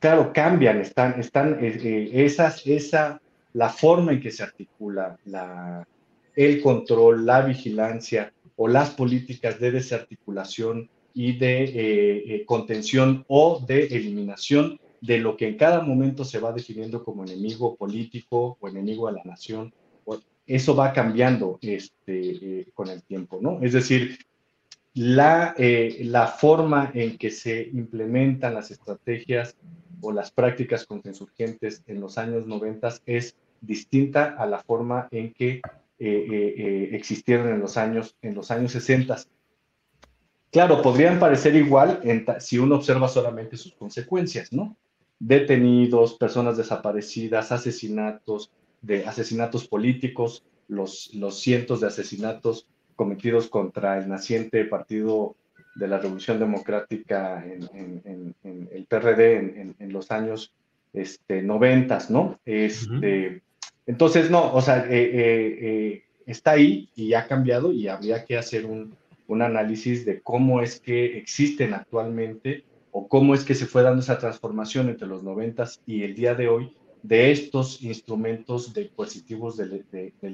claro, 0.00 0.32
cambian, 0.32 0.80
están, 0.80 1.18
están 1.20 1.58
esas, 1.62 2.66
esa, 2.66 3.20
la 3.52 3.68
forma 3.68 4.12
en 4.12 4.20
que 4.20 4.30
se 4.30 4.42
articula 4.42 5.16
la, 5.24 5.86
el 6.34 6.62
control, 6.62 7.24
la 7.24 7.42
vigilancia 7.42 8.32
o 8.56 8.68
las 8.68 8.90
políticas 8.90 9.58
de 9.60 9.70
desarticulación 9.70 10.88
y 11.14 11.36
de 11.36 11.64
eh, 11.64 12.34
eh, 12.34 12.44
contención 12.46 13.24
o 13.28 13.64
de 13.66 13.86
eliminación 13.86 14.78
de 15.00 15.18
lo 15.18 15.36
que 15.36 15.48
en 15.48 15.56
cada 15.56 15.80
momento 15.80 16.24
se 16.24 16.38
va 16.38 16.52
definiendo 16.52 17.04
como 17.04 17.24
enemigo 17.24 17.76
político 17.76 18.56
o 18.60 18.68
enemigo 18.68 19.08
a 19.08 19.12
la 19.12 19.22
nación. 19.24 19.72
Eso 20.44 20.74
va 20.74 20.92
cambiando 20.92 21.58
este, 21.62 22.60
eh, 22.60 22.68
con 22.74 22.88
el 22.88 23.02
tiempo, 23.04 23.38
¿no? 23.40 23.60
Es 23.62 23.72
decir, 23.72 24.18
la, 24.92 25.54
la 25.56 26.26
forma 26.26 26.90
en 26.94 27.16
que 27.16 27.30
se 27.30 27.70
implementan 27.72 28.54
las 28.54 28.72
estrategias 28.72 29.56
o 30.00 30.12
las 30.12 30.32
prácticas 30.32 30.84
contrainsurgentes 30.84 31.84
en 31.86 32.00
los 32.00 32.18
años 32.18 32.44
90 32.46 32.88
es 33.06 33.36
distinta 33.60 34.34
a 34.36 34.46
la 34.46 34.58
forma 34.58 35.08
en 35.12 35.32
que 35.32 35.62
existieron 35.98 37.48
en 37.48 37.60
los 37.60 37.76
años, 37.76 38.16
en 38.20 38.34
los 38.34 38.50
años 38.50 38.72
60. 38.72 39.16
Claro, 40.52 40.82
podrían 40.82 41.18
parecer 41.18 41.56
igual 41.56 42.02
si 42.38 42.58
uno 42.58 42.76
observa 42.76 43.08
solamente 43.08 43.56
sus 43.56 43.72
consecuencias, 43.72 44.52
¿no? 44.52 44.76
Detenidos, 45.18 46.14
personas 46.14 46.58
desaparecidas, 46.58 47.50
asesinatos, 47.52 48.52
de 48.82 49.06
asesinatos 49.06 49.66
políticos, 49.66 50.44
los, 50.68 51.14
los 51.14 51.40
cientos 51.40 51.80
de 51.80 51.86
asesinatos 51.86 52.66
cometidos 52.96 53.48
contra 53.48 53.98
el 53.98 54.10
naciente 54.10 54.66
Partido 54.66 55.36
de 55.74 55.88
la 55.88 55.98
Revolución 55.98 56.38
Democrática 56.38 57.42
en, 57.46 58.34
el 58.44 58.84
PRD 58.86 59.74
en, 59.78 59.92
los 59.92 60.10
años 60.10 60.52
este, 60.92 61.40
90, 61.40 61.98
¿no? 62.10 62.38
Este, 62.44 63.40
Entonces, 63.86 64.30
no, 64.30 64.52
o 64.52 64.60
sea, 64.60 64.84
eh, 64.84 64.90
eh, 64.90 65.58
eh, 65.62 66.04
está 66.26 66.52
ahí 66.52 66.90
y 66.94 67.14
ha 67.14 67.26
cambiado 67.26 67.72
y 67.72 67.88
habría 67.88 68.26
que 68.26 68.36
hacer 68.36 68.66
un, 68.66 68.94
un 69.26 69.42
análisis 69.42 70.04
de 70.04 70.20
cómo 70.20 70.60
es 70.60 70.80
que 70.80 71.16
existen 71.18 71.74
actualmente 71.74 72.64
o 72.90 73.08
cómo 73.08 73.34
es 73.34 73.44
que 73.44 73.54
se 73.54 73.66
fue 73.66 73.82
dando 73.82 74.00
esa 74.00 74.18
transformación 74.18 74.88
entre 74.88 75.08
los 75.08 75.22
90 75.22 75.64
y 75.86 76.02
el 76.02 76.14
día 76.14 76.34
de 76.34 76.48
hoy 76.48 76.76
de 77.02 77.32
estos 77.32 77.82
instrumentos 77.82 78.72
de 78.74 78.90
coercitivos 78.90 79.56
del, 79.56 79.84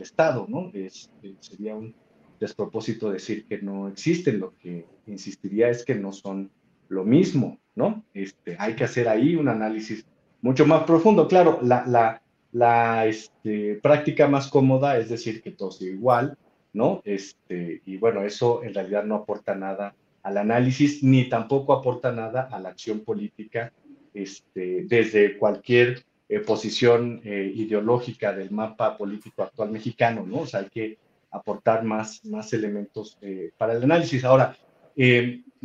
Estado, 0.03 0.47
¿no? 0.49 0.70
Es, 0.74 1.11
sería 1.41 1.74
un 1.74 1.95
despropósito 2.39 3.11
decir 3.11 3.47
que 3.47 3.59
no 3.59 3.89
existen, 3.89 4.39
lo 4.39 4.57
que 4.59 4.84
insistiría 5.07 5.70
es 5.70 5.84
que 5.84 5.95
no 5.95 6.12
son 6.12 6.51
lo 6.89 7.05
mismo, 7.05 7.59
¿no? 7.74 8.05
Este, 8.12 8.57
hay 8.59 8.74
que 8.74 8.84
hacer 8.84 9.09
ahí 9.09 9.34
un 9.34 9.49
análisis 9.49 10.07
mucho 10.43 10.66
más 10.66 10.84
profundo. 10.84 11.26
Claro, 11.26 11.59
la, 11.62 11.84
la, 11.86 12.22
la 12.53 13.07
este, 13.07 13.78
práctica 13.82 14.28
más 14.28 14.49
cómoda 14.49 14.99
es 14.99 15.09
decir 15.09 15.43
que 15.43 15.53
todo 15.53 15.70
sigue 15.70 15.93
igual, 15.93 16.36
¿no? 16.79 17.03
Este, 17.05 17.83
y 17.87 17.97
bueno, 17.97 18.22
eso 18.22 18.62
en 18.62 18.72
realidad 18.72 19.03
no 19.03 19.16
aporta 19.16 19.57
nada 19.57 19.97
al 20.22 20.37
análisis 20.37 21.03
ni 21.03 21.29
tampoco 21.29 21.72
aporta 21.72 22.12
nada 22.12 22.49
a 22.53 22.61
la 22.61 22.68
acción 22.68 23.01
política 23.01 23.72
este, 24.14 24.85
desde 24.85 25.37
cualquier 25.39 26.05
eh, 26.29 26.39
posición 26.39 27.20
eh, 27.24 27.51
ideológica 27.53 28.33
del 28.33 28.53
mapa 28.53 28.97
político 28.97 29.43
actual 29.43 29.72
mexicano, 29.72 30.24
¿no? 30.24 30.43
O 30.43 30.47
sea, 30.47 30.61
hay 30.61 30.68
que 30.68 30.99
aportar 31.33 31.83
más, 31.83 32.24
más 32.24 32.53
elementos 32.53 33.18
eh, 33.22 33.51
para 33.59 33.72
el 33.72 33.83
análisis. 33.83 34.24
Ahora, 34.24 34.57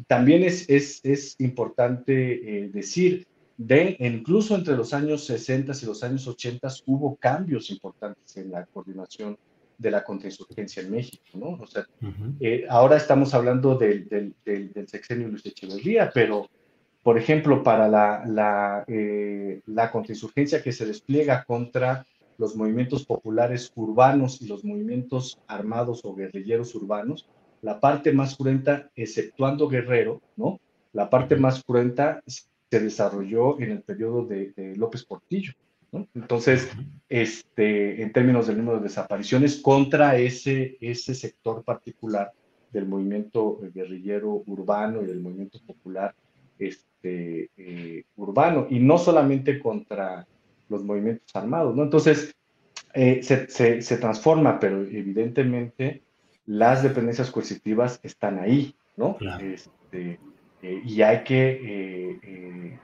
también 0.07 0.43
es, 0.43 0.67
es, 0.67 0.99
es 1.03 1.35
importante 1.39 2.69
decir, 2.71 3.25
de, 3.57 3.95
incluso 3.99 4.55
entre 4.55 4.75
los 4.75 4.93
años 4.93 5.25
60 5.25 5.73
y 5.81 5.85
los 5.85 6.03
años 6.03 6.27
80 6.27 6.67
hubo 6.85 7.15
cambios 7.15 7.71
importantes 7.71 8.37
en 8.37 8.51
la 8.51 8.65
coordinación 8.65 9.37
de 9.83 9.91
la 9.91 10.03
contrainsurgencia 10.03 10.81
en 10.81 10.91
México, 10.91 11.23
¿no? 11.35 11.59
O 11.61 11.67
sea, 11.67 11.85
ahora 12.69 12.97
estamos 12.97 13.33
hablando 13.33 13.75
del, 13.75 14.07
del, 14.07 14.33
del, 14.43 14.87
sexenio 14.87 15.27
Luis 15.27 15.45
Echeverría, 15.45 16.09
pero 16.11 16.49
por 17.03 17.17
ejemplo, 17.17 17.61
para 17.61 17.89
la, 17.89 18.23
la, 18.25 18.85
eh, 18.87 19.61
la 19.65 19.91
contrainsurgencia 19.91 20.63
que 20.63 20.71
se 20.71 20.85
despliega 20.85 21.43
contra 21.43 22.07
los 22.37 22.55
movimientos 22.55 23.05
populares 23.05 23.71
urbanos 23.75 24.41
y 24.41 24.47
los 24.47 24.63
movimientos 24.63 25.37
armados 25.47 26.01
o 26.05 26.15
guerrilleros 26.15 26.73
urbanos, 26.75 27.27
la 27.61 27.79
parte 27.81 28.13
más 28.13 28.37
cruenta, 28.37 28.89
exceptuando 28.95 29.67
Guerrero, 29.67 30.21
¿no? 30.37 30.59
La 30.93 31.09
parte 31.09 31.35
más 31.35 31.61
cruenta 31.63 32.21
se 32.25 32.79
desarrolló 32.79 33.59
en 33.59 33.71
el 33.71 33.81
periodo 33.81 34.25
de, 34.25 34.73
López 34.77 35.03
Portillo, 35.03 35.53
¿no? 35.93 36.07
Entonces, 36.15 36.69
este, 37.07 38.01
en 38.01 38.11
términos 38.11 38.47
del 38.47 38.57
número 38.57 38.77
de 38.77 38.83
desapariciones, 38.83 39.61
contra 39.61 40.17
ese, 40.17 40.77
ese 40.81 41.15
sector 41.15 41.63
particular 41.63 42.33
del 42.71 42.87
movimiento 42.87 43.59
guerrillero 43.73 44.43
urbano 44.47 45.03
y 45.03 45.05
del 45.05 45.21
movimiento 45.21 45.59
popular 45.65 46.15
este, 46.57 47.51
eh, 47.55 48.03
urbano 48.15 48.67
y 48.69 48.79
no 48.79 48.97
solamente 48.97 49.59
contra 49.59 50.27
los 50.69 50.83
movimientos 50.83 51.35
armados, 51.35 51.75
¿no? 51.75 51.83
Entonces, 51.83 52.35
eh, 52.95 53.21
se, 53.21 53.81
se, 53.81 53.97
transforma, 53.97 54.59
pero 54.59 54.81
evidentemente 54.81 56.01
las 56.45 56.83
dependencias 56.83 57.31
coercitivas 57.31 57.99
están 58.03 58.39
ahí, 58.39 58.75
¿no? 58.97 59.17
Este, 59.41 60.19
eh, 60.61 60.81
y 60.83 61.01
hay 61.01 61.23
que 61.23 62.79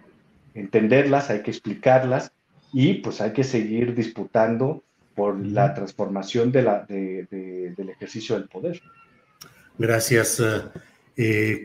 entenderlas, 0.53 1.29
hay 1.29 1.41
que 1.41 1.51
explicarlas 1.51 2.33
y 2.73 2.95
pues 2.95 3.21
hay 3.21 3.33
que 3.33 3.43
seguir 3.43 3.95
disputando 3.95 4.83
por 5.15 5.45
la 5.45 5.73
transformación 5.73 6.51
de 6.51 6.61
la, 6.61 6.85
del 6.87 7.89
ejercicio 7.89 8.35
del 8.35 8.47
poder. 8.47 8.81
Gracias, 9.77 10.41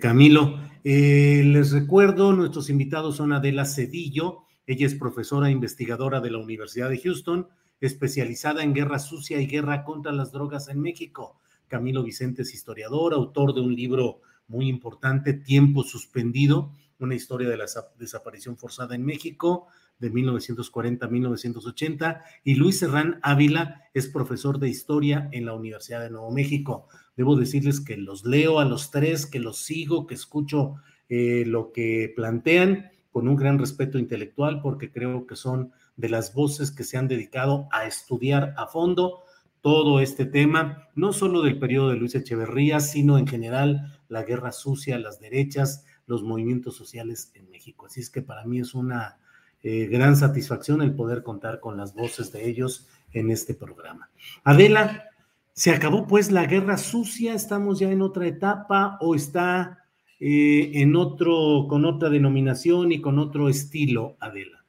Camilo. 0.01 0.59
Eh, 0.87 1.43
les 1.47 1.73
recuerdo, 1.73 2.35
nuestros 2.35 2.69
invitados 2.69 3.17
son 3.17 3.33
Adela 3.33 3.65
Cedillo, 3.65 4.43
ella 4.67 4.87
es 4.87 4.95
profesora 4.95 5.49
e 5.49 5.53
investigadora 5.53 6.21
de 6.21 6.31
la 6.31 6.37
Universidad 6.39 6.91
de 6.91 6.99
Houston, 6.99 7.49
especializada 7.81 8.63
en 8.63 8.75
guerra 8.75 8.99
sucia 8.99 9.41
y 9.41 9.47
guerra 9.47 9.83
contra 9.83 10.13
las 10.13 10.31
drogas 10.31 10.69
en 10.69 10.81
México. 10.81 11.41
Camilo 11.69 12.03
Vicente 12.03 12.43
es 12.43 12.53
historiador, 12.53 13.15
autor 13.15 13.55
de 13.55 13.63
un 13.63 13.75
libro 13.75 14.21
muy 14.47 14.69
importante, 14.69 15.33
Tiempo 15.33 15.85
Suspendido, 15.85 16.71
una 16.99 17.15
historia 17.15 17.49
de 17.49 17.57
la 17.57 17.67
desaparición 17.99 18.59
forzada 18.59 18.95
en 18.95 19.07
México 19.07 19.69
de 19.99 20.11
1940 20.11 21.07
a 21.07 21.09
1980, 21.09 22.25
y 22.43 22.55
Luis 22.57 22.79
Serrán 22.79 23.19
Ávila 23.23 23.83
es 23.95 24.09
profesor 24.09 24.59
de 24.59 24.69
historia 24.69 25.29
en 25.33 25.47
la 25.47 25.55
Universidad 25.55 26.01
de 26.01 26.11
Nuevo 26.11 26.31
México. 26.31 26.89
Debo 27.17 27.37
decirles 27.37 27.81
que 27.81 27.97
los 27.97 28.25
leo 28.25 28.59
a 28.59 28.65
los 28.65 28.91
tres, 28.91 29.27
que 29.27 29.39
los 29.39 29.59
sigo, 29.59 30.07
que 30.07 30.15
escucho 30.15 30.77
eh, 31.09 31.45
lo 31.47 31.73
que 31.73 32.13
plantean 32.15 32.91
con 33.11 33.29
un 33.29 33.37
gran 33.37 33.59
respeto 33.59 33.99
intelectual, 33.99 34.61
porque 34.61 34.91
creo 34.91 35.27
que 35.27 35.37
son 35.37 35.73
de 35.97 36.09
las 36.09 36.35
voces 36.35 36.73
que 36.73 36.83
se 36.83 36.97
han 36.97 37.07
dedicado 37.07 37.69
a 37.71 37.87
estudiar 37.87 38.55
a 38.57 38.67
fondo 38.67 39.23
todo 39.61 40.01
este 40.01 40.27
tema, 40.27 40.89
no 40.95 41.13
solo 41.13 41.41
del 41.41 41.59
periodo 41.59 41.89
de 41.89 41.97
Luis 41.97 42.15
Echeverría, 42.15 42.81
sino 42.81 43.17
en 43.17 43.27
general 43.27 43.99
la 44.09 44.23
guerra 44.23 44.53
sucia, 44.53 44.99
las 44.99 45.21
derechas, 45.21 45.87
los 46.07 46.23
movimientos 46.23 46.77
sociales 46.77 47.31
en 47.35 47.49
México. 47.49 47.87
Así 47.87 48.01
es 48.01 48.11
que 48.11 48.21
para 48.21 48.45
mí 48.45 48.61
es 48.61 48.75
una 48.75 49.19
eh, 49.65 49.87
gran 49.87 50.17
satisfacción 50.17 50.81
el 50.81 50.95
poder 50.95 51.25
contar 51.25 51.59
con 51.59 51.77
las 51.77 51.95
voces 51.95 52.31
de 52.31 52.49
ellos 52.49 52.87
en 53.13 53.33
este 53.33 53.55
programa. 53.55 54.11
Adela, 54.45 55.09
¿Se 55.55 55.71
acabó 55.71 56.09
pues 56.09 56.33
la 56.33 56.47
guerra 56.47 56.77
sucia? 56.77 57.33
¿Estamos 57.33 57.79
ya 57.79 57.89
en 57.89 58.03
otra 58.03 58.27
etapa 58.27 58.99
o 59.01 59.15
está 59.15 59.85
eh, 60.19 60.73
en 60.75 60.97
otro, 60.97 61.67
con 61.69 61.85
otra 61.85 62.11
denominación 62.11 62.91
y 62.91 63.01
con 63.01 63.21
otro 63.21 63.49
estilo, 63.49 64.17
Adela? 64.19 64.64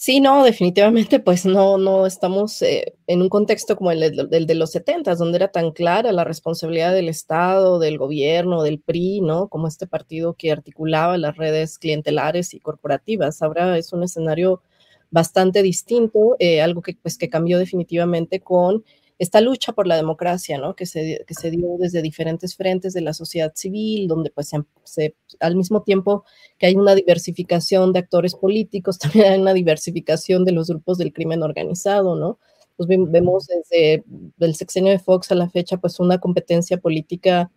Sí, 0.00 0.20
no, 0.20 0.44
definitivamente, 0.44 1.18
pues 1.18 1.44
no, 1.44 1.76
no 1.76 2.06
estamos 2.06 2.62
eh, 2.62 2.94
en 3.08 3.20
un 3.20 3.28
contexto 3.28 3.74
como 3.74 3.90
el, 3.90 4.28
del 4.30 4.46
de 4.46 4.54
los 4.54 4.70
70, 4.70 5.16
donde 5.16 5.38
era 5.38 5.48
tan 5.48 5.72
clara 5.72 6.12
la 6.12 6.22
responsabilidad 6.22 6.94
del 6.94 7.08
Estado, 7.08 7.80
del 7.80 7.98
gobierno, 7.98 8.62
del 8.62 8.78
PRI, 8.78 9.20
¿no? 9.22 9.48
Como 9.48 9.66
este 9.66 9.88
partido 9.88 10.34
que 10.34 10.52
articulaba 10.52 11.18
las 11.18 11.36
redes 11.36 11.78
clientelares 11.80 12.54
y 12.54 12.60
corporativas. 12.60 13.42
Ahora 13.42 13.76
es 13.76 13.92
un 13.92 14.04
escenario 14.04 14.62
bastante 15.10 15.62
distinto, 15.64 16.36
eh, 16.38 16.62
algo 16.62 16.80
que, 16.80 16.94
pues, 17.02 17.18
que 17.18 17.28
cambió 17.28 17.58
definitivamente 17.58 18.38
con 18.38 18.84
esta 19.18 19.40
lucha 19.40 19.72
por 19.72 19.86
la 19.86 19.96
democracia, 19.96 20.58
¿no? 20.58 20.76
Que 20.76 20.86
se, 20.86 21.24
que 21.26 21.34
se 21.34 21.50
dio 21.50 21.76
desde 21.78 22.02
diferentes 22.02 22.54
frentes 22.54 22.92
de 22.92 23.00
la 23.00 23.12
sociedad 23.12 23.52
civil, 23.54 24.06
donde 24.06 24.30
pues 24.30 24.52
se, 24.84 25.16
al 25.40 25.56
mismo 25.56 25.82
tiempo 25.82 26.24
que 26.56 26.66
hay 26.66 26.76
una 26.76 26.94
diversificación 26.94 27.92
de 27.92 27.98
actores 27.98 28.34
políticos, 28.34 28.98
también 28.98 29.32
hay 29.32 29.40
una 29.40 29.54
diversificación 29.54 30.44
de 30.44 30.52
los 30.52 30.68
grupos 30.68 30.98
del 30.98 31.12
crimen 31.12 31.42
organizado, 31.42 32.16
¿no? 32.16 32.38
Pues 32.76 32.88
vemos 32.88 33.48
desde 33.48 34.04
el 34.38 34.54
sexenio 34.54 34.92
de 34.92 35.00
Fox 35.00 35.32
a 35.32 35.34
la 35.34 35.50
fecha, 35.50 35.78
pues 35.78 35.98
una 35.98 36.18
competencia 36.18 36.78
política 36.78 37.50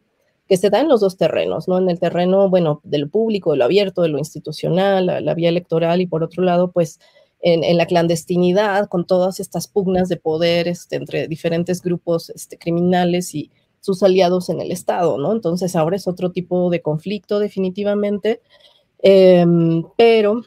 que 0.47 0.57
se 0.57 0.71
da 0.71 0.81
en 0.81 0.89
los 0.89 0.99
dos 1.01 1.15
terrenos, 1.15 1.67
¿no? 1.67 1.77
En 1.77 1.89
el 1.89 1.99
terreno, 1.99 2.49
bueno, 2.49 2.81
del 2.83 3.07
público, 3.07 3.51
de 3.51 3.57
lo 3.57 3.65
abierto, 3.65 4.01
de 4.01 4.09
lo 4.09 4.17
institucional, 4.17 5.05
la 5.23 5.33
vía 5.35 5.49
electoral, 5.49 6.01
y 6.01 6.07
por 6.07 6.23
otro 6.23 6.43
lado, 6.43 6.71
pues 6.71 6.99
en, 7.41 7.77
la 7.77 7.85
clandestinidad, 7.85 8.87
con 8.87 9.05
todas 9.05 9.39
estas 9.39 9.67
pugnas 9.67 10.09
de 10.09 10.17
poder 10.17 10.67
este, 10.67 10.97
entre 10.97 11.27
diferentes 11.27 11.81
grupos 11.81 12.29
este, 12.29 12.57
criminales 12.57 13.33
y 13.33 13.49
sus 13.79 14.03
aliados 14.03 14.49
en 14.49 14.61
el 14.61 14.71
Estado, 14.71 15.17
¿no? 15.17 15.31
Entonces 15.31 15.75
ahora 15.75 15.95
es 15.95 16.07
otro 16.07 16.31
tipo 16.31 16.69
de 16.69 16.81
conflicto 16.81 17.39
definitivamente, 17.39 18.41
em, 18.99 19.83
pero 19.97 20.43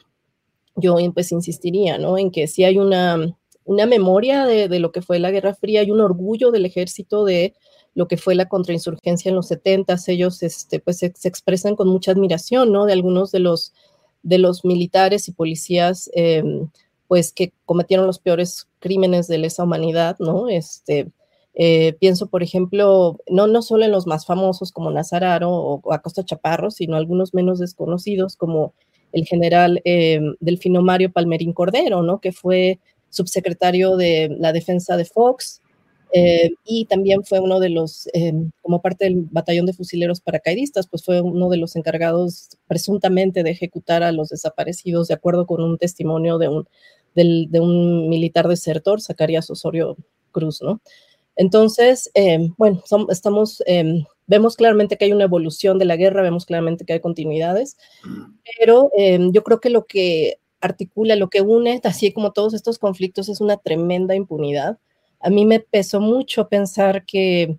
yo 0.75 0.95
pues 1.13 1.31
insistiría, 1.31 1.97
¿no? 1.97 2.17
En 2.17 2.31
que 2.31 2.47
si 2.47 2.63
hay 2.63 2.77
una, 2.77 3.37
una 3.65 3.85
memoria 3.85 4.45
de, 4.45 4.79
lo 4.79 4.91
que 4.91 5.01
fue 5.01 5.19
la 5.19 5.31
Guerra 5.31 5.53
Fría, 5.53 5.81
hay 5.81 5.91
un 5.91 6.01
orgullo 6.01 6.51
del 6.51 6.65
ejército 6.65 7.25
de 7.25 7.53
lo 7.93 8.07
que 8.07 8.17
fue 8.17 8.35
la 8.35 8.47
contrainsurgencia 8.47 9.29
en 9.29 9.35
los 9.35 9.47
70, 9.47 9.97
ellos 10.07 10.43
este, 10.43 10.79
pues 10.79 10.99
se, 10.99 11.07
expresan 11.23 11.75
con 11.75 11.87
mucha 11.87 12.11
admiración, 12.11 12.71
¿no? 12.71 12.85
De 12.85 12.93
algunos 12.93 13.31
de 13.31 13.39
los, 13.39 13.73
de 14.23 14.37
los 14.37 14.63
militares 14.65 15.27
y 15.27 15.33
policías 15.33 16.09
em, 16.13 16.69
pues 17.07 17.31
que 17.31 17.53
cometieron 17.65 18.07
los 18.07 18.19
peores 18.19 18.67
crímenes 18.79 19.27
de 19.27 19.37
lesa 19.37 19.63
humanidad, 19.63 20.17
¿no? 20.19 20.49
Este, 20.49 21.11
eh, 21.53 21.93
pienso, 21.99 22.27
por 22.27 22.43
ejemplo, 22.43 23.17
no, 23.29 23.47
no 23.47 23.61
solo 23.61 23.85
en 23.85 23.91
los 23.91 24.07
más 24.07 24.25
famosos 24.25 24.71
como 24.71 24.91
Nazararo 24.91 25.49
o, 25.49 25.93
Acosta 25.93 26.25
Chaparro, 26.25 26.71
sino 26.71 26.97
algunos 26.97 27.33
menos 27.33 27.59
desconocidos 27.59 28.35
como 28.35 28.73
el 29.13 29.25
general 29.25 29.81
eh, 29.85 30.19
Delfino 30.41 30.81
Mario 30.81 31.11
Palmerín 31.11 31.53
Cordero, 31.53 32.01
¿no? 32.03 32.19
Que 32.19 32.33
fue 32.33 32.79
subsecretario 33.09 33.95
de 33.95 34.35
la 34.37 34.51
defensa 34.51 34.97
de 34.97 35.05
Fox, 35.05 35.61
eh, 36.17 36.53
y 36.63 36.85
también 36.85 37.25
fue 37.25 37.41
uno 37.41 37.59
de 37.59 37.67
los, 37.67 38.07
eh, 38.13 38.31
como 38.61 38.81
parte 38.81 39.03
del 39.03 39.27
batallón 39.29 39.65
de 39.65 39.73
fusileros 39.73 40.21
paracaidistas, 40.21 40.87
pues 40.87 41.03
fue 41.03 41.19
uno 41.19 41.49
de 41.49 41.57
los 41.57 41.75
encargados 41.75 42.51
presuntamente 42.67 43.43
de 43.43 43.49
ejecutar 43.49 44.01
a 44.01 44.13
los 44.13 44.29
desaparecidos, 44.29 45.09
de 45.09 45.15
acuerdo 45.15 45.45
con 45.45 45.61
un 45.61 45.77
testimonio 45.77 46.37
de 46.37 46.47
un, 46.47 46.67
de 47.15 47.59
un 47.59 48.07
militar 48.07 48.47
desertor, 48.47 49.01
Zacarías 49.01 49.49
Osorio 49.49 49.97
Cruz, 50.31 50.61
¿no? 50.61 50.79
Entonces, 51.35 52.09
eh, 52.13 52.49
bueno, 52.57 52.81
estamos, 53.09 53.61
vemos 54.25 54.55
claramente 54.55 54.95
que 54.95 55.03
hay 55.03 55.11
una 55.11 55.25
evolución 55.25 55.77
de 55.79 55.83
la 55.83 55.97
guerra, 55.97 56.21
vemos 56.21 56.45
claramente 56.45 56.85
que 56.85 56.93
hay 56.93 57.01
continuidades, 57.01 57.75
pero 58.57 58.89
yo 58.97 59.43
creo 59.43 59.59
que 59.59 59.69
lo 59.69 59.85
que 59.85 60.39
articula, 60.61 61.17
lo 61.17 61.29
que 61.29 61.41
une, 61.41 61.81
así 61.83 62.13
como 62.13 62.31
todos 62.31 62.53
estos 62.53 62.79
conflictos, 62.79 63.27
es 63.27 63.41
una 63.41 63.57
tremenda 63.57 64.15
impunidad 64.15 64.79
a 65.25 65.29
mí 65.31 65.43
me 65.43 65.59
pesó 65.59 65.99
mucho 65.99 66.47
pensar 66.47 67.03
que, 67.03 67.57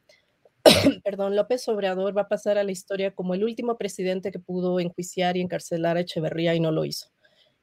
perdón, 1.04 1.34
López 1.34 1.66
Obrador 1.68 2.16
va 2.16 2.22
a 2.22 2.28
pasar 2.28 2.58
a 2.58 2.64
la 2.64 2.70
historia 2.70 3.12
como 3.12 3.34
el 3.34 3.42
último 3.42 3.76
presidente 3.76 4.30
que 4.30 4.38
pudo 4.38 4.78
enjuiciar 4.78 5.36
y 5.36 5.40
encarcelar 5.40 5.96
a 5.96 6.00
Echeverría 6.00 6.54
y 6.54 6.60
no 6.60 6.70
lo 6.70 6.84
hizo. 6.84 7.08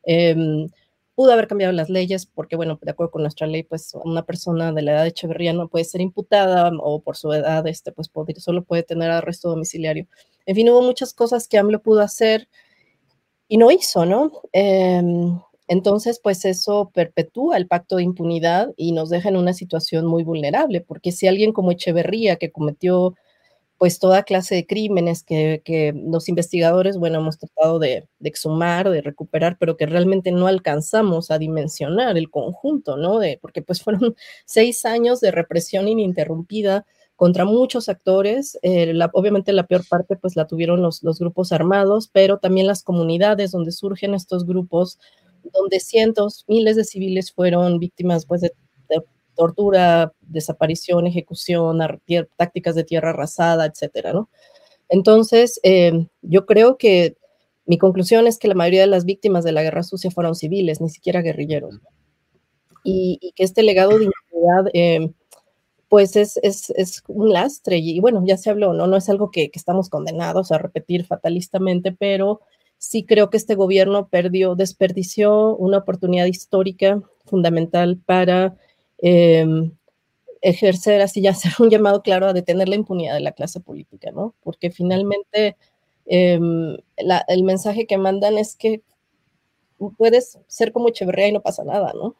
Em, 0.03 0.67
pudo 1.15 1.31
haber 1.31 1.47
cambiado 1.47 1.71
las 1.71 1.89
leyes 1.89 2.25
porque, 2.25 2.57
bueno, 2.57 2.77
de 2.81 2.91
acuerdo 2.91 3.11
con 3.11 3.21
nuestra 3.21 3.47
ley, 3.47 3.63
pues 3.63 3.93
una 4.03 4.25
persona 4.25 4.73
de 4.73 4.81
la 4.81 4.91
edad 4.91 5.03
de 5.03 5.09
Echeverría 5.09 5.53
no 5.53 5.69
puede 5.69 5.85
ser 5.85 6.01
imputada 6.01 6.69
o 6.81 7.01
por 7.01 7.15
su 7.15 7.31
edad, 7.31 7.65
este, 7.65 7.93
pues 7.93 8.11
solo 8.39 8.65
puede 8.65 8.83
tener 8.83 9.09
arresto 9.09 9.49
domiciliario. 9.49 10.05
En 10.45 10.55
fin, 10.55 10.69
hubo 10.69 10.81
muchas 10.81 11.13
cosas 11.13 11.47
que 11.47 11.57
AMLO 11.57 11.81
pudo 11.81 12.01
hacer 12.01 12.49
y 13.47 13.55
no 13.55 13.71
hizo, 13.71 14.05
¿no? 14.05 14.33
Em, 14.51 15.39
entonces, 15.67 16.19
pues 16.21 16.45
eso 16.45 16.91
perpetúa 16.93 17.57
el 17.57 17.67
pacto 17.67 17.95
de 17.97 18.03
impunidad 18.03 18.73
y 18.75 18.91
nos 18.91 19.09
deja 19.09 19.29
en 19.29 19.37
una 19.37 19.53
situación 19.53 20.05
muy 20.05 20.23
vulnerable, 20.23 20.81
porque 20.81 21.11
si 21.11 21.27
alguien 21.27 21.53
como 21.53 21.71
Echeverría, 21.71 22.35
que 22.35 22.51
cometió 22.51 23.15
pues 23.77 23.99
toda 23.99 24.23
clase 24.23 24.55
de 24.55 24.65
crímenes 24.65 25.23
que, 25.23 25.93
los 26.07 26.29
investigadores, 26.29 26.97
bueno, 26.97 27.19
hemos 27.19 27.37
tratado 27.37 27.79
de, 27.79 28.07
exhumar, 28.23 28.89
de 28.89 29.01
recuperar, 29.01 29.57
pero 29.59 29.75
que 29.75 29.85
realmente 29.85 30.31
no 30.31 30.47
alcanzamos 30.47 31.31
a 31.31 31.37
dimensionar 31.37 32.17
el 32.17 32.29
conjunto, 32.29 32.95
¿no? 32.95 33.19
Porque 33.41 33.61
pues 33.61 33.81
fueron 33.83 34.15
seis 34.45 34.85
años 34.85 35.19
de 35.19 35.31
represión 35.31 35.89
ininterrumpida 35.89 36.85
contra 37.17 37.43
muchos 37.43 37.89
actores. 37.89 38.57
Eh, 38.61 38.93
obviamente 39.11 39.51
la 39.51 39.67
peor 39.67 39.83
parte 39.89 40.15
pues 40.15 40.37
la 40.37 40.47
tuvieron 40.47 40.81
los 40.81 41.19
grupos 41.19 41.51
armados, 41.51 42.07
pero 42.07 42.37
también 42.37 42.67
las 42.67 42.83
comunidades 42.83 43.51
donde 43.51 43.71
surgen 43.73 44.13
estos 44.13 44.45
grupos 44.45 44.97
donde 45.51 45.79
cientos, 45.79 46.45
miles 46.47 46.75
de 46.75 46.83
civiles 46.83 47.31
fueron 47.31 47.79
víctimas 47.79 48.25
pues, 48.25 48.41
de, 48.41 48.53
tortura, 49.35 50.13
desaparición, 50.21 51.07
ejecución, 51.07 51.79
tácticas 52.37 52.75
de 52.75 52.83
tierra 52.83 53.09
arrasada, 53.09 53.65
etcétera, 53.65 54.13
¿no? 54.13 54.29
Entonces, 54.89 55.59
em, 55.63 56.07
yo 56.21 56.45
creo 56.45 56.77
que 56.77 57.17
mi 57.65 57.77
conclusión 57.77 58.27
es 58.27 58.37
que 58.37 58.47
la 58.47 58.55
mayoría 58.55 58.81
de 58.81 58.87
las 58.87 59.05
víctimas 59.05 59.43
de 59.43 59.53
la 59.53 59.63
guerra 59.63 59.83
sucia 59.83 60.11
fueron 60.11 60.35
civiles, 60.35 60.81
ni 60.81 60.89
siquiera 60.89 61.21
guerrilleros. 61.21 61.79
Y, 62.83 63.31
que 63.35 63.43
este 63.43 63.63
legado 63.63 63.97
de 63.97 64.05
impunidad, 64.05 64.69
em, 64.73 65.13
pues 65.89 66.15
es, 66.15 66.37
es, 66.43 67.03
un 67.07 67.31
lastre. 67.31 67.77
Y, 67.77 67.99
bueno, 68.01 68.23
ya 68.25 68.37
se 68.37 68.49
habló, 68.49 68.73
¿no? 68.73 68.87
No 68.87 68.97
es 68.97 69.09
algo 69.09 69.31
que, 69.31 69.49
que 69.49 69.59
estamos 69.59 69.89
condenados 69.89 70.51
a 70.51 70.57
repetir 70.57 71.05
fatalistamente, 71.05 71.91
pero 71.91 72.41
sí 72.83 73.05
creo 73.05 73.29
que 73.29 73.37
este 73.37 73.55
gobierno 73.55 74.09
perdió, 74.09 74.55
desperdició 74.55 75.55
una 75.55 75.77
oportunidad 75.77 76.25
histórica 76.25 77.01
fundamental 77.25 77.97
para 78.05 78.57
em, 78.97 79.71
ejercer, 80.41 81.01
así 81.01 81.21
ya 81.21 81.31
hacer 81.31 81.53
un 81.59 81.69
llamado 81.69 82.03
claro 82.03 82.27
a 82.27 82.33
detener 82.33 82.67
la 82.67 82.75
impunidad 82.75 83.13
de 83.13 83.21
la 83.21 83.31
clase 83.31 83.61
política, 83.61 84.11
¿no? 84.11 84.35
Porque 84.43 84.69
finalmente 84.69 85.55
em, 86.05 86.75
el 86.97 87.43
mensaje 87.43 87.87
que 87.87 87.97
mandan 87.97 88.37
es 88.37 88.57
que 88.57 88.81
puedes 89.97 90.39
ser 90.47 90.73
como 90.73 90.89
Echeverría 90.89 91.29
y 91.29 91.31
no 91.31 91.41
pasa 91.41 91.63
nada, 91.63 91.93
¿no? 91.93 92.17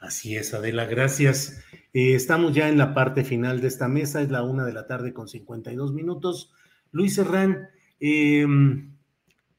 Así 0.00 0.36
es, 0.36 0.54
Adela, 0.54 0.86
gracias. 0.86 1.62
Eh, 1.92 2.14
estamos 2.14 2.52
ya 2.52 2.68
en 2.68 2.78
la 2.78 2.94
parte 2.94 3.22
final 3.22 3.60
de 3.60 3.68
esta 3.68 3.86
mesa, 3.86 4.22
es 4.22 4.30
la 4.30 4.42
una 4.42 4.64
de 4.64 4.72
la 4.72 4.88
tarde 4.88 5.12
con 5.12 5.28
52 5.28 5.92
minutos. 5.92 6.50
Luis 6.90 7.14
Serrán, 7.14 7.68
eh, 8.00 8.44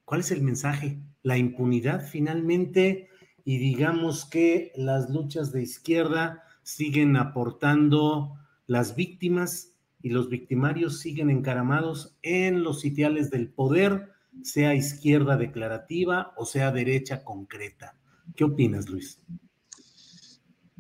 ¿Cuál 0.07 0.21
es 0.21 0.31
el 0.31 0.41
mensaje? 0.41 1.01
La 1.21 1.37
impunidad 1.37 2.01
finalmente 2.01 3.09
y 3.43 3.57
digamos 3.57 4.23
que 4.23 4.71
las 4.77 5.09
luchas 5.09 5.51
de 5.51 5.61
izquierda 5.61 6.45
siguen 6.63 7.17
aportando 7.17 8.39
las 8.67 8.95
víctimas 8.95 9.73
y 10.01 10.11
los 10.11 10.29
victimarios 10.29 11.01
siguen 11.01 11.29
encaramados 11.29 12.15
en 12.21 12.63
los 12.63 12.79
sitiales 12.79 13.31
del 13.31 13.49
poder, 13.49 14.13
sea 14.43 14.73
izquierda 14.75 15.35
declarativa 15.35 16.31
o 16.37 16.45
sea 16.45 16.71
derecha 16.71 17.25
concreta. 17.25 17.97
¿Qué 18.33 18.45
opinas, 18.45 18.87
Luis? 18.87 19.21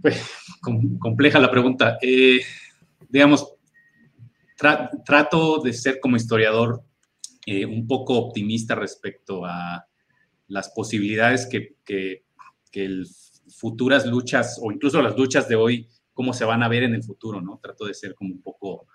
Pues 0.01 0.25
compleja 1.01 1.37
la 1.37 1.51
pregunta. 1.51 1.97
Eh, 2.01 2.39
digamos, 3.09 3.45
trato 4.55 5.59
de 5.59 5.73
ser 5.73 5.99
como 5.99 6.15
historiador 6.15 6.86
eh, 7.49 7.65
un 7.65 7.87
poco 7.87 8.17
optimista 8.17 8.75
respecto 8.75 9.45
a 9.45 9.87
las 10.49 10.67
posibilidades 10.71 11.47
que, 11.47 11.77
que, 11.85 12.25
futuras 13.55 14.05
luchas 14.05 14.59
o 14.61 14.69
incluso 14.69 15.01
las 15.01 15.17
luchas 15.17 15.47
de 15.47 15.55
hoy, 15.55 15.87
cómo 16.13 16.33
se 16.33 16.43
van 16.43 16.61
a 16.61 16.67
ver 16.67 16.83
en 16.83 16.93
el 16.93 17.03
futuro, 17.03 17.41
¿no? 17.41 17.57
Trato 17.63 17.85
de 17.85 17.93
ser 17.93 18.15
como 18.15 18.33
un 18.33 18.41
poco 18.41 18.87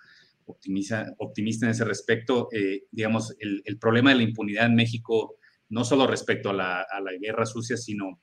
optimista, 0.45 1.15
optimista 1.17 1.65
en 1.65 1.73
ese 1.73 1.85
respecto. 1.85 2.49
Eh, 2.53 2.85
digamos, 2.91 3.35
el, 3.41 3.79
problema 3.79 4.11
de 4.11 4.17
la 4.17 4.23
impunidad 4.23 4.67
en 4.67 4.75
México, 4.75 5.37
no 5.71 5.83
solo 5.83 6.07
respecto 6.07 6.51
a 6.51 6.53
la, 6.53 6.87
guerra 7.19 7.47
sucia, 7.47 7.79
sino 7.79 8.21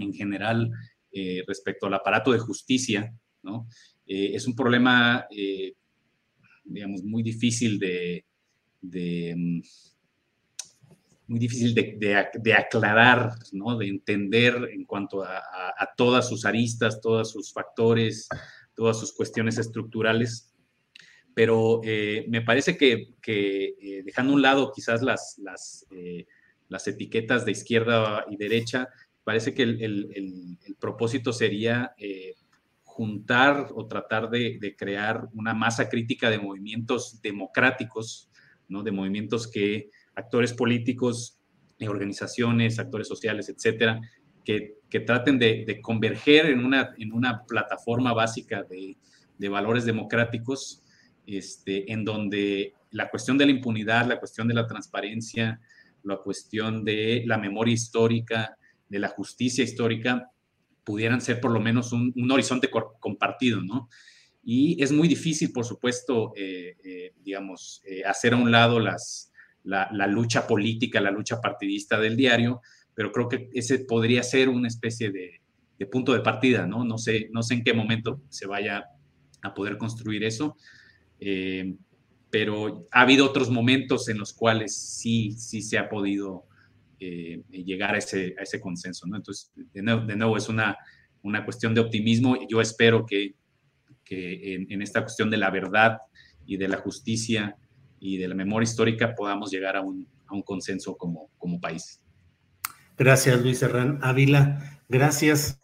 en 0.00 0.12
general 0.12 0.72
eh, 1.12 1.44
respecto 1.46 1.86
al 1.86 1.94
aparato 1.94 2.32
de 2.32 2.40
justicia, 2.40 3.14
¿no? 3.44 3.68
es 4.04 4.46
un 4.46 4.56
problema, 4.56 5.26
digamos, 6.64 7.04
muy 7.04 7.22
difícil 7.22 7.78
de, 7.78 8.24
de 8.80 9.34
mm, 9.36 9.62
muy 11.28 11.38
difícil 11.38 11.74
de, 11.74 12.54
aclarar, 12.54 13.34
¿no? 13.52 13.76
de 13.76 13.86
entender 13.86 14.70
en 14.72 14.84
cuanto 14.84 15.22
a, 15.22 15.92
todas 15.96 16.28
sus 16.28 16.44
aristas, 16.46 17.00
todos 17.00 17.30
sus 17.30 17.52
factores, 17.52 18.28
todas 18.74 18.98
sus 18.98 19.12
cuestiones 19.12 19.58
estructurales. 19.58 20.54
Pero 21.34 21.82
eh, 21.84 22.24
me 22.28 22.40
parece 22.40 22.76
que, 22.76 23.14
eh, 23.26 24.02
dejando 24.04 24.32
a 24.32 24.36
un 24.36 24.42
lado 24.42 24.72
quizás 24.74 25.02
las, 25.02 25.38
las, 25.38 25.86
eh, 25.90 26.26
las, 26.68 26.88
etiquetas 26.88 27.44
de 27.44 27.52
izquierda 27.52 28.24
y 28.30 28.36
derecha, 28.36 28.88
parece 29.22 29.52
que 29.52 29.62
el, 29.62 30.58
propósito 30.80 31.32
sería 31.32 31.94
juntar 32.84 33.68
o 33.74 33.86
tratar 33.86 34.30
de, 34.30 34.58
de 34.58 34.74
crear 34.74 35.28
una 35.34 35.52
masa 35.52 35.88
crítica 35.88 36.30
de 36.30 36.38
movimientos 36.38 37.20
democráticos 37.20 38.27
de 38.68 38.92
movimientos 38.92 39.48
que 39.48 39.90
actores 40.14 40.52
políticos, 40.52 41.38
organizaciones, 41.86 42.78
actores 42.78 43.08
sociales, 43.08 43.48
etcétera, 43.48 44.00
que, 44.44 45.00
traten 45.06 45.38
de, 45.38 45.78
converger 45.82 46.46
en 46.46 46.64
una, 46.64 46.94
en 46.98 47.12
una 47.12 47.44
plataforma 47.46 48.12
básica 48.12 48.64
de, 48.64 48.96
valores 49.48 49.84
democráticos, 49.84 50.82
este, 51.26 51.92
en 51.92 52.04
donde 52.04 52.74
la 52.90 53.08
cuestión 53.10 53.38
de 53.38 53.46
la 53.46 53.52
impunidad, 53.52 54.06
la 54.06 54.18
cuestión 54.18 54.48
de 54.48 54.54
la 54.54 54.66
transparencia, 54.66 55.60
la 56.02 56.16
cuestión 56.16 56.84
de 56.84 57.22
la 57.26 57.38
memoria 57.38 57.74
histórica, 57.74 58.56
de 58.88 58.98
la 58.98 59.08
justicia 59.08 59.62
histórica, 59.62 60.30
pudieran 60.82 61.20
ser 61.20 61.40
por 61.40 61.50
lo 61.50 61.60
menos 61.60 61.92
un 61.92 62.30
horizonte 62.30 62.70
compartido, 62.98 63.62
¿no? 63.62 63.90
Y 64.50 64.82
es 64.82 64.92
muy 64.92 65.08
difícil, 65.08 65.52
por 65.52 65.66
supuesto, 65.66 66.32
eh, 66.34 66.74
eh, 66.82 67.12
digamos, 67.22 67.82
eh, 67.84 68.02
hacer 68.06 68.32
a 68.32 68.38
un 68.38 68.50
lado 68.50 68.80
las, 68.80 69.30
la, 69.62 70.06
lucha 70.06 70.46
política, 70.46 71.02
la 71.02 71.10
lucha 71.10 71.38
partidista 71.38 72.00
del 72.00 72.16
diario, 72.16 72.62
pero 72.94 73.12
creo 73.12 73.28
que 73.28 73.50
ese 73.52 73.80
podría 73.80 74.22
ser 74.22 74.48
una 74.48 74.68
especie 74.68 75.10
de, 75.10 75.42
punto 75.92 76.14
de 76.14 76.20
partida, 76.20 76.66
¿no? 76.66 76.82
No 76.82 76.96
sé, 76.96 77.28
no 77.30 77.42
sé 77.42 77.56
en 77.56 77.62
qué 77.62 77.74
momento 77.74 78.22
se 78.30 78.46
vaya 78.46 78.86
a 79.42 79.52
poder 79.52 79.76
construir 79.76 80.24
eso, 80.24 80.56
pero 82.30 82.88
ha 82.90 83.02
habido 83.02 83.26
otros 83.26 83.50
momentos 83.50 84.08
en 84.08 84.16
los 84.16 84.32
cuales 84.32 84.74
sí, 84.74 85.32
sí 85.32 85.60
se 85.60 85.76
ha 85.76 85.90
podido 85.90 86.46
llegar 86.98 87.94
a 87.94 87.98
ese, 87.98 88.34
a 88.38 88.44
ese 88.44 88.62
consenso, 88.62 89.06
¿no? 89.06 89.16
Entonces, 89.16 89.52
de 89.54 89.82
nuevo, 89.82 90.06
de 90.06 90.16
nuevo 90.16 90.38
es 90.38 90.48
una 90.48 90.78
una 91.22 91.44
cuestión 91.44 91.74
de 91.74 91.80
optimismo. 91.80 92.36
Yo 92.48 92.60
espero 92.60 93.04
que, 93.06 93.34
en, 94.10 94.82
esta 94.82 95.02
cuestión 95.02 95.30
de 95.30 95.36
la 95.36 95.50
verdad 95.50 95.98
y 96.46 96.56
de 96.56 96.68
la 96.68 96.78
justicia 96.78 97.56
y 98.00 98.18
de 98.18 98.28
la 98.28 98.34
memoria 98.34 98.64
histórica 98.64 99.14
podamos 99.14 99.50
llegar 99.50 99.76
a 99.76 99.82
un, 99.82 100.06
consenso 100.44 100.96
como, 100.96 101.30
como 101.38 101.60
país. 101.60 102.00
Gracias, 102.96 103.40
Luis 103.40 103.58
Serrán 103.58 103.98
Ávila. 104.02 104.80
Gracias. 104.88 105.62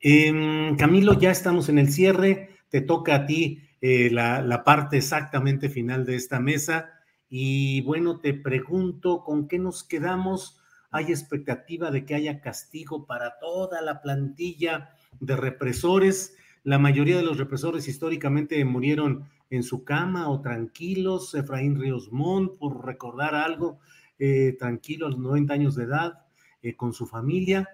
Em, 0.00 0.76
Camilo, 0.76 1.18
ya 1.18 1.30
estamos 1.30 1.68
en 1.68 1.78
el 1.78 1.92
cierre. 1.92 2.50
Te 2.70 2.80
toca 2.80 3.14
a 3.14 3.26
ti 3.26 3.62
eh, 3.80 4.10
la, 4.10 4.42
la 4.42 4.64
parte 4.64 4.96
exactamente 4.96 5.68
final 5.68 6.06
de 6.06 6.16
esta 6.16 6.40
mesa. 6.40 6.90
Y 7.28 7.82
bueno, 7.82 8.20
te 8.20 8.32
pregunto, 8.32 9.22
¿con 9.24 9.48
qué 9.48 9.58
nos 9.58 9.84
quedamos? 9.84 10.58
¿Hay 10.90 11.06
expectativa 11.06 11.90
de 11.90 12.06
que 12.06 12.14
haya 12.14 12.40
castigo 12.40 13.06
para 13.06 13.38
toda 13.38 13.82
la 13.82 14.00
plantilla 14.00 14.90
de 15.20 15.36
represores? 15.36 16.34
La 16.68 16.78
mayoría 16.78 17.16
de 17.16 17.22
los 17.22 17.38
represores 17.38 17.88
históricamente 17.88 18.62
murieron 18.64 19.24
en 19.50 19.62
su 19.62 19.84
cama 19.84 20.28
o 20.28 20.40
tranquilos. 20.40 21.34
Efraín 21.34 21.80
Ríos 21.80 22.12
Montt, 22.12 22.58
por 22.58 22.84
recordar 22.84 23.34
algo, 23.34 23.80
eh, 24.18 24.54
tranquilo 24.58 25.06
a 25.06 25.10
los 25.10 25.18
90 25.18 25.54
años 25.54 25.74
de 25.74 25.84
edad. 25.84 26.28
Eh, 26.60 26.74
con 26.74 26.92
su 26.92 27.06
familia. 27.06 27.68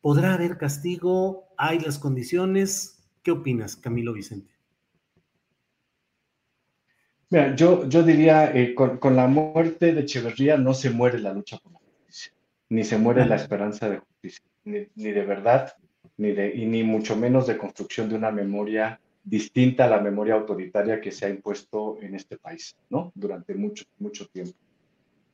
¿Podrá 0.00 0.34
haber 0.34 0.58
castigo? 0.58 1.44
¿Hay 1.56 1.78
las 1.78 1.98
condiciones? 1.98 3.08
¿Qué 3.22 3.30
opinas, 3.30 3.76
Camilo 3.76 4.12
Vicente? 4.12 4.52
Mira, 7.30 7.54
yo, 7.54 7.88
yo 7.88 8.02
diría, 8.02 8.52
eh, 8.52 8.74
con, 8.74 9.16
la 9.16 9.28
muerte 9.28 9.92
de 9.92 10.00
Echeverría 10.00 10.56
no 10.56 10.74
se 10.74 10.90
muere 10.90 11.20
la 11.20 11.32
lucha 11.32 11.58
por 11.58 11.72
la 11.72 11.78
justicia, 11.78 12.32
ni 12.68 12.82
se 12.84 12.98
muere 12.98 13.26
la 13.26 13.36
esperanza 13.36 13.88
de 13.88 13.98
justicia, 13.98 14.44
ni, 14.64 14.86
de 14.96 15.24
verdad, 15.24 15.72
ni 16.18 16.32
de, 16.32 16.54
y 16.54 16.66
ni 16.66 16.82
mucho 16.82 17.16
menos 17.16 17.46
de 17.46 17.58
construcción 17.58 18.08
de 18.08 18.16
una 18.16 18.30
memoria 18.30 19.00
distinta 19.22 19.84
a 19.84 19.88
la 19.88 20.00
memoria 20.00 20.34
autoritaria 20.34 21.00
que 21.00 21.10
se 21.10 21.26
ha 21.26 21.28
impuesto 21.28 21.98
en 22.00 22.14
este 22.14 22.38
país, 22.38 22.76
¿no? 22.88 23.12
Durante 23.14 23.54
mucho, 23.54 23.84
mucho 23.98 24.26
tiempo. 24.28 24.54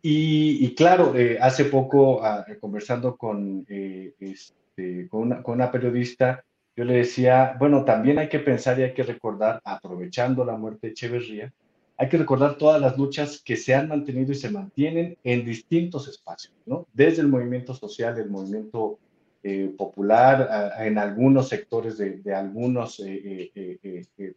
Y, 0.05 0.74
claro, 0.74 1.14
eh, 1.14 1.39
hace 1.41 1.66
poco, 1.66 2.20
conversando 2.61 3.16
con, 3.16 3.64
eh, 3.68 4.12
este, 4.18 5.09
con, 5.09 5.41
una, 5.45 5.70
periodista, 5.70 6.45
yo 6.74 6.85
le 6.85 6.95
decía, 6.95 7.55
bueno, 7.59 7.85
también 7.85 8.18
hay 8.18 8.28
que 8.28 8.41
pensar 8.41 8.80
y 8.80 8.83
hay 8.83 8.95
que 8.95 9.05
recordar, 9.05 9.61
aprovechando 9.62 10.45
la 10.45 10.57
muerte 10.57 10.89
de 10.89 10.93
Echeverría, 10.93 11.53
hay 11.97 12.09
que 12.09 12.18
recordar 12.18 12.57
todas 12.57 12.80
las 12.80 12.99
luchas 12.99 13.41
que 13.45 13.55
se 13.55 13.74
han 13.74 13.89
mantenido 13.89 14.33
y 14.33 14.35
se 14.35 14.51
mantienen 14.51 15.16
en 15.22 15.45
distintos 15.45 16.09
espacios, 16.09 16.55
¿no? 16.66 16.89
Desde 16.93 17.22
el 17.22 17.28
movimiento 17.28 17.72
social, 17.72 18.18
el 18.18 18.28
movimiento 18.28 18.99
eh, 19.43 19.74
popular, 19.76 20.74
en 20.78 20.99
algunos 20.99 21.49
sectores 21.49 21.99
de, 21.99 22.18
de 22.18 22.34
algunos 22.34 23.03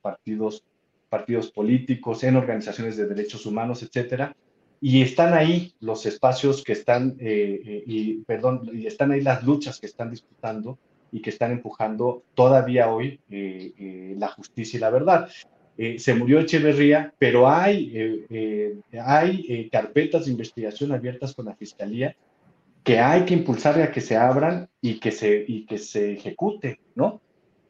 partidos, 0.02 0.64
partidos 1.10 1.52
políticos, 1.52 2.24
en 2.24 2.36
organizaciones 2.36 2.98
de 2.98 3.08
derechos 3.08 3.46
humanos, 3.46 3.84
etcétera 3.84 4.36
y 4.82 5.02
están 5.02 5.34
ahí 5.34 5.74
los 5.80 6.06
espacios 6.06 6.64
que 6.64 6.74
están, 6.74 7.16
eh, 7.20 7.60
eh, 7.66 7.84
y, 7.88 8.14
perdón, 8.24 8.70
y 8.74 8.86
están 8.88 9.12
ahí 9.12 9.22
las 9.22 9.44
luchas 9.44 9.80
que 9.80 9.88
están 9.88 10.12
disputando 10.12 10.78
y 11.12 11.22
que 11.22 11.30
están 11.30 11.52
empujando 11.52 12.24
todavía 12.34 12.92
hoy 12.92 13.20
eh, 13.32 14.16
la 14.18 14.28
justicia 14.28 14.78
y 14.78 14.82
la 14.82 14.90
verdad. 14.90 15.30
se 15.98 16.14
murió 16.14 16.40
Echeverría, 16.40 17.14
pero 17.18 17.50
hay, 17.50 18.26
hay 19.02 19.70
carpetas 19.72 20.26
de 20.26 20.32
investigación 20.32 20.92
abiertas 20.92 21.34
con 21.34 21.46
la 21.46 21.56
Fiscalía 21.56 22.16
que 22.86 23.00
hay 23.00 23.26
que 23.26 23.34
impulsar 23.34 23.82
a 23.82 23.92
que 23.92 24.00
se 24.00 24.16
abran 24.16 24.70
y 24.80 25.00
que 25.00 25.12
se, 25.12 25.44
y 25.48 25.66
que 25.66 25.80
se 25.80 26.14
ejecute, 26.14 26.80
¿no? 26.94 27.20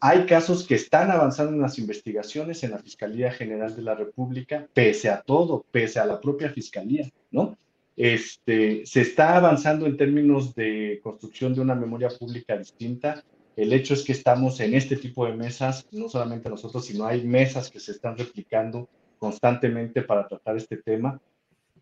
Hay 0.02 0.26
casos 0.26 0.68
que 0.68 0.76
están 0.76 1.10
avanzando 1.10 1.54
en 1.54 1.62
las 1.62 1.80
investigaciones 1.80 2.64
en 2.64 2.72
la 2.72 2.80
Fiscalía 2.80 3.32
General 3.32 3.74
de 3.74 3.82
la 3.82 3.96
República, 3.96 4.68
pese 4.74 5.10
a 5.10 5.22
todo, 5.22 5.66
pese 5.72 6.02
a 6.02 6.06
la 6.06 6.20
propia 6.20 6.50
Fiscalía, 6.50 7.10
¿no? 7.32 7.58
Este, 7.96 8.86
se 8.86 9.02
está 9.02 9.38
avanzando 9.38 9.86
en 9.86 9.96
términos 9.96 10.54
de 10.54 11.00
construcción 11.02 11.56
de 11.56 11.62
una 11.62 11.76
memoria 11.76 12.10
pública 12.10 12.58
distinta. 12.58 13.24
El 13.56 13.72
hecho 13.72 13.94
es 13.94 14.04
que 14.04 14.12
estamos 14.12 14.60
en 14.60 14.74
este 14.74 14.98
tipo 14.98 15.26
de 15.26 15.34
mesas, 15.34 15.88
no 15.94 16.10
solamente 16.10 16.50
nosotros, 16.50 16.86
sino 16.86 17.06
hay 17.06 17.24
mesas 17.24 17.72
que 17.72 17.80
se 17.80 17.94
están 17.94 18.18
replicando 18.18 18.90
constantemente 19.18 20.02
para 20.02 20.28
tratar 20.28 20.58
este 20.58 20.76
tema, 20.76 21.22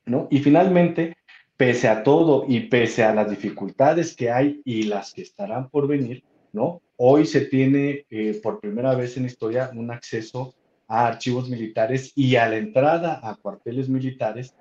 ¿no? 0.06 0.28
Y 0.30 0.38
finalmente, 0.38 1.16
pese 1.58 1.88
a 1.88 2.04
todo 2.04 2.46
y 2.48 2.62
pese 2.62 3.04
a 3.04 3.14
las 3.14 3.30
dificultades 3.30 4.16
que 4.16 4.32
hay 4.32 4.62
y 4.66 4.84
las 4.84 5.14
que 5.14 5.22
estarán 5.22 5.70
por 5.70 5.88
venir, 5.88 6.24
¿no? 6.52 6.82
Hoy 6.98 7.26
se 7.26 7.42
tiene 7.42 8.06
eh, 8.10 8.40
por 8.42 8.60
primera 8.60 8.96
vez 8.96 9.18
en 9.18 9.24
la 9.24 9.30
historia 9.30 9.72
un 9.74 9.92
acceso 9.92 10.54
a 10.88 11.08
archivos 11.08 11.50
militares 11.50 12.12
y 12.16 12.36
a 12.36 12.48
la 12.48 12.58
entrada 12.58 13.20
a 13.24 13.36
cuarteles 13.36 13.90
militares 13.90 14.56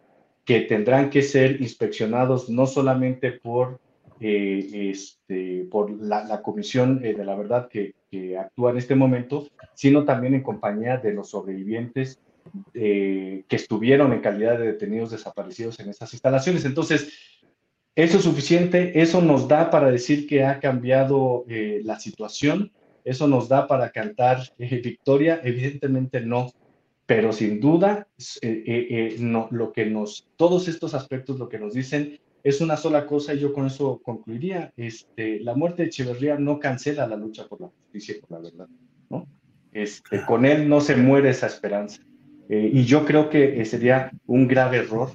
que 0.44 0.60
tendrán 0.62 1.10
que 1.10 1.22
ser 1.22 1.60
inspeccionados 1.60 2.48
no 2.48 2.66
solamente 2.66 3.32
por, 3.32 3.80
eh, 4.20 4.90
este, 4.90 5.66
por 5.70 5.90
la, 5.90 6.42
Comisión 6.42 7.04
eh, 7.04 7.14
de 7.14 7.24
la 7.24 7.36
Verdad 7.36 7.68
que, 7.68 7.94
actúa 8.38 8.72
en 8.72 8.76
este 8.76 8.94
momento, 8.94 9.48
sino 9.74 10.04
también 10.04 10.34
en 10.34 10.42
compañía 10.42 10.98
de 10.98 11.14
los 11.14 11.30
sobrevivientes 11.30 12.20
que 12.72 13.44
estuvieron 13.50 14.12
en 14.12 14.20
calidad 14.20 14.58
de 14.58 14.66
detenidos 14.66 15.10
desaparecidos 15.10 15.78
en 15.80 15.88
estas 15.88 16.12
instalaciones. 16.12 16.64
Entonces, 16.64 17.12
eso 17.94 18.16
es 18.16 18.24
suficiente, 18.24 19.02
eso 19.02 19.20
nos 19.20 19.48
da 19.48 19.70
para 19.70 19.90
decir 19.90 20.26
que 20.26 20.44
ha 20.44 20.60
cambiado 20.60 21.44
eh, 21.46 21.82
la 21.84 22.00
situación, 22.00 22.72
eso 23.04 23.28
nos 23.28 23.50
da 23.50 23.66
para 23.66 23.90
cantar 23.90 24.38
eh, 24.58 24.80
victoria, 24.82 25.42
evidentemente 25.44 26.22
no, 26.22 26.50
pero 27.04 27.34
sin 27.34 27.60
duda, 27.60 28.08
eh, 28.40 29.16
no, 29.18 29.46
lo 29.50 29.72
que 29.72 29.84
nos, 29.84 30.26
todos 30.36 30.68
estos 30.68 30.94
aspectos 30.94 31.38
lo 31.38 31.50
que 31.50 31.58
nos 31.58 31.74
dicen 31.74 32.18
es 32.42 32.62
una 32.62 32.78
sola 32.78 33.06
cosa 33.06 33.34
y 33.34 33.40
yo 33.40 33.52
con 33.52 33.66
eso 33.66 34.00
concluiría, 34.02 34.72
este, 34.78 35.40
la 35.40 35.54
muerte 35.54 35.82
de 35.82 35.88
Echeverría 35.88 36.38
no 36.38 36.58
cancela 36.58 37.06
la 37.06 37.16
lucha 37.16 37.46
por 37.46 37.60
la 37.60 37.68
justicia 37.68 38.16
y 38.16 38.20
por 38.20 38.30
la 38.30 38.38
verdad, 38.38 38.68
¿no? 39.10 39.26
Este, 39.70 40.24
con 40.24 40.46
él 40.46 40.66
no 40.66 40.80
se 40.80 40.96
muere 40.96 41.28
esa 41.28 41.46
esperanza. 41.46 42.02
Y 42.72 42.84
yo 42.84 43.04
creo 43.04 43.30
que 43.30 43.64
sería 43.64 44.10
un 44.26 44.46
grave 44.46 44.78
error, 44.78 45.10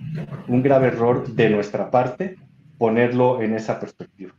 un 0.48 0.64
grave 0.64 0.88
error 0.88 1.28
de 1.28 1.50
nuestra 1.50 1.92
parte 1.92 2.38
ponerlo 2.78 3.42
en 3.42 3.54
esa 3.54 3.80
perspectiva. 3.80 4.34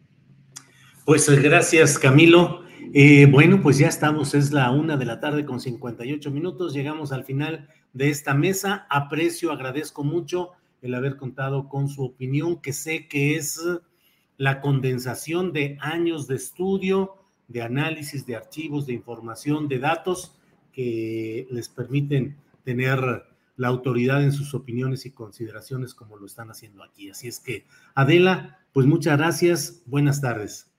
Pues 1.04 1.28
eh, 1.28 1.36
gracias, 1.36 1.98
Camilo. 1.98 2.62
Eh, 2.92 3.26
bueno, 3.26 3.60
pues 3.62 3.78
ya 3.78 3.88
estamos, 3.88 4.34
es 4.34 4.52
la 4.52 4.70
una 4.70 4.96
de 4.96 5.04
la 5.04 5.20
tarde 5.20 5.44
con 5.44 5.60
58 5.60 6.30
minutos, 6.30 6.72
llegamos 6.72 7.12
al 7.12 7.24
final 7.24 7.68
de 7.92 8.10
esta 8.10 8.34
mesa. 8.34 8.86
Aprecio, 8.88 9.52
agradezco 9.52 10.04
mucho 10.04 10.52
el 10.80 10.94
haber 10.94 11.16
contado 11.16 11.68
con 11.68 11.88
su 11.88 12.04
opinión, 12.04 12.60
que 12.60 12.72
sé 12.72 13.08
que 13.08 13.36
es 13.36 13.60
la 14.36 14.60
condensación 14.60 15.52
de 15.52 15.76
años 15.80 16.28
de 16.28 16.36
estudio, 16.36 17.16
de 17.48 17.62
análisis 17.62 18.24
de 18.26 18.36
archivos, 18.36 18.86
de 18.86 18.92
información, 18.92 19.68
de 19.68 19.78
datos 19.78 20.38
que 20.72 21.46
les 21.50 21.68
permiten 21.68 22.36
tener 22.68 23.24
la 23.56 23.68
autoridad 23.68 24.22
en 24.22 24.30
sus 24.30 24.52
opiniones 24.52 25.06
y 25.06 25.10
consideraciones 25.10 25.94
como 25.94 26.18
lo 26.18 26.26
están 26.26 26.50
haciendo 26.50 26.82
aquí. 26.84 27.08
Así 27.08 27.26
es 27.26 27.40
que, 27.40 27.64
Adela, 27.94 28.58
pues 28.74 28.86
muchas 28.86 29.16
gracias. 29.16 29.82
Buenas 29.86 30.20
tardes. 30.20 30.70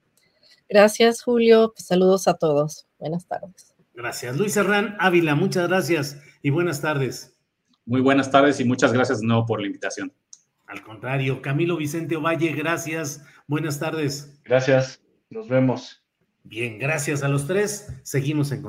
Gracias, 0.70 1.24
Julio. 1.24 1.74
Pues 1.76 1.88
saludos 1.88 2.28
a 2.28 2.36
todos. 2.36 2.86
Buenas 3.00 3.26
tardes. 3.26 3.74
Gracias. 3.96 4.38
Luis 4.38 4.54
Serrán 4.54 4.98
Ávila, 5.00 5.34
muchas 5.34 5.68
gracias 5.68 6.22
y 6.44 6.52
buenas 6.52 6.80
tardes. 6.80 7.36
Muy 7.88 8.02
buenas 8.02 8.30
tardes 8.30 8.60
y 8.60 8.66
muchas 8.66 8.94
gracias 8.94 9.24
no 9.24 9.48
por 9.48 9.60
la 9.60 9.66
invitación. 9.66 10.14
Al 10.68 10.84
contrario, 10.84 11.42
Camilo 11.42 11.76
Vicente 11.76 12.18
Ovalle, 12.18 12.52
gracias. 12.52 13.26
Buenas 13.48 13.80
tardes. 13.80 14.40
Gracias. 14.46 15.02
Nos 15.32 15.50
vemos. 15.50 16.04
Bien, 16.44 16.78
gracias 16.78 17.24
a 17.24 17.30
los 17.30 17.48
tres. 17.48 17.92
Seguimos 18.04 18.52
en 18.52 18.69